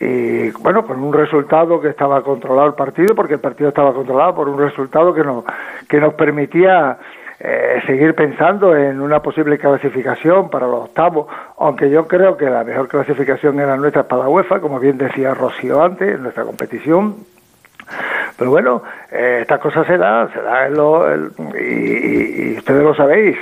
[0.00, 4.34] Y bueno, con un resultado que estaba controlado el partido, porque el partido estaba controlado
[4.34, 5.44] por un resultado que nos,
[5.88, 6.96] que nos permitía
[7.44, 11.26] eh, seguir pensando en una posible clasificación para los octavos,
[11.58, 15.34] aunque yo creo que la mejor clasificación era nuestra para la UEFA, como bien decía
[15.34, 17.16] Rocío antes, en nuestra competición.
[18.38, 21.30] Pero bueno, eh, estas cosas se dan, se dan en lo, el-
[21.60, 23.36] y, ustedes lo sabéis.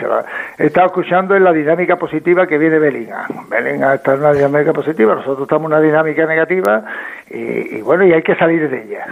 [0.59, 3.49] He estado escuchando en la dinámica positiva que viene Bellingham.
[3.49, 6.85] Bellingham está en una dinámica positiva, nosotros estamos en una dinámica negativa
[7.31, 9.07] y, y bueno, y hay que salir de ella.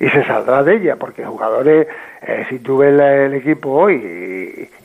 [0.00, 1.86] Y se saldrá de ella, porque jugadores,
[2.22, 3.94] eh, si tú ves el equipo hoy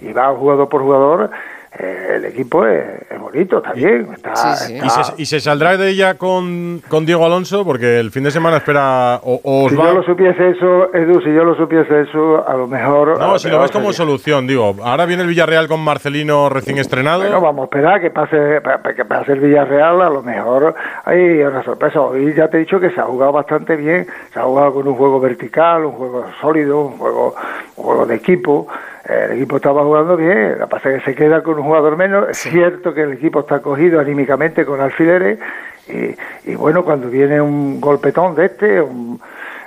[0.02, 1.30] y, y vas jugador por jugador,
[1.80, 4.08] eh, el equipo es, es bonito también.
[4.14, 4.34] Está,
[4.70, 7.66] ¿Y, está- se, y se saldrá de ella con, con Diego Alonso?
[7.66, 9.20] Porque el fin de semana espera.
[9.24, 12.48] O, o os si va- yo lo supiese eso, Edu, si yo lo supiese eso,
[12.48, 13.18] a lo mejor...
[13.20, 14.76] No, si lo ves como sería- solución, digo.
[14.84, 17.22] Ahora viene el Villarreal con Marcelino recién estrenado.
[17.22, 20.76] Bueno, vamos a esperar que pase, pa- pa- que pase el Villarreal, a lo mejor
[21.06, 22.02] hay una sorpresa.
[22.02, 24.88] Hoy ya te he dicho que se ha jugado bastante bien, se ha jugado con
[24.88, 27.36] un juego vertical, un juego sólido, un juego,
[27.78, 28.68] un juego de equipo.
[29.04, 31.98] El equipo estaba jugando bien, lo que pasa es que se queda con un jugador
[31.98, 32.30] menos.
[32.30, 35.40] Es cierto que el equipo está cogido anímicamente con alfileres
[35.88, 39.20] y, y bueno, cuando viene un golpetón de este, un-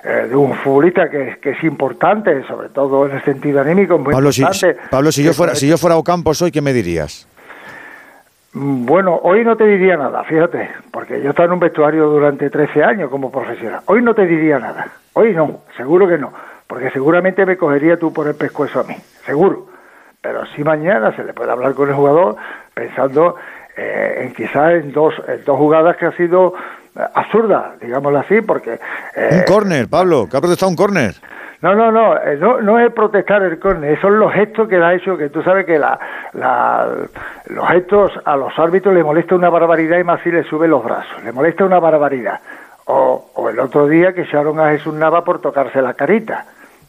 [0.05, 4.13] eh, de un futbolista que, que es importante, sobre todo en el sentido anímico, muy
[4.13, 4.79] Pablo, si, importante.
[4.89, 7.27] Pablo, si yo fuera, si yo fuera Ocampos hoy, ¿qué me dirías?
[8.53, 12.07] Mm, Bueno, hoy no te diría nada, fíjate, porque yo he estado en un vestuario
[12.09, 13.81] durante 13 años como profesional.
[13.87, 14.87] Hoy no te diría nada.
[15.15, 16.33] Hoy no, seguro que no,
[16.67, 18.95] porque seguramente me cogería tú por el pescuezo a mí,
[19.25, 19.67] seguro.
[20.27, 22.35] Pero sí mañana se le puede hablar con el jugador
[22.75, 23.37] pensando
[23.77, 26.53] eh, en quizás en dos, en dos jugadas que ha sido
[26.97, 28.81] eh, absurdas, digámoslo así, porque...
[29.15, 31.15] eh, un córner, Pablo, que ha protestado un córner.
[31.63, 34.85] no, no, no, eh, no, no es protestar el córner, son los gestos que le
[34.85, 35.97] ha hecho, que tú sabes que la,
[36.33, 36.89] la-
[37.47, 40.83] los gestos a los árbitros le molesta una barbaridad y más si le sube los
[40.83, 42.41] brazos, le molesta una barbaridad.
[42.87, 46.47] O, o el otro día que echaron a Jesús Nava por tocarse la carita,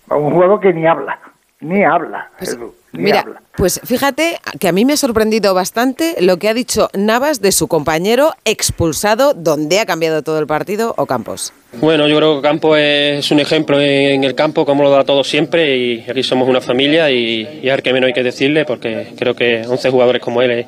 [0.09, 1.19] a un jugador que ni habla,
[1.59, 3.41] ni habla, Edu, ni Mira, habla.
[3.55, 7.51] pues fíjate que a mí me ha sorprendido bastante lo que ha dicho Navas de
[7.51, 11.53] su compañero expulsado, donde ha cambiado todo el partido, o Campos.
[11.73, 15.23] Bueno, yo creo que Campo es un ejemplo en el campo, como lo da todo
[15.23, 19.13] siempre, y aquí somos una familia y, y al que menos hay que decirle, porque
[19.17, 20.65] creo que 11 jugadores como él es,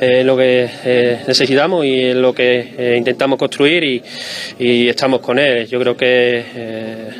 [0.00, 4.02] es lo que eh, necesitamos y es lo que eh, intentamos construir y,
[4.58, 5.66] y estamos con él.
[5.68, 7.10] Yo creo que eh,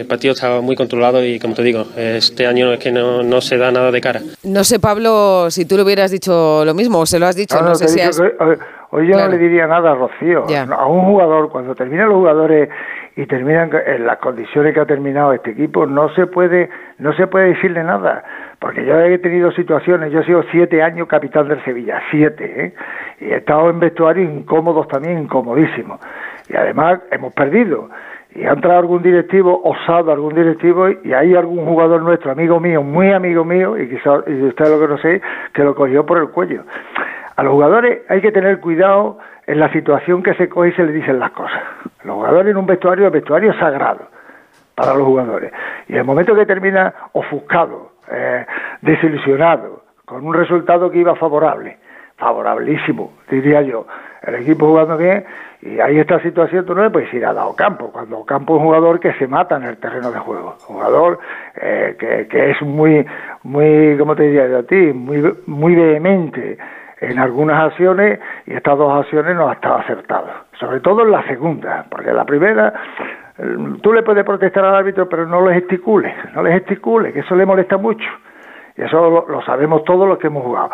[0.00, 3.40] el partido está muy controlado y, como te digo, este año es que no, no
[3.40, 4.20] se da nada de cara.
[4.42, 7.56] No sé, Pablo, si tú le hubieras dicho lo mismo o se lo has dicho,
[7.56, 8.18] No, no, no, sé si has...
[8.20, 8.34] que
[8.90, 9.26] hoy, yo Claro.
[9.26, 10.44] no le diría nada a Rocío.
[10.70, 12.68] A un jugador, cuando terminan los jugadores
[13.16, 16.68] y terminan en las condiciones que ha terminado este equipo, no se puede,
[16.98, 18.24] no se puede decirle nada.
[18.58, 22.74] Porque yo he tenido situaciones, yo he sido siete años capitán del Sevilla, siete, ¿eh?
[23.20, 26.00] Y he estado en vestuarios incómodos también, incomodísimos.
[26.48, 27.88] Y además hemos perdido.
[28.34, 32.82] Y ha entrado algún directivo, osado algún directivo, y hay algún jugador nuestro, amigo mío,
[32.82, 36.64] muy amigo mío, y quizás usted lo conocéis, que lo cogió por el cuello.
[37.36, 40.84] A los jugadores hay que tener cuidado en la situación que se coge y se
[40.84, 41.62] le dicen las cosas.
[42.04, 44.08] Los jugadores en un vestuario, el vestuario es sagrado
[44.74, 45.52] para los jugadores.
[45.88, 48.46] Y el momento que termina ofuscado, eh,
[48.80, 51.78] desilusionado, con un resultado que iba favorable,
[52.16, 53.86] favorabilísimo, diría yo,
[54.26, 55.24] el equipo jugando bien,
[55.62, 58.66] y ahí esta situación no le puedes ir a dado campo, cuando campo es un
[58.66, 61.18] jugador que se mata en el terreno de juego, un jugador
[61.56, 63.04] eh, que, es muy,
[63.42, 64.92] muy, ¿cómo te diría yo a ti?
[64.92, 66.58] Muy, muy vehemente
[67.00, 70.28] en algunas acciones y estas dos acciones no ha estado acertado,
[70.58, 72.72] sobre todo en la segunda, porque la primera
[73.38, 77.20] eh, tú le puedes protestar al árbitro, pero no le gesticule, no le gesticule, que
[77.20, 78.08] eso le molesta mucho.
[78.76, 80.70] Y eso lo, sabemos todos los que hemos jugado.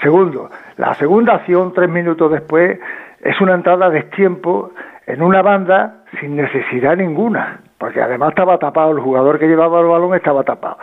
[0.00, 2.78] Segundo, la segunda acción, tres minutos después,
[3.20, 4.72] es una entrada de tiempo
[5.06, 9.86] en una banda sin necesidad ninguna, porque además estaba tapado, el jugador que llevaba el
[9.86, 10.78] balón estaba tapado.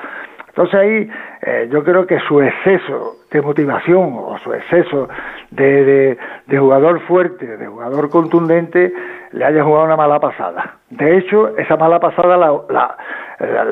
[0.60, 1.10] Entonces ahí
[1.41, 5.07] eh, yo creo que su exceso de motivación o su exceso
[5.52, 6.18] de,
[6.48, 8.91] de, jugador fuerte, de jugador contundente,
[9.31, 10.80] le haya jugado una mala pasada.
[10.90, 12.98] De hecho, esa mala pasada la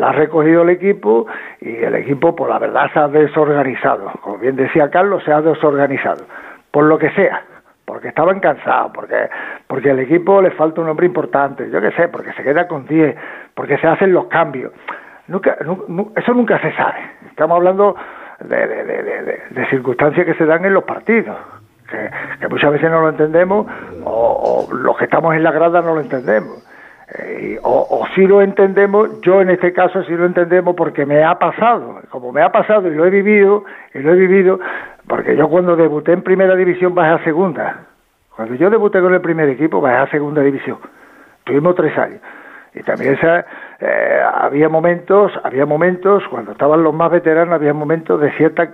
[0.02, 1.28] ha recogido el equipo
[1.60, 4.10] y el equipo, por la verdad, se ha desorganizado.
[4.22, 6.24] Como bien decía Carlos, se ha desorganizado.
[6.72, 7.42] Por lo que sea,
[7.84, 9.30] porque estaban cansados, porque,
[9.68, 12.86] porque al equipo le falta un hombre importante, yo qué sé, porque se queda con
[12.88, 13.14] 10,
[13.54, 14.72] porque se hacen los cambios.
[15.28, 17.00] Nunca, nu- nu- eso nunca se sabe.
[17.30, 17.96] Estamos hablando
[18.40, 21.36] de, de- circunstancias que se dan en los partidos,
[21.90, 22.10] que,
[22.40, 23.66] que muchas veces no lo entendemos
[24.04, 26.64] o, los que estamos en la grada no lo entendemos.
[27.20, 31.24] Eh, o, o si lo entendemos, yo en este caso sí lo entendemos porque me
[31.24, 33.64] ha pasado, como me ha pasado y lo he vivido,
[33.94, 34.60] y lo he vivido,
[35.08, 37.78] porque yo cuando debuté en primera división bajé a segunda.
[38.36, 40.78] Cuando yo debuté con el primer equipo bajé a segunda división.
[41.46, 42.20] Tuvimos tres años.
[42.80, 43.46] Y también esa,
[43.80, 48.70] eh, había momentos, había momentos, cuando estaban los más veteranos, había momentos de cierta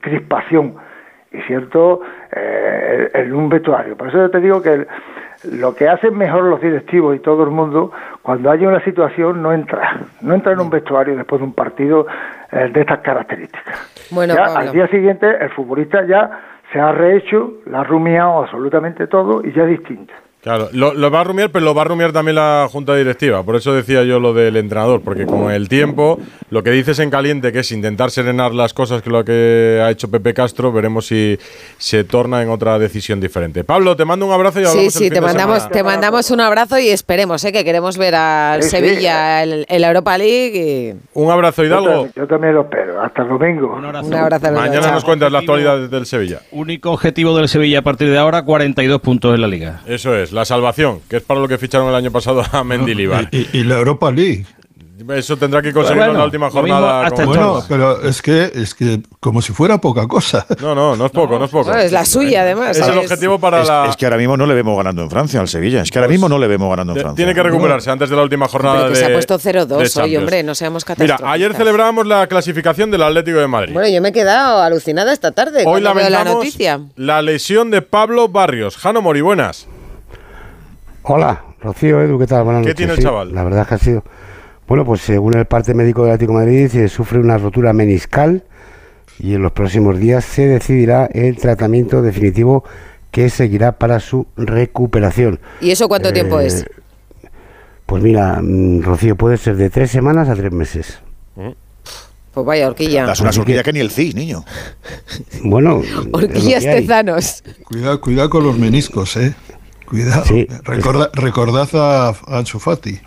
[0.00, 0.74] crispación
[1.32, 2.00] y cierto
[2.32, 3.96] eh, en un vestuario.
[3.96, 4.86] Por eso yo te digo que el-
[5.52, 7.92] lo que hacen mejor los directivos y todo el mundo,
[8.22, 9.98] cuando hay una situación, no entra.
[10.22, 12.06] No entra en un vestuario después de un partido
[12.50, 14.08] eh, de estas características.
[14.10, 14.60] Bueno, Ya Pablo.
[14.60, 16.30] al día siguiente, el futbolista ya
[16.72, 20.14] se ha rehecho, la ha rumiado absolutamente todo y ya es distinto.
[20.46, 23.42] Claro, lo, lo va a rumiar, pero lo va a rumiar también la junta directiva.
[23.42, 26.20] Por eso decía yo lo del entrenador, porque con el tiempo,
[26.50, 29.80] lo que dices en caliente, que es intentar serenar las cosas, que es lo que
[29.84, 31.36] ha hecho Pepe Castro, veremos si
[31.78, 33.64] se torna en otra decisión diferente.
[33.64, 35.72] Pablo, te mando un abrazo y Sí, hablamos sí, el fin te de mandamos, semana.
[35.72, 37.50] te mandamos un abrazo y esperemos ¿eh?
[37.50, 38.76] que queremos ver al Sí, sí.
[38.76, 40.94] Sevilla en en la Europa League.
[40.94, 41.88] y- Un abrazo, Yo Hidalgo.
[41.90, 43.02] también, yo también lo espero.
[43.02, 43.74] Hasta el domingo.
[43.74, 44.52] Un abrazo.
[44.52, 44.92] Mañana Chao.
[44.92, 46.42] nos cuentas la actualidad del Sevilla.
[46.52, 49.80] Único objetivo del Sevilla a partir de ahora, 42 puntos en la liga.
[49.88, 53.28] Eso es, la salvación, que es para lo que ficharon el año pasado a Mendilibar.
[53.32, 54.46] Y, y la Europa League.
[55.10, 57.04] Eso tendrá que conseguirlo en la última jornada.
[57.06, 60.46] hasta con- Bueno, pero es que, es que como si fuera poca cosa.
[60.60, 61.70] No, no, no es poco, no es poco.
[61.74, 62.78] Es la suya, además.
[62.78, 63.86] Es el objetivo para es, la.
[63.90, 65.82] es que ahora mismo no le vemos ganando en Francia al Sevilla.
[65.82, 67.14] Es que ahora mismo no le vemos ganando en Francia.
[67.16, 69.04] tiene que recuperarse antes de la última jornada Pero que de.
[69.04, 71.30] se ha puesto de 0-2 hoy, hombre, no seamos Mira, catastróficos.
[71.34, 73.74] ayer celebrábamos la clasificación del Atlético de Madrid.
[73.74, 76.80] Bueno, yo me he quedado alucinada esta tarde Hoy cuando veo la lamentamos noticia.
[76.96, 78.78] la lesión de Pablo Barrios.
[78.78, 79.68] Jano Mori, buenas.
[81.08, 82.44] Hola, Rocío, Edu, ¿qué tal?
[82.44, 82.76] Buenas ¿Qué noches.
[82.76, 83.34] tiene el Sí, chaval?
[83.34, 84.04] La verdad es que ha sido...
[84.66, 88.42] Bueno, pues según el parte médico del Atlético de Madrid, eh, sufre una rotura meniscal
[89.18, 92.64] y en los próximos días se decidirá el tratamiento definitivo
[93.12, 95.38] que seguirá para su recuperación.
[95.60, 96.66] ¿Y eso cuánto Eh, tiempo es?
[97.86, 100.98] Pues mira, mm, Rocío, puede ser de tres semanas a tres meses.
[102.34, 103.06] Pues vaya, horquilla.
[103.06, 104.44] Das una horquilla que ni el CIS, niño.
[105.44, 107.44] Bueno, es Horquillas tezanos.
[107.64, 109.34] Cuidado, cuidado con los meniscos, ¿eh?
[109.88, 110.24] Cuidado.
[110.64, 112.98] Recorda- recordad a, Ansu Fati.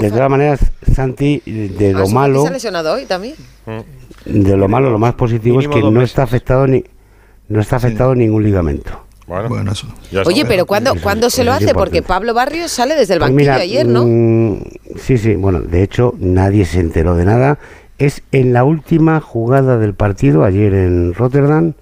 [0.00, 0.60] De todas maneras,
[0.94, 2.42] Santi, de lo ¿Ansu Fati malo...
[2.42, 3.34] ¿Se ha lesionado hoy también?
[4.24, 6.84] De lo malo, lo más positivo es que no está afectado ni
[7.48, 9.04] no está afectado ningún ligamento.
[9.26, 9.86] Bueno, eso.
[10.26, 11.74] Oye, pero ¿cuándo, ¿cuándo se lo hace?
[11.74, 14.04] Porque Pablo Barrios sale desde el Pues banquillo mira, ayer, ¿no?
[14.06, 14.60] mm,
[14.98, 17.58] sí, sí, bueno, de hecho nadie se enteró de nada.
[17.98, 21.72] Es en la última jugada del partido, ayer en Rotterdam,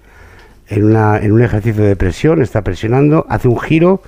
[0.69, 4.01] en, una, en un ejercicio de presión, está presionando, hace un giro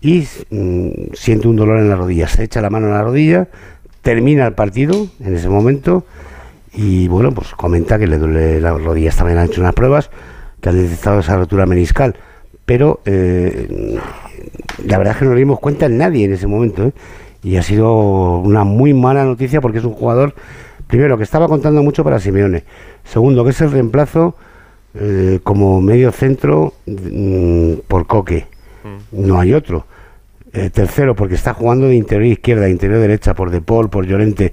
[0.00, 2.28] y mm, siente un dolor en la rodilla.
[2.28, 3.48] Se echa la mano en la rodilla,
[4.02, 6.04] termina el partido en ese momento
[6.74, 9.10] y bueno, pues comenta que le duele la rodilla.
[9.10, 10.10] Esta mañana han hecho unas pruebas
[10.60, 12.16] que han detectado esa rotura meniscal,
[12.64, 13.98] pero eh,
[14.86, 16.86] la verdad es que no nos dimos cuenta en nadie en ese momento.
[16.86, 16.92] ¿eh?
[17.42, 20.34] Y ha sido una muy mala noticia porque es un jugador,
[20.86, 22.64] primero, que estaba contando mucho para Simeone.
[23.04, 24.36] Segundo, que es el reemplazo
[24.94, 28.46] eh, como medio centro mm, por Coque.
[29.12, 29.86] No hay otro.
[30.52, 34.52] Eh, tercero, porque está jugando de interior izquierda, interior derecha, por De Paul, por Llorente.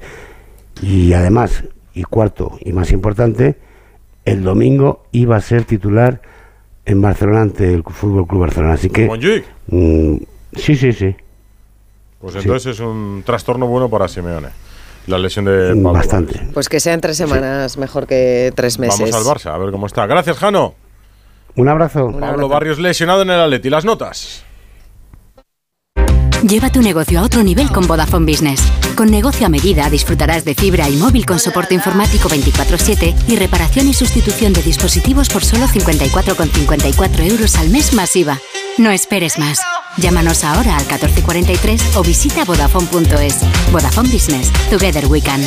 [0.81, 1.63] Y además,
[1.93, 3.55] y cuarto y más importante,
[4.23, 6.21] el domingo iba a ser titular
[6.85, 8.73] en Barcelona ante el Fútbol Club Barcelona.
[8.73, 9.07] Así que.
[9.67, 10.17] Mm,
[10.55, 11.15] sí, sí, sí.
[12.19, 12.39] Pues Sí.
[12.39, 14.49] entonces es un trastorno bueno para Simeone.
[15.09, 16.39] La lesión de Pablo Bastante.
[16.53, 18.99] Pues que sean tres semanas mejor que tres meses.
[18.99, 20.05] Vamos al Barça, a ver cómo está.
[20.05, 20.75] Gracias, Jano.
[21.55, 22.13] Un abrazo.
[22.19, 23.69] Pablo Barrios lesionado en el Atleti.
[23.69, 24.43] Las notas.
[26.47, 28.61] Lleva tu negocio a otro nivel con Vodafone Business.
[28.95, 33.89] Con negocio a medida disfrutarás de fibra y móvil con soporte informático 24/7 y reparación
[33.89, 38.39] y sustitución de dispositivos por solo 54,54 euros al mes masiva.
[38.77, 39.59] No esperes más.
[39.97, 43.39] Llámanos ahora al 1443 o visita vodafone.es.
[43.71, 44.51] Vodafone Business.
[44.69, 45.41] Together we can.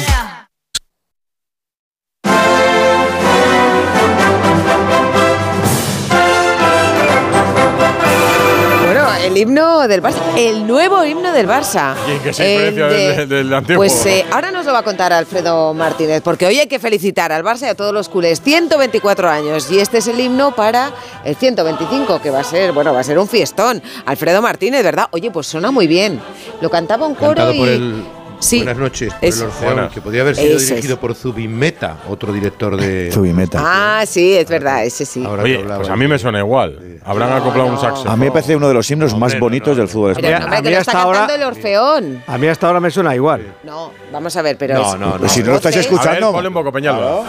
[9.33, 11.95] El himno del Barça, el nuevo himno del Barça.
[12.07, 13.79] ¿Y en qué se diferencia Eh, del, del antiguo?
[13.79, 17.33] Pues eh, ahora nos lo va a contar Alfredo Martínez, porque hoy hay que felicitar
[17.33, 18.41] al Barça y a todos los culés.
[18.43, 20.91] 124 años y este es el himno para
[21.25, 23.83] el 125, que va a ser, bueno, va a ser un fiestón.
[24.07, 25.07] Alfredo Martínez, ¿verdad?
[25.13, 26.21] Oye, pues suena muy bien.
[26.61, 27.59] Lo cantaba un coro Cantado y...
[27.59, 28.05] por el.
[28.43, 29.93] Sí, Buenas noches, por el Orfeón, Buenas.
[29.93, 30.69] que podría haber sido Eso es.
[30.70, 33.10] dirigido por Zubimeta, otro director de.
[33.14, 33.60] Zubimeta.
[33.62, 35.24] Ah, sí, es verdad, ese sí.
[35.24, 36.98] Ahora Oye, que hablaba pues a mí me suena igual.
[37.05, 38.10] Habrán acoplado un saxo.
[38.10, 40.43] A mí me parece uno de los himnos más bonitos del fútbol Pero, español.
[40.43, 42.24] hombre, a que mí lo está hasta ahora- cantando el Orfeón.
[42.27, 43.55] A mí hasta ahora me suena igual.
[43.62, 45.28] No, vamos a ver, pero No, es- no, no.
[45.28, 45.86] Si no lo estáis Voces.
[45.86, 46.32] A ver, escuchando.
[46.32, 47.23] ponle un poco, Peñalba.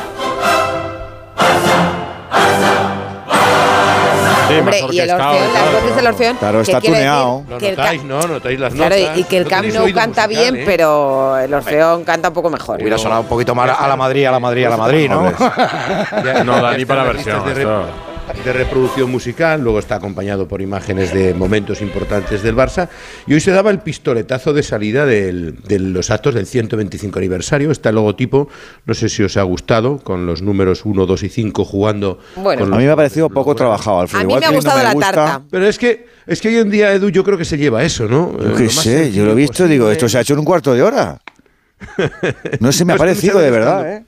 [4.48, 6.38] Sí, Hombre, más y el Orfeón, las tal, voces del Orfeón.
[6.38, 7.44] Claro, ¿qué está tuneado.
[7.50, 8.28] Lo notáis, ¿no?
[8.28, 9.18] Notáis las Claro, notas.
[9.18, 10.64] y que el No Camp Nou canta musical, bien, ¿eh?
[10.66, 12.80] pero el Orfeón canta un poco mejor.
[12.80, 15.24] Hubiera sonado un poquito más a la Madrid, a la Madrid, a la Madrid, ¿no?
[16.44, 17.42] No da ni para versión.
[18.44, 22.90] De reproducción musical, luego está acompañado por imágenes de momentos importantes del Barça
[23.26, 27.72] y hoy se daba el pistoletazo de salida del- de los actos del 125 aniversario.
[27.72, 28.50] Está el logotipo,
[28.86, 32.20] no sé si os ha gustado, con los números 1, 2 y 5 jugando.
[32.36, 32.64] Bueno.
[32.66, 34.20] con A mí me ha parecido poco trabajado, Alfredo.
[34.20, 35.42] A mí Igual me ha que no gustado la gusta- tarta.
[35.50, 38.10] Pero es que, es que hoy en día, Edu, yo creo que se lleva eso,
[38.10, 38.38] ¿no?
[38.38, 40.40] Yo Eh, qué más sé, yo lo he visto, digo, esto se ha hecho en
[40.40, 41.18] un cuarto de hora.
[42.60, 44.04] No sé, me ha No, es que parecido de verdad, ¿eh?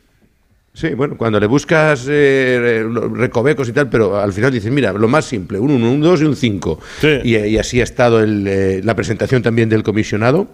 [0.75, 5.07] Sí, bueno, cuando le buscas eh, recovecos y tal, pero al final dices, mira, lo
[5.07, 6.79] más simple, un 1, un 2 y un 5.
[7.23, 10.49] Y, y así ha estado el, eh, la presentación también del comisionado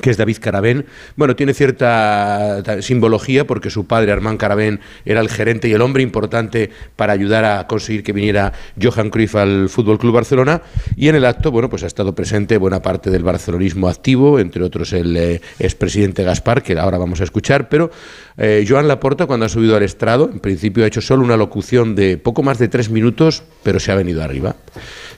[0.00, 0.86] que es David Carabén.
[1.16, 5.82] Bueno, tiene cierta ta- simbología porque su padre, Armand Carabén, era el gerente y el
[5.82, 10.62] hombre importante para ayudar a conseguir que viniera Johan Cruyff al Fútbol Club Barcelona.
[10.96, 14.62] Y en el acto, bueno, pues ha estado presente buena parte del barcelonismo activo, entre
[14.62, 17.68] otros el eh, expresidente Gaspar, que ahora vamos a escuchar.
[17.68, 17.90] Pero
[18.36, 21.94] eh, Joan Laporta, cuando ha subido al estrado, en principio ha hecho solo una locución
[21.94, 24.56] de poco más de tres minutos, pero se ha venido arriba.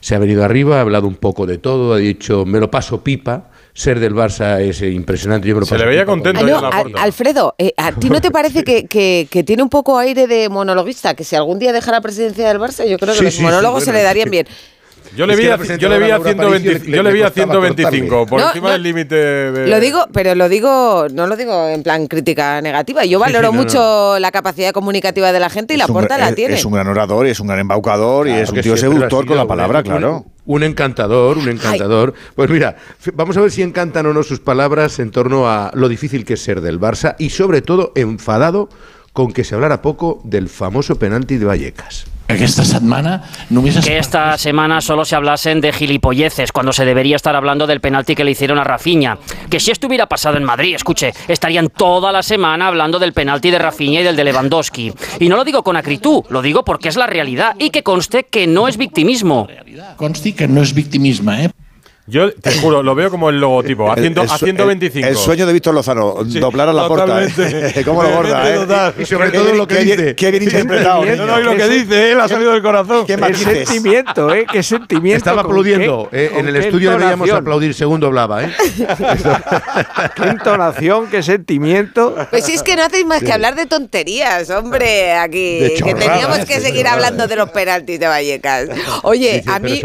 [0.00, 3.02] Se ha venido arriba, ha hablado un poco de todo, ha dicho, me lo paso
[3.02, 3.50] pipa.
[3.76, 5.46] Ser del Barça es eh, impresionante.
[5.46, 7.02] Yo me lo Se le veía contento Ah, no, la Al- puerta.
[7.02, 10.48] Alfredo, eh, ¿a ti no te parece que, que- que tiene un poco aire de
[10.48, 11.12] monologuista?
[11.14, 13.38] Que si algún día deja la presidencia del Barça, yo creo que Sí, los sí,
[13.40, 14.30] sí, monólogos se le darían sí.
[14.30, 14.46] bien.
[15.14, 15.44] Yo le vi
[15.78, 18.40] yo le vi a, Laura 120 Aparicio le- yo le vi a costaba 125, por
[18.40, 18.72] No, encima no.
[18.72, 19.66] del límite de...
[19.68, 23.04] Lo digo, pero lo digo, no lo digo en plan crítica negativa.
[23.04, 25.90] Yo Sí, sí, valoro no, mucho la capacidad comunicativa de la gente y la Es
[25.90, 26.54] gra- la es- tiene.
[26.54, 29.36] Es un gran orador y es un gran embaucador y es un tío seductor con
[29.36, 30.24] la palabra, un- claro.
[30.46, 32.14] Un encantador, un encantador.
[32.34, 32.76] Pues mira,
[33.14, 36.34] vamos a ver si encantan o no sus palabras en torno a lo difícil que
[36.34, 38.68] es ser del Barça y sobre todo enfadado
[39.12, 42.06] con que se hablara poco del famoso penalti de Vallecas.
[42.28, 43.20] Aquesta setmana
[43.50, 47.66] només es Que esta semana solo se hablasen de gilipolleces cuando se debería estar hablando
[47.66, 49.18] del penalti que le hicieron a Rafinha.
[49.48, 53.50] Que si esto hubiera pasado en Madrid, escuche, estarían toda la semana hablando del penalti
[53.50, 54.92] de Rafinha y del de Lewandowski.
[55.20, 58.24] Y no lo digo con acritud, lo digo porque es la realidad y que conste
[58.24, 59.46] que no es victimismo.
[59.96, 61.50] consti que no és victimisme, eh?
[62.08, 65.04] Yo te juro, lo veo como el logotipo, a, El- ciento- el a su- 125.
[65.06, 67.24] El, el sueño de Víctor Lozano, Sí, doblar a la puerta.
[67.24, 67.82] ¿eh?
[67.84, 68.90] ¿Cómo lo borda?
[68.90, 68.92] ¿eh?
[69.00, 70.14] Y sobre Qué todo lo que dice.
[70.14, 71.04] Qué bien interpretado.
[71.04, 71.26] No.
[71.26, 73.06] No, y lo que dice, él ha salido del corazón.
[73.06, 74.46] Qué sentimiento, ¿eh?
[74.50, 75.18] Qué sentimiento.
[75.18, 76.08] Estaba aplaudiendo.
[76.10, 77.36] qué- eh, en el estudio entonación.
[77.38, 78.44] aplaudir según doblaba.
[78.44, 78.52] ¿eh?
[80.16, 82.14] Qué entonación, qué sentimiento.
[82.30, 85.58] Pues si es que no hacéis más que hablar de tonterías, hombre, aquí.
[85.58, 88.68] De que teníamos que seguir hablando de los penaltis de Vallecas.
[89.02, 89.80] Oye, a mí.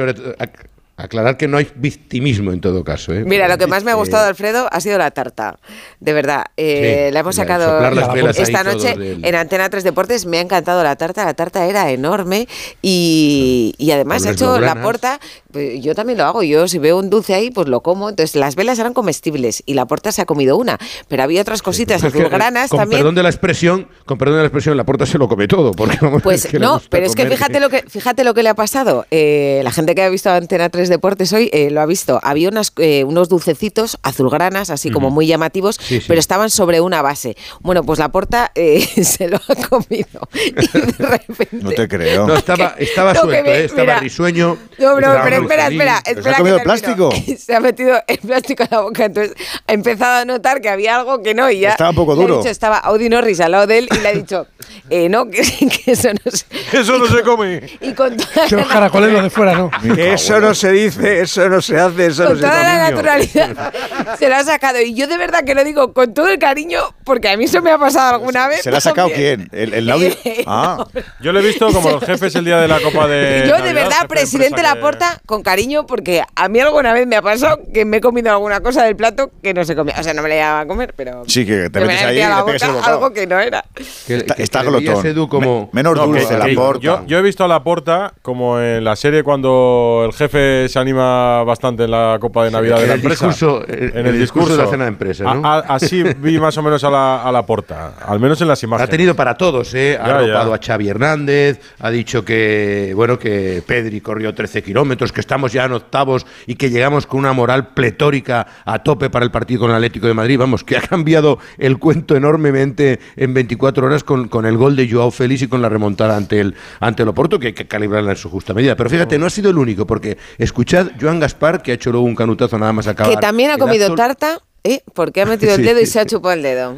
[1.04, 3.14] Aclarar que no hay victimismo en todo caso.
[3.14, 3.24] ¿eh?
[3.26, 5.60] Mira, lo que más me ha Eh, gustado, Alfredo, ha sido la tarta.
[6.00, 6.46] De verdad.
[6.58, 10.26] Eh, Sí, la hemos sacado las esta noche del- en Antena 3 Deportes.
[10.26, 11.26] Me ha encantado la tarta.
[11.26, 12.48] La tarta era enorme
[12.82, 15.20] y, y además ha hecho la porta.
[15.52, 16.44] pues, yo también lo hago.
[16.44, 18.10] Yo, si veo un dulce ahí, pues lo como.
[18.10, 20.78] Entonces, las velas eran comestibles y la porta se ha comido una.
[21.08, 23.00] Pero había otras cositas Es que, azulgranas con también.
[23.02, 25.72] perdón de la expresión, con perdón de la expresión, la puerta se lo come todo,
[25.72, 28.34] porque vamos Pues es que le no, pero es que fíjate lo que fíjate lo
[28.34, 29.06] que le ha pasado.
[29.12, 32.20] Eh, la gente que ha visto Antena 3 Deportes hoy eh, lo ha visto.
[32.22, 36.06] Había unas, eh, unos dulcecitos azulgranas, así como muy llamativos, Sí, sí.
[36.08, 37.36] pero estaban sobre una base.
[37.62, 40.22] Bueno, pues la porta eh, se lo ha comido.
[40.34, 41.48] Y de repente.
[41.54, 42.28] No te creo.
[42.28, 43.66] No, estaba, estaba que suelto, ve- ¿eh?
[43.66, 44.00] estaba mira.
[44.00, 44.58] risueño.
[44.78, 46.32] No, pero, estaba pero muy espera, espera, ¿Pero se espera.
[46.32, 47.10] ha que comido el termino.
[47.10, 47.38] plástico?
[47.42, 49.34] Se ha metido el plástico en la boca, entonces
[49.68, 51.72] ha empezado a notar que había algo que no y ya.
[51.72, 52.38] Estaba un poco duro.
[52.38, 54.48] dicho, estaba Audi Norris al lado de él y le ha dicho,
[54.90, 56.46] eh, no, que, que eso no se.
[56.78, 57.62] Eso no se come.
[57.82, 59.72] Y con toda Que los de fuera, ¿no?
[59.96, 62.90] Que eso no se dice, eso no se hace, eso no con se toda la
[62.92, 63.74] naturalidad
[64.20, 64.82] se lo ha sacado.
[64.82, 67.62] Y yo de verdad que lo digo con todo el cariño, porque a mí eso
[67.62, 68.62] me ha pasado alguna vez.
[68.62, 69.50] ¿Se la ha sacado quién?
[69.52, 70.10] ¿El, el audio?
[70.48, 70.86] Ah,
[71.22, 73.46] Yo lo he visto como los jefes el día de la Copa de.
[73.48, 76.94] Yo de Navidad, verdad, de presidente empresa que- Laporta, con cariño, porque a mí alguna
[76.94, 79.76] vez me ha pasado que me he comido alguna cosa del plato que no se
[79.76, 79.96] comía.
[80.00, 82.08] O sea, no me la iba a comer, pero sí, que te me metes la
[82.10, 83.64] ahí y la el boca algo que no era.
[84.08, 85.06] Que- Está, que- está glotón.
[85.06, 86.82] Edu, como, Me- menos No, dulce que- la que porta.
[86.82, 90.80] Yo, yo he visto a la porta como en la serie cuando el jefe se
[90.80, 93.28] anima bastante en la Copa de Navidad de en la empresa.
[93.28, 95.46] discurso- en el discurso de la cena de empresa, ¿no?
[95.48, 98.48] A- a- así vi más o menos a la, a la porta, al menos en
[98.48, 98.88] las imágenes.
[98.88, 99.98] Ha tenido para todos, ¿eh?
[100.00, 105.20] Ha arropado a Xavi Hernández, ha dicho que, bueno, que Pedri corrió 13 kilómetros, que
[105.22, 109.32] estamos ya en octavos y que llegamos con una moral pletórica a tope para el
[109.32, 110.38] partido con el Atlético de Madrid.
[110.40, 114.90] Vamos, que ha cambiado el cuento enormemente en 24 horas con, con el gol de
[114.90, 118.12] Joao Félix y con la remontada ante el, ante el Oporto, que hay que calibrarla
[118.12, 118.76] en su justa medida.
[118.76, 120.18] Pero fíjate, no ha sido el único, porque
[120.52, 123.14] escuchad Joan Gaspar, que ha hecho luego un canutazo nada más acabar.
[123.14, 123.96] Que también ha comido acto.
[123.96, 124.82] tarta, ¿eh?
[124.94, 125.64] porque ha metido el Sí.
[125.64, 126.78] dedo y se ha chupado el dedo.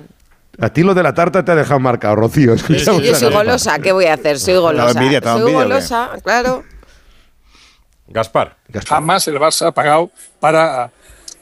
[0.59, 2.53] A ti lo de la tarta te ha dejado marcado, Rocío.
[2.53, 3.45] Escuchamos yo soy Gaspar.
[3.45, 4.39] golosa, ¿qué voy a hacer?
[4.39, 4.91] Soy golosa.
[4.99, 5.67] envidia, soy envidia, ¿o qué?
[5.67, 6.63] golosa, claro.
[8.07, 8.57] Gaspar.
[8.87, 10.91] Jamás el Barça ha pagado para...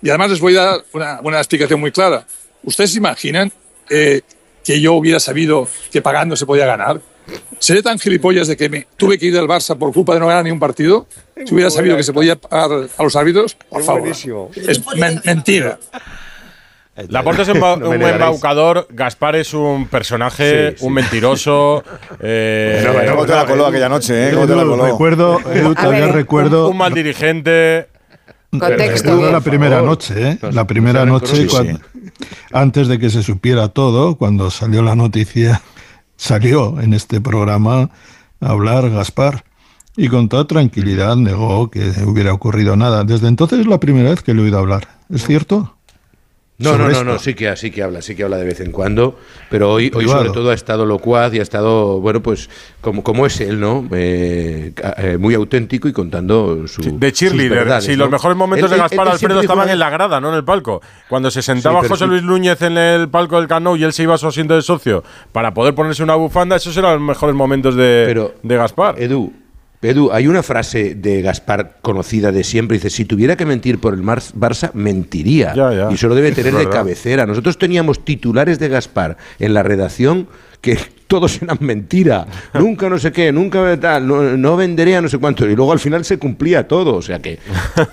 [0.02, 2.26] Y además les voy a dar una, una explicación muy clara.
[2.64, 3.52] ¿Ustedes se imaginan
[3.90, 4.22] eh,
[4.64, 7.02] que yo hubiera sabido que pagando se podía ganar?
[7.60, 10.28] ¿Seré tan gilipollas de que me tuve que ir del Barça por culpa de no
[10.28, 11.08] ganar ni un partido?
[11.46, 14.08] Si hubiera sabido que se podía pagar a los árbitros, por favor.
[14.08, 15.78] Es men- mentira.
[17.08, 20.86] Laporta es un, No un embaucador, Gaspar es un personaje, Sí, sí.
[20.86, 21.84] un mentiroso.
[22.20, 24.34] eh, Bueno, bueno, ¿cómo te la coló aquella noche, eh?
[24.34, 24.86] ¿Cómo te la coló?
[24.86, 26.66] recuerdo, Edu, todavía recuerdo.
[26.66, 27.88] Un, un mal dirigente.
[28.52, 30.38] Recuerdo la primera noche, ¿eh?
[30.52, 31.80] La primera noche, cuando-
[32.52, 35.62] antes de que se supiera todo, cuando salió la noticia,
[36.22, 37.90] salió en este programa
[38.40, 39.44] a hablar Gaspar
[39.98, 43.04] y con toda tranquilidad negó que hubiera ocurrido nada.
[43.04, 44.88] Desde entonces es la primera vez que le he oído hablar.
[45.10, 45.76] ¿Es cierto?
[46.62, 48.72] No, no, no, no, sí que, sí que habla, sí que habla de vez en
[48.72, 49.18] cuando,
[49.50, 52.50] pero hoy, hoy sobre todo ha estado locuaz y ha estado, bueno, pues
[52.82, 53.88] como, como es él, ¿no?
[53.92, 57.82] Eh, eh, muy auténtico y contando su De cheerleader.
[57.82, 57.98] Sí, ¿no?
[58.04, 60.20] los mejores momentos Él- de él- Gaspar él Alfredo siempre dijo estaban en la grada,
[60.22, 60.82] no en el palco.
[61.10, 62.10] Cuando se sentaba Sí, José sí.
[62.10, 64.62] Luis Núñez en el palco del Cano y él se iba a su asiento de
[64.62, 68.96] socio para poder ponerse una bufanda, esos eran los mejores momentos de, de Gaspar.
[69.02, 69.32] Edu,
[69.82, 73.94] Edu, hay una frase de Gaspar conocida de siempre, dice, si tuviera que mentir por
[73.96, 75.54] el Mar- Barça, mentiría.
[75.56, 75.88] Ya, ya.
[75.92, 77.26] Y eso lo debe tener de cabecera.
[77.26, 80.28] Nosotros teníamos titulares de Gaspar en la redacción
[80.62, 80.78] que
[81.08, 82.28] todos eran mentira.
[82.54, 85.48] nunca no sé qué, nunca tal, no, no venderé a no sé cuánto.
[85.50, 86.94] Y luego al final se cumplía todo.
[86.96, 87.40] O sea que,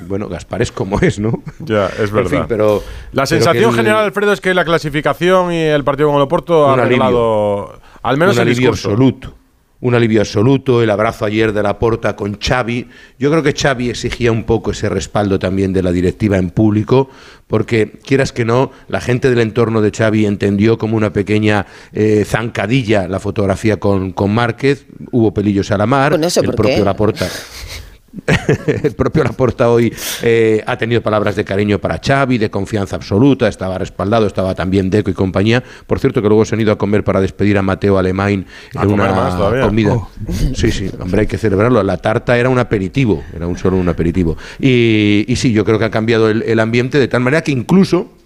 [0.06, 1.42] bueno, Gaspar es como es, ¿no?
[1.60, 2.30] Ya, es En verdad.
[2.30, 2.82] fin, pero,
[3.12, 6.22] la pero sensación el- general, Alfredo, es que la clasificación y el partido con el
[6.22, 7.02] Oporto ha Un alivio.
[7.04, 8.90] arreglado al menos un el discurso.
[8.90, 9.34] absoluto.
[9.80, 12.88] Un alivio absoluto, el abrazo ayer de la porta con Xavi.
[13.18, 17.08] Yo creo que Xavi exigía un poco ese respaldo también de la directiva en público,
[17.46, 22.24] porque quieras que no, la gente del entorno de Xavi entendió como una pequeña eh,
[22.26, 24.86] zancadilla la fotografía con, con Márquez.
[25.12, 26.84] Hubo pelillos a la mar, Bueno, ¿eso el propio?
[26.84, 27.28] Laporta.
[28.82, 33.48] el propio Laporta hoy eh, ha tenido palabras de cariño para Xavi, de confianza absoluta,
[33.48, 35.62] estaba respaldado, estaba también Deco y compañía.
[35.86, 38.90] Por cierto, que luego se han ido a comer para despedir a Mateo Alemán en
[38.90, 39.94] una más comida.
[39.94, 40.08] Oh.
[40.54, 41.82] Sí, sí, hombre, hay que celebrarlo.
[41.82, 44.36] La tarta era un aperitivo, era un solo un aperitivo.
[44.58, 47.52] Y, y sí, yo creo que ha cambiado el, el ambiente de tal manera que
[47.52, 48.17] incluso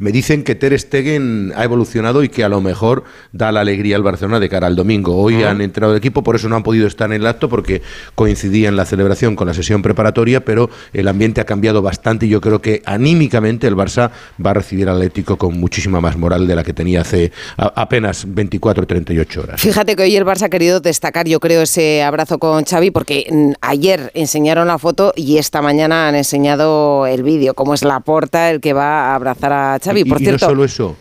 [0.00, 3.96] me dicen que Ter Stegen ha evolucionado y que a lo mejor da la alegría
[3.96, 5.16] al Barcelona de cara al domingo.
[5.16, 7.82] Hoy han entrado de equipo, por eso no han podido estar en el acto porque
[8.14, 12.30] coincidía en la celebración con la sesión preparatoria, pero el ambiente ha cambiado bastante y
[12.30, 14.10] yo creo que anímicamente el Barça
[14.44, 18.24] va a recibir al Atlético con muchísima más moral de la que tenía hace apenas
[18.26, 19.60] 24 o 38 horas.
[19.60, 23.26] Fíjate que hoy el Barça ha querido destacar, yo creo, ese abrazo con Xavi, porque
[23.30, 28.00] mm, ayer enseñaron la foto y esta mañana han enseñado el vídeo, cómo es la
[28.00, 29.89] porta el que va a abrazar a Xavi.
[29.98, 30.96] Y- Por y cierto, no solo eso.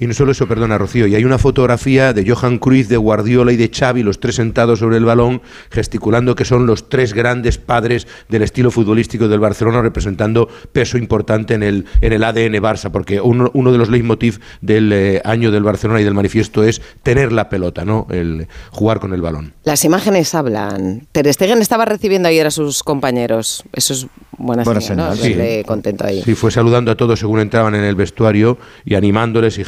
[0.00, 1.06] Y no solo eso, perdona, Rocío.
[1.06, 4.78] Y hay una fotografía de Johan Cruyff, de Guardiola y de Xavi, los tres sentados
[4.78, 9.82] sobre el balón, gesticulando que son los tres grandes padres del estilo futbolístico del Barcelona,
[9.82, 14.40] representando peso importante en el, en el ADN Barça, porque uno, uno de los leitmotiv
[14.62, 18.06] del eh, año del Barcelona y del manifiesto es tener la pelota, ¿no?
[18.10, 19.52] El jugar con el balón.
[19.64, 21.06] las imágenes hablan.
[21.12, 23.64] Ter Stegen estaba recibiendo ayer a sus compañeros.
[23.74, 24.06] Eso es
[24.38, 25.16] buena, Buena señal, ¿no?
[25.16, 25.64] señal, sí.
[25.66, 26.22] Contento ahí.
[26.22, 29.64] Sí, fue saludando a todos según entraban en el vestuario y animándoles y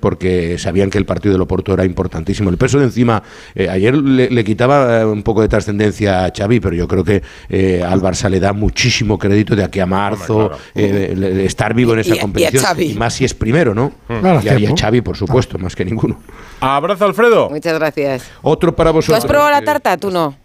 [0.00, 2.50] porque sabían que el partido del Oporto era importantísimo.
[2.50, 3.22] El peso de encima,
[3.54, 7.04] eh, ayer le, le quitaba eh, un poco de trascendencia a Xavi, pero yo creo
[7.04, 11.92] que eh, al Barça le da muchísimo crédito de aquí a marzo, eh, estar vivo
[11.92, 12.64] en Y- esa y a competición.
[12.64, 12.94] Xavi.
[12.94, 13.92] más si es primero, ¿no?
[14.06, 14.74] Claro, y, a- y a.
[14.76, 16.18] Xavi, por supuesto, más que ninguno.
[16.60, 17.50] Abrazo, Alfredo.
[17.50, 18.24] Muchas gracias.
[18.42, 19.18] Otro para ¿Tú vosotros.
[19.18, 19.96] has probado la tarta?
[19.96, 20.36] Tú no.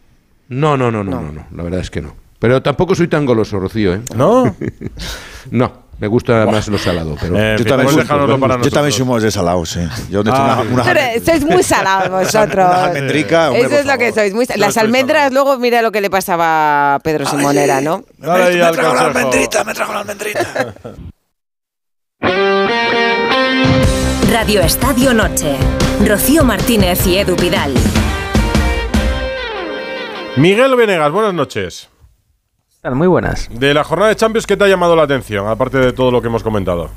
[0.49, 2.15] no, no, no, no, no, no, la verdad es que no.
[2.39, 4.02] Pero tampoco soy tan goloso, Rocío, ¿eh?
[4.15, 4.56] ¿No?
[5.52, 7.15] no, me gusta más lo salado.
[7.19, 9.80] Pero Eh, Yo también, soy, yo también soy más de salado, sí.
[10.10, 12.65] Yo necesito Ah, una, una- Pero sois muy salados vosotros.
[12.68, 14.34] Una almendrica, hombre, Eso es lo que sois.
[14.34, 18.03] Muy Yo Las almendras, luego mira lo que le pasaba a Pedro Simonera, ¿no?
[18.18, 19.65] Dale ahí al consejo.
[19.65, 20.74] me trajo la almendrita.
[24.32, 25.56] Radio Estadio Noche.
[26.06, 27.74] Rocío Martínez y Edu Vidal.
[30.36, 31.90] Miguel Venegas, buenas noches.
[32.95, 33.49] Muy buenas.
[33.51, 35.47] De la jornada de Champions, ¿qué te ha llamado la atención?
[35.47, 36.89] Aparte de todo lo que hemos comentado.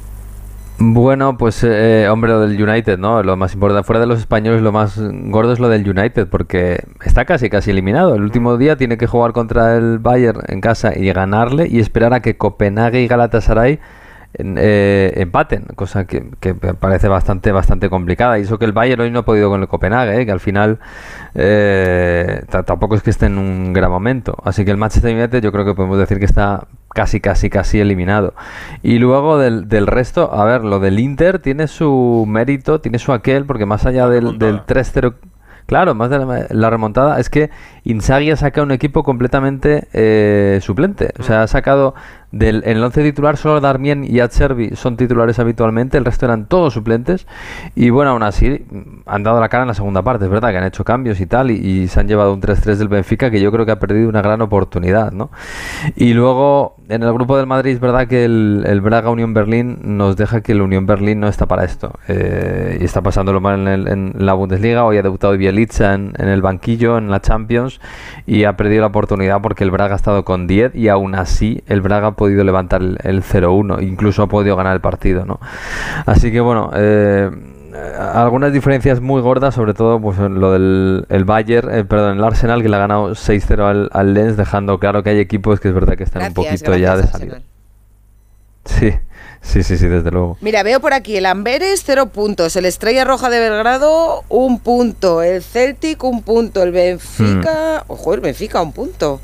[0.82, 3.22] Bueno, pues eh, hombre, lo del United, ¿no?
[3.22, 6.84] Lo más importante, fuera de los españoles, lo más gordo es lo del United, porque
[7.04, 8.14] está casi, casi eliminado.
[8.14, 12.14] El último día tiene que jugar contra el Bayern en casa y ganarle y esperar
[12.14, 13.78] a que Copenhague y Galatasaray
[14.34, 16.22] eh, empaten, cosa que,
[16.78, 18.38] parece bastante bastante complicada.
[18.38, 20.26] Y eso que el Bayern hoy no ha podido con el Copenhague, ¿eh?
[20.26, 20.78] que al final
[21.34, 24.36] eh, ta- tampoco es que esté en un gran momento.
[24.44, 27.80] Así que el Manchester United yo creo que podemos decir que está casi, casi, casi
[27.80, 28.34] eliminado.
[28.82, 33.12] Y luego del, del resto, a ver, lo del Inter tiene su mérito, tiene su
[33.12, 35.14] aquel, porque más allá del, del 3-0...
[35.66, 37.48] Claro, más de la, la remontada es que
[37.84, 41.12] Inzaghi ha sacado un equipo completamente eh, suplente.
[41.20, 41.94] O sea, ha sacado
[42.32, 46.46] Del, en el 11 titular solo Darmien y Acerbi son titulares habitualmente, el resto eran
[46.46, 47.26] todos suplentes.
[47.74, 50.50] Y bueno, aún así mm, han dado la cara en la segunda parte, es verdad
[50.50, 53.30] que han hecho cambios y tal y, y se han llevado un 3-3 del Benfica
[53.30, 55.30] que yo creo que ha perdido una gran oportunidad, ¿no?
[55.96, 59.78] Y luego en el grupo del Madrid es verdad que el, el Braga Unión Berlín
[59.82, 61.92] nos deja que el Unión Berlín no está para esto.
[62.08, 66.12] Eh, y está pasándolo mal en, el- en la Bundesliga, hoy ha debutado Bielitsa en,
[66.18, 67.80] en el banquillo en la Champions
[68.26, 71.62] y ha perdido la oportunidad porque el Braga ha estado con 10 y aún así
[71.66, 75.40] el Braga podido levantar el, el 0-1, incluso ha podido ganar el partido, ¿no?
[76.04, 77.30] Así que bueno, eh,
[77.98, 82.24] algunas diferencias muy gordas, sobre todo pues en lo del el Bayern, eh, perdón, el
[82.24, 85.68] Arsenal que le ha ganado 6-0 al, al Lens, dejando claro que hay equipos que
[85.68, 87.40] es verdad que están un poquito ya de salida.
[88.66, 88.92] Sí,
[89.40, 90.36] sí, sí, sí, desde luego.
[90.42, 92.54] Mira, veo por aquí el Amberes, cero puntos.
[92.56, 95.22] El Estrella Roja de Belgrado, un punto.
[95.22, 96.62] El Celtic, un punto.
[96.62, 97.84] El Benfica.
[97.88, 99.22] Ojo, el Benfica, un punto.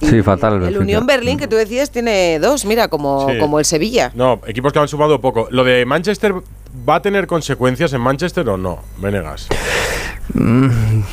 [0.00, 0.78] Sí, fatal el.
[0.78, 3.38] Unión Berlín, que tú decías, tiene dos, mira, como, Sí.
[3.38, 4.10] como el Sevilla.
[4.14, 5.48] No, equipos que han sumado poco.
[5.50, 6.34] ¿Lo de Manchester
[6.88, 8.78] va a tener consecuencias en Manchester o no?
[8.98, 9.48] Venegas.
[10.34, 10.68] Mm,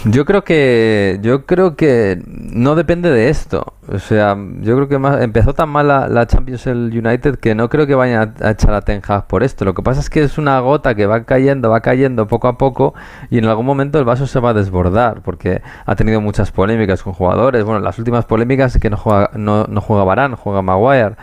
[0.06, 3.73] Yo creo que yo creo que no depende de esto.
[3.88, 7.56] O sea, yo creo que más, empezó tan mal la, la Champions el United que
[7.56, 9.64] no creo que vayan a, a echar a Ten Hag por esto.
[9.65, 12.57] Lo que pasa es que es una gota que va cayendo, va cayendo poco a
[12.57, 12.94] poco
[13.30, 17.02] y en algún momento el vaso se va a desbordar porque ha tenido muchas polémicas
[17.02, 17.64] con jugadores.
[17.64, 21.15] Bueno, las últimas polémicas es que no juega no, no juega Varane, juega Maguire.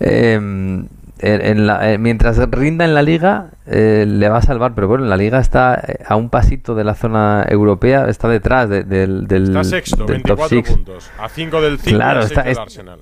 [0.00, 0.84] Eh,
[1.18, 4.88] en- en la- eh, mientras rinda en la liga eh, le va a salvar, pero
[4.88, 8.84] bueno, la liga está eh, a un pasito de la zona europea, está detrás de-
[8.84, 10.70] del, del, Está sexto, del top 24 six.
[10.70, 11.10] puntos.
[11.18, 12.98] A 5 del 5 Claro, y a 6 está- del es- Arsenal.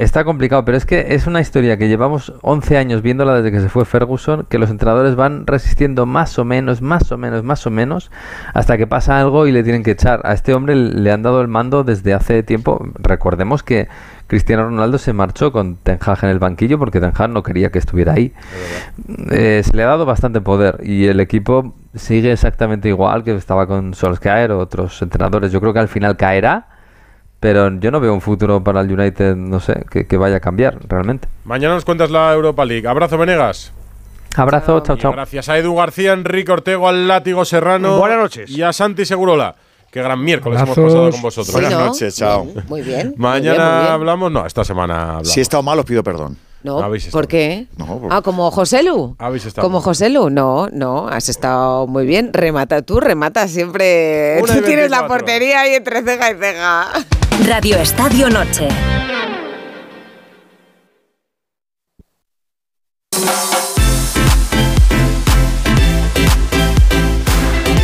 [0.00, 3.60] Está complicado, pero es que es una historia que llevamos 11 años viéndola desde que
[3.60, 7.66] se fue Ferguson, que los entrenadores van resistiendo más o menos, más o menos, más
[7.66, 8.10] o menos,
[8.54, 10.22] hasta que pasa algo y le tienen que echar.
[10.24, 12.82] A este hombre le han dado el mando desde hace tiempo.
[12.94, 13.88] Recordemos que
[14.26, 18.14] Cristiano Ronaldo se marchó con Ten en el banquillo porque Ten no quería que estuviera
[18.14, 18.32] ahí.
[19.30, 23.66] Eh, se le ha dado bastante poder y el equipo sigue exactamente igual que estaba
[23.66, 25.52] con Solskjaer o otros entrenadores.
[25.52, 26.69] Yo creo que al final caerá.
[27.40, 30.40] Pero yo no veo un futuro para el United, no sé, que, que vaya a
[30.40, 31.26] cambiar realmente.
[31.44, 32.86] Mañana nos cuentas la Europa League.
[32.86, 33.72] Abrazo, Venegas.
[34.36, 35.12] Abrazo, chao, chao.
[35.12, 37.98] Gracias a Edu García, Enrique Ortego, al Látigo Serrano.
[37.98, 38.50] Buenas noches.
[38.50, 39.56] Y a Santi Segurola.
[39.90, 41.52] Qué gran miércoles hemos pasado con vosotros.
[41.52, 42.46] Buenas noches, chao.
[42.68, 43.14] Muy bien.
[43.16, 43.92] Mañana muy bien, muy bien.
[43.92, 44.30] hablamos.
[44.30, 45.28] No, esta semana hablamos.
[45.30, 46.36] Si he estado mal, os pido perdón.
[46.62, 47.66] No, Habéis estado ¿por qué?
[47.78, 49.16] No, Ah, como José Lu.
[49.18, 49.80] Habéis estado Como.
[49.80, 52.32] José Lu, no, no, has estado muy bien.
[52.34, 54.36] Remata tú, remata siempre.
[54.40, 55.08] Tú tienes la 24.
[55.08, 56.88] portería ahí entre ceja y ceja.
[57.46, 58.68] Radio Estadio Noche.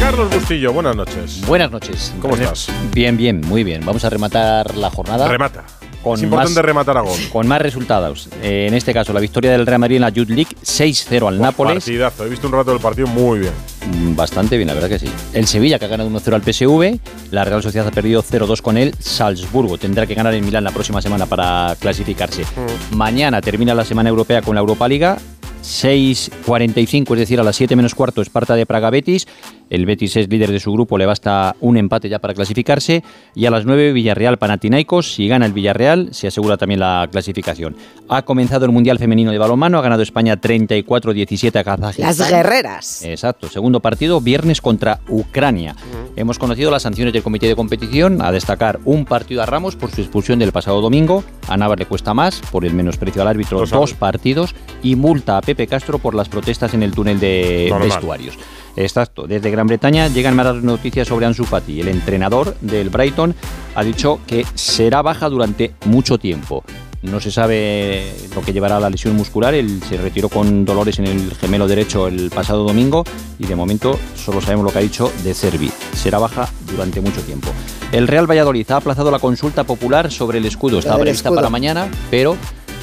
[0.00, 1.40] Carlos Bustillo, buenas noches.
[1.46, 2.14] Buenas noches.
[2.20, 2.68] ¿Cómo estás?
[2.92, 3.84] Bien, bien, muy bien.
[3.84, 5.26] Vamos a rematar la jornada.
[5.28, 5.64] Remata.
[6.06, 7.18] Con es importante más- rematar a gol.
[7.32, 8.28] Con más resultados.
[8.40, 11.40] Eh, en este caso, la victoria del Real Madrid en la Youth League, 6-0 al
[11.40, 11.82] Nápoles.
[11.84, 12.24] Partidazo.
[12.24, 13.52] He visto un rato del partido muy bien.
[13.90, 15.10] Mm, Bastante bien, la verdad que sí.
[15.32, 17.00] El Sevilla, que ha ganado 1-0 al PSV.
[17.32, 18.94] La Real Sociedad ha perdido 0-2 con él.
[19.00, 22.42] Salzburgo tendrá que ganar en Milán la próxima semana para clasificarse.
[22.44, 22.96] Mm.
[22.96, 25.18] Mañana termina la semana europea con la Europa Liga.
[25.62, 29.26] 6.45, es decir, a las 7 menos cuarto, Esparta de Praga Betis.
[29.68, 33.02] El Betis es líder de su grupo, le basta un empate ya para clasificarse.
[33.34, 35.14] Y a las 9, Villarreal Panathinaikos.
[35.14, 37.74] Si gana el Villarreal, se asegura también la clasificación.
[38.08, 42.06] Ha comenzado el Mundial Femenino de Balonmano, ha ganado España 34-17 a Kazajistán.
[42.06, 43.02] Las guerreras.
[43.02, 45.74] Exacto, segundo partido, viernes contra Ucrania.
[46.14, 49.90] Hemos conocido las sanciones del comité de competición, a destacar un partido a Ramos por
[49.90, 53.58] su expulsión del pasado domingo, a Navas le cuesta más por el menosprecio al árbitro,
[53.60, 53.98] Lo dos sabe.
[54.00, 57.88] partidos, y multa a Pepe Castro por las protestas en el túnel de Normal.
[57.88, 58.38] vestuarios.
[58.76, 61.80] Exacto, desde Gran Bretaña llegan malas noticias sobre Ansu Fati.
[61.80, 63.34] El entrenador del Brighton
[63.74, 66.62] ha dicho que será baja durante mucho tiempo.
[67.02, 69.54] No se sabe lo que llevará a la lesión muscular.
[69.54, 73.04] Él se retiró con dolores en el gemelo derecho el pasado domingo
[73.38, 75.70] y de momento solo sabemos lo que ha dicho de Cervi.
[75.94, 77.48] Será baja durante mucho tiempo.
[77.92, 80.78] El Real Valladolid ha aplazado la consulta popular sobre el escudo.
[80.80, 82.36] Estaba prevista para mañana, pero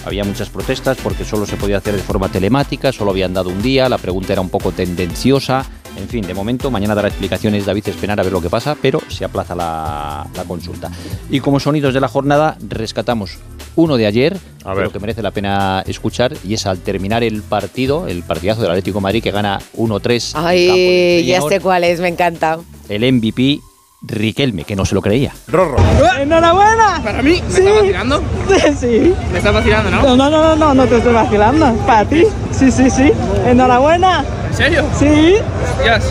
[0.05, 3.61] había muchas protestas porque solo se podía hacer de forma telemática, solo habían dado un
[3.61, 5.65] día, la pregunta era un poco tendenciosa.
[5.97, 9.01] En fin, de momento, mañana dará explicaciones David Espenar a ver lo que pasa, pero
[9.09, 10.91] se aplaza la, la consulta.
[11.29, 13.37] Y como sonidos de la jornada, rescatamos
[13.75, 14.37] uno de ayer,
[14.75, 14.89] ver.
[14.89, 18.99] que merece la pena escuchar, y es al terminar el partido, el partidazo del Atlético
[18.99, 19.83] de Madrid que gana 1-3.
[19.83, 22.59] en campo del Ay, ya sé cuál es, me encanta.
[22.89, 23.61] El MVP
[24.05, 25.31] Riquelme, que no se lo creía.
[25.47, 25.77] Rorro.
[26.19, 27.01] ¡Enhorabuena!
[27.01, 27.41] ¿Para mí?
[27.41, 28.21] ¿Me estás vacilando?
[28.49, 29.15] Sí, sí.
[29.31, 30.01] ¿Me estás vacilando, no?
[30.01, 31.73] No, no, no, no, no te estoy vacilando.
[31.87, 32.23] Para ti.
[32.51, 33.13] Sí, sí, sí.
[33.47, 34.25] Enhorabuena.
[34.49, 34.83] ¿En serio?
[34.99, 35.35] Sí.
[35.63, 36.03] Hostias.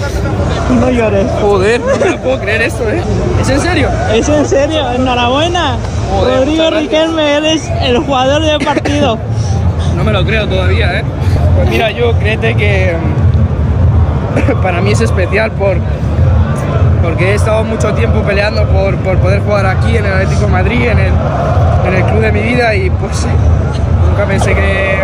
[0.80, 1.26] No llores.
[1.42, 3.02] Joder, no puedo creer esto, ¿eh?
[3.42, 3.88] ¿Es en serio?
[4.12, 4.90] Es en serio.
[4.92, 5.76] Enhorabuena.
[6.24, 9.18] Rodrigo Riquelme, eres el jugador del partido.
[9.96, 11.04] No me lo creo todavía, ¿eh?
[11.54, 15.76] Pues mira, yo créete que mm, para mí es especial por,
[17.02, 20.82] porque he estado mucho tiempo peleando por, por poder jugar aquí en el Atlético Madrid,
[20.82, 21.12] en el,
[21.86, 23.26] en el club de mi vida y pues
[24.08, 24.98] nunca pensé que,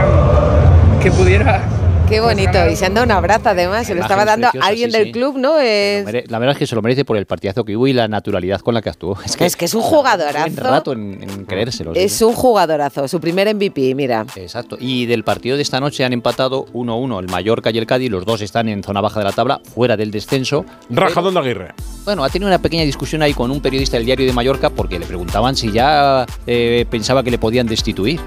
[1.02, 1.60] que pudiera
[2.08, 2.58] Qué bonito.
[2.70, 3.86] Y se han dado un abrazo además.
[3.86, 5.12] Se lo estaba dando a alguien sí, del sí.
[5.12, 5.58] club, ¿no?
[5.58, 7.92] Es, Mere- La verdad es que se lo merece por el partidazo que hubo y
[7.92, 9.18] la naturalidad con la que actuó.
[9.24, 10.62] Es que, es que es un jugadorazo.
[10.62, 11.92] rato en, en creérselo.
[11.94, 12.24] Es sí.
[12.24, 13.06] un jugadorazo.
[13.08, 14.24] Su primer MVP, mira.
[14.36, 14.78] Exacto.
[14.80, 18.10] Y del partido de esta noche han empatado 1-1 el Mallorca y el Cádiz.
[18.10, 20.64] Los dos están en zona baja de la tabla, fuera del descenso.
[20.88, 21.74] Rajadón de Aguirre.
[22.06, 24.98] Bueno, ha tenido una pequeña discusión ahí con un periodista del diario de Mallorca porque
[24.98, 28.18] le preguntaban si ya eh, pensaba que le podían destituir.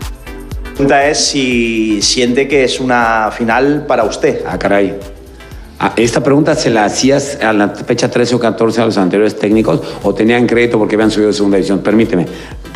[0.82, 4.42] La pregunta es si siente que es una final para usted.
[4.48, 4.96] Ah, caray.
[5.78, 9.38] Ah, ¿Esta pregunta se la hacías a la fecha 13 o 14 a los anteriores
[9.38, 11.82] técnicos o tenían crédito porque habían subido de segunda división?
[11.82, 12.26] Permíteme.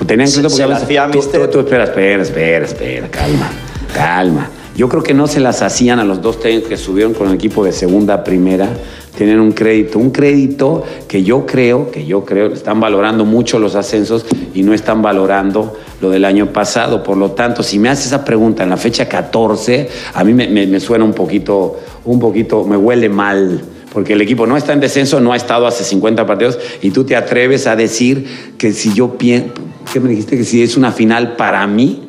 [0.06, 3.50] ¿Tenían Se- crédito porque se habían a tú, tú- tú espera, espera, espera, espera, calma,
[3.92, 4.50] calma.
[4.76, 7.36] Yo creo que no se las hacían a los dos técnicos que subieron con el
[7.36, 8.70] equipo de segunda primera.
[9.18, 13.76] Tienen un crédito, un crédito que yo creo, que yo creo, están valorando mucho los
[13.76, 17.04] ascensos y no están valorando lo del año pasado.
[17.04, 20.50] Por lo tanto, si me haces esa pregunta en la fecha 14, a mí me,
[20.50, 23.62] me- me suena un poquito, un poquito, me huele mal.
[23.94, 27.06] Porque el equipo no está en descenso, no ha estado hace 50 partidos y tú
[27.06, 28.28] te atreves a decir
[28.58, 29.54] que si yo pienso,
[29.94, 30.36] ¿qué me dijiste?
[30.36, 32.05] Que si es una final para mí,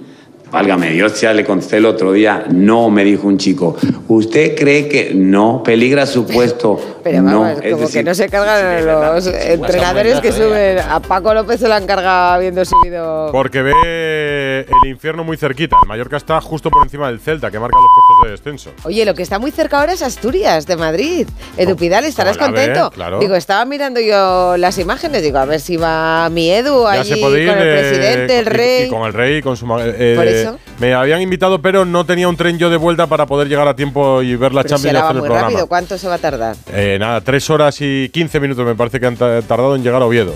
[0.57, 3.77] Válgame Dios, ya le contesté el otro día, no, me dijo un chico.
[4.09, 5.63] ¿Usted cree que no?
[5.63, 6.81] ¿Peligra su puesto?
[7.05, 7.43] Pero no.
[7.43, 10.79] vamos, Es como decir, que no se cargan los entrenadores que suben.
[10.79, 13.29] A Paco López se lo han cargado habiendo subido.
[13.33, 15.77] Porque ve el infierno muy cerquita.
[15.83, 18.71] El Mallorca está justo por encima del Celta, que marca los puestos de descenso.
[18.89, 21.29] Oye, lo que está muy cerca ahora es Asturias, de Madrid.
[21.59, 22.91] Edu Pidal, estarás ve, contento.
[22.93, 23.19] claro.
[23.19, 27.11] Digo, estaba mirando yo las imágenes, digo, a ver si va mi Edu Ya allí
[27.11, 28.87] se puede ir con el eh, presidente, el y- rey.
[28.87, 29.67] Y, con el rey, con su.
[29.81, 30.59] eh, Por eso.
[30.79, 33.77] Me habían invitado, pero no tenía un tren yo de vuelta para poder llegar a
[33.77, 35.49] tiempo y ver la Pero Champions y será va hacer el muy programa.
[35.51, 36.57] rápido, ¿cuánto se va a tardar?
[36.73, 40.03] Eh, nada, tres horas y 15 minutos me parece que han ta- tardado en llegar
[40.03, 40.33] a Oviedo.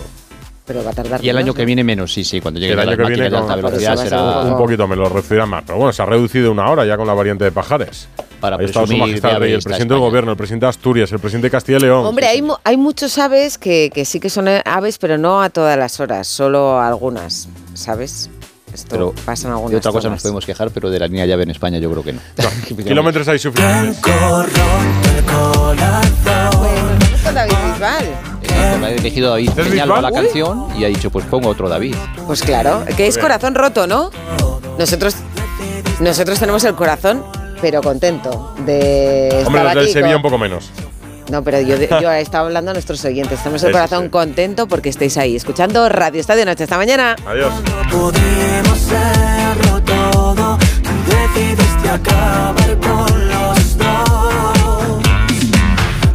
[0.67, 1.55] Pero va a tardar Y el año ¿no?
[1.55, 3.63] que viene menos, sí, sí, cuando Y lleguen el año que viene de alta con-
[3.65, 5.65] velocidad será un poquito me lo reducirán más.
[5.67, 8.07] Pero bueno, se ha reducido una hora ya con la variante de Pajares.
[8.41, 11.19] Para Ahí está su majestad rey, el presidente del gobierno, el presidente de Asturias, el
[11.19, 12.07] presidente de Castilla y León.
[12.07, 15.51] Hombre, hay, mu- hay muchos aves que, que sí que son aves, pero no a
[15.51, 18.31] todas las horas, solo a algunas, ¿sabes?
[18.73, 20.17] Esto Pero pasa en algunas de otra cosa zonas.
[20.17, 22.21] nos podemos quejar, pero de la línea llave en España yo creo que no.
[22.85, 23.99] Kilómetros hay suficientes.
[27.25, 28.05] Con David Bisbal.
[28.43, 30.15] Exacto, ha elegido David ¿Es Peñalba la Uy.
[30.15, 31.95] canción y ha dicho, pues pongo otro David.
[32.27, 34.11] Pues claro, que es corazón roto, ¿no?
[34.79, 35.15] Nosotros,
[36.01, 37.23] nosotros tenemos el corazón,
[37.61, 39.93] pero contento de Hombre, estar los del aquí.
[39.93, 40.71] Sevilla con- un poco menos.
[41.31, 43.39] No, pero yo, yo estaba hablando a nuestros oyentes.
[43.41, 46.65] Tenemos el corazón contento porque estéis ahí, escuchando Radio Estadio Noche.
[46.65, 47.17] Hasta mañana.
[47.27, 47.53] Adiós.
[47.91, 55.03] Pudimos serlo todo, tú decidiste acabar con los dos.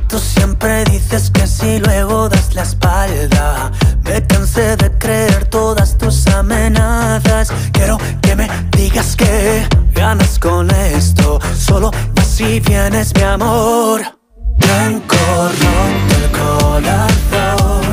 [0.07, 3.71] Tú siempre dices que si luego das la espalda.
[4.03, 7.51] Me cansé de creer todas tus amenazas.
[7.71, 8.47] Quiero que me
[8.77, 11.39] digas que ganas con esto.
[11.57, 14.24] Solo vas y vienes, mi amor.
[14.57, 15.15] Blanco
[15.61, 17.83] roto el corazón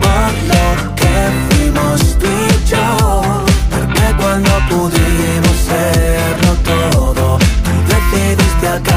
[0.00, 1.14] por lo que
[1.48, 2.86] fuimos tú y yo,
[3.70, 5.01] porque cuando pudimos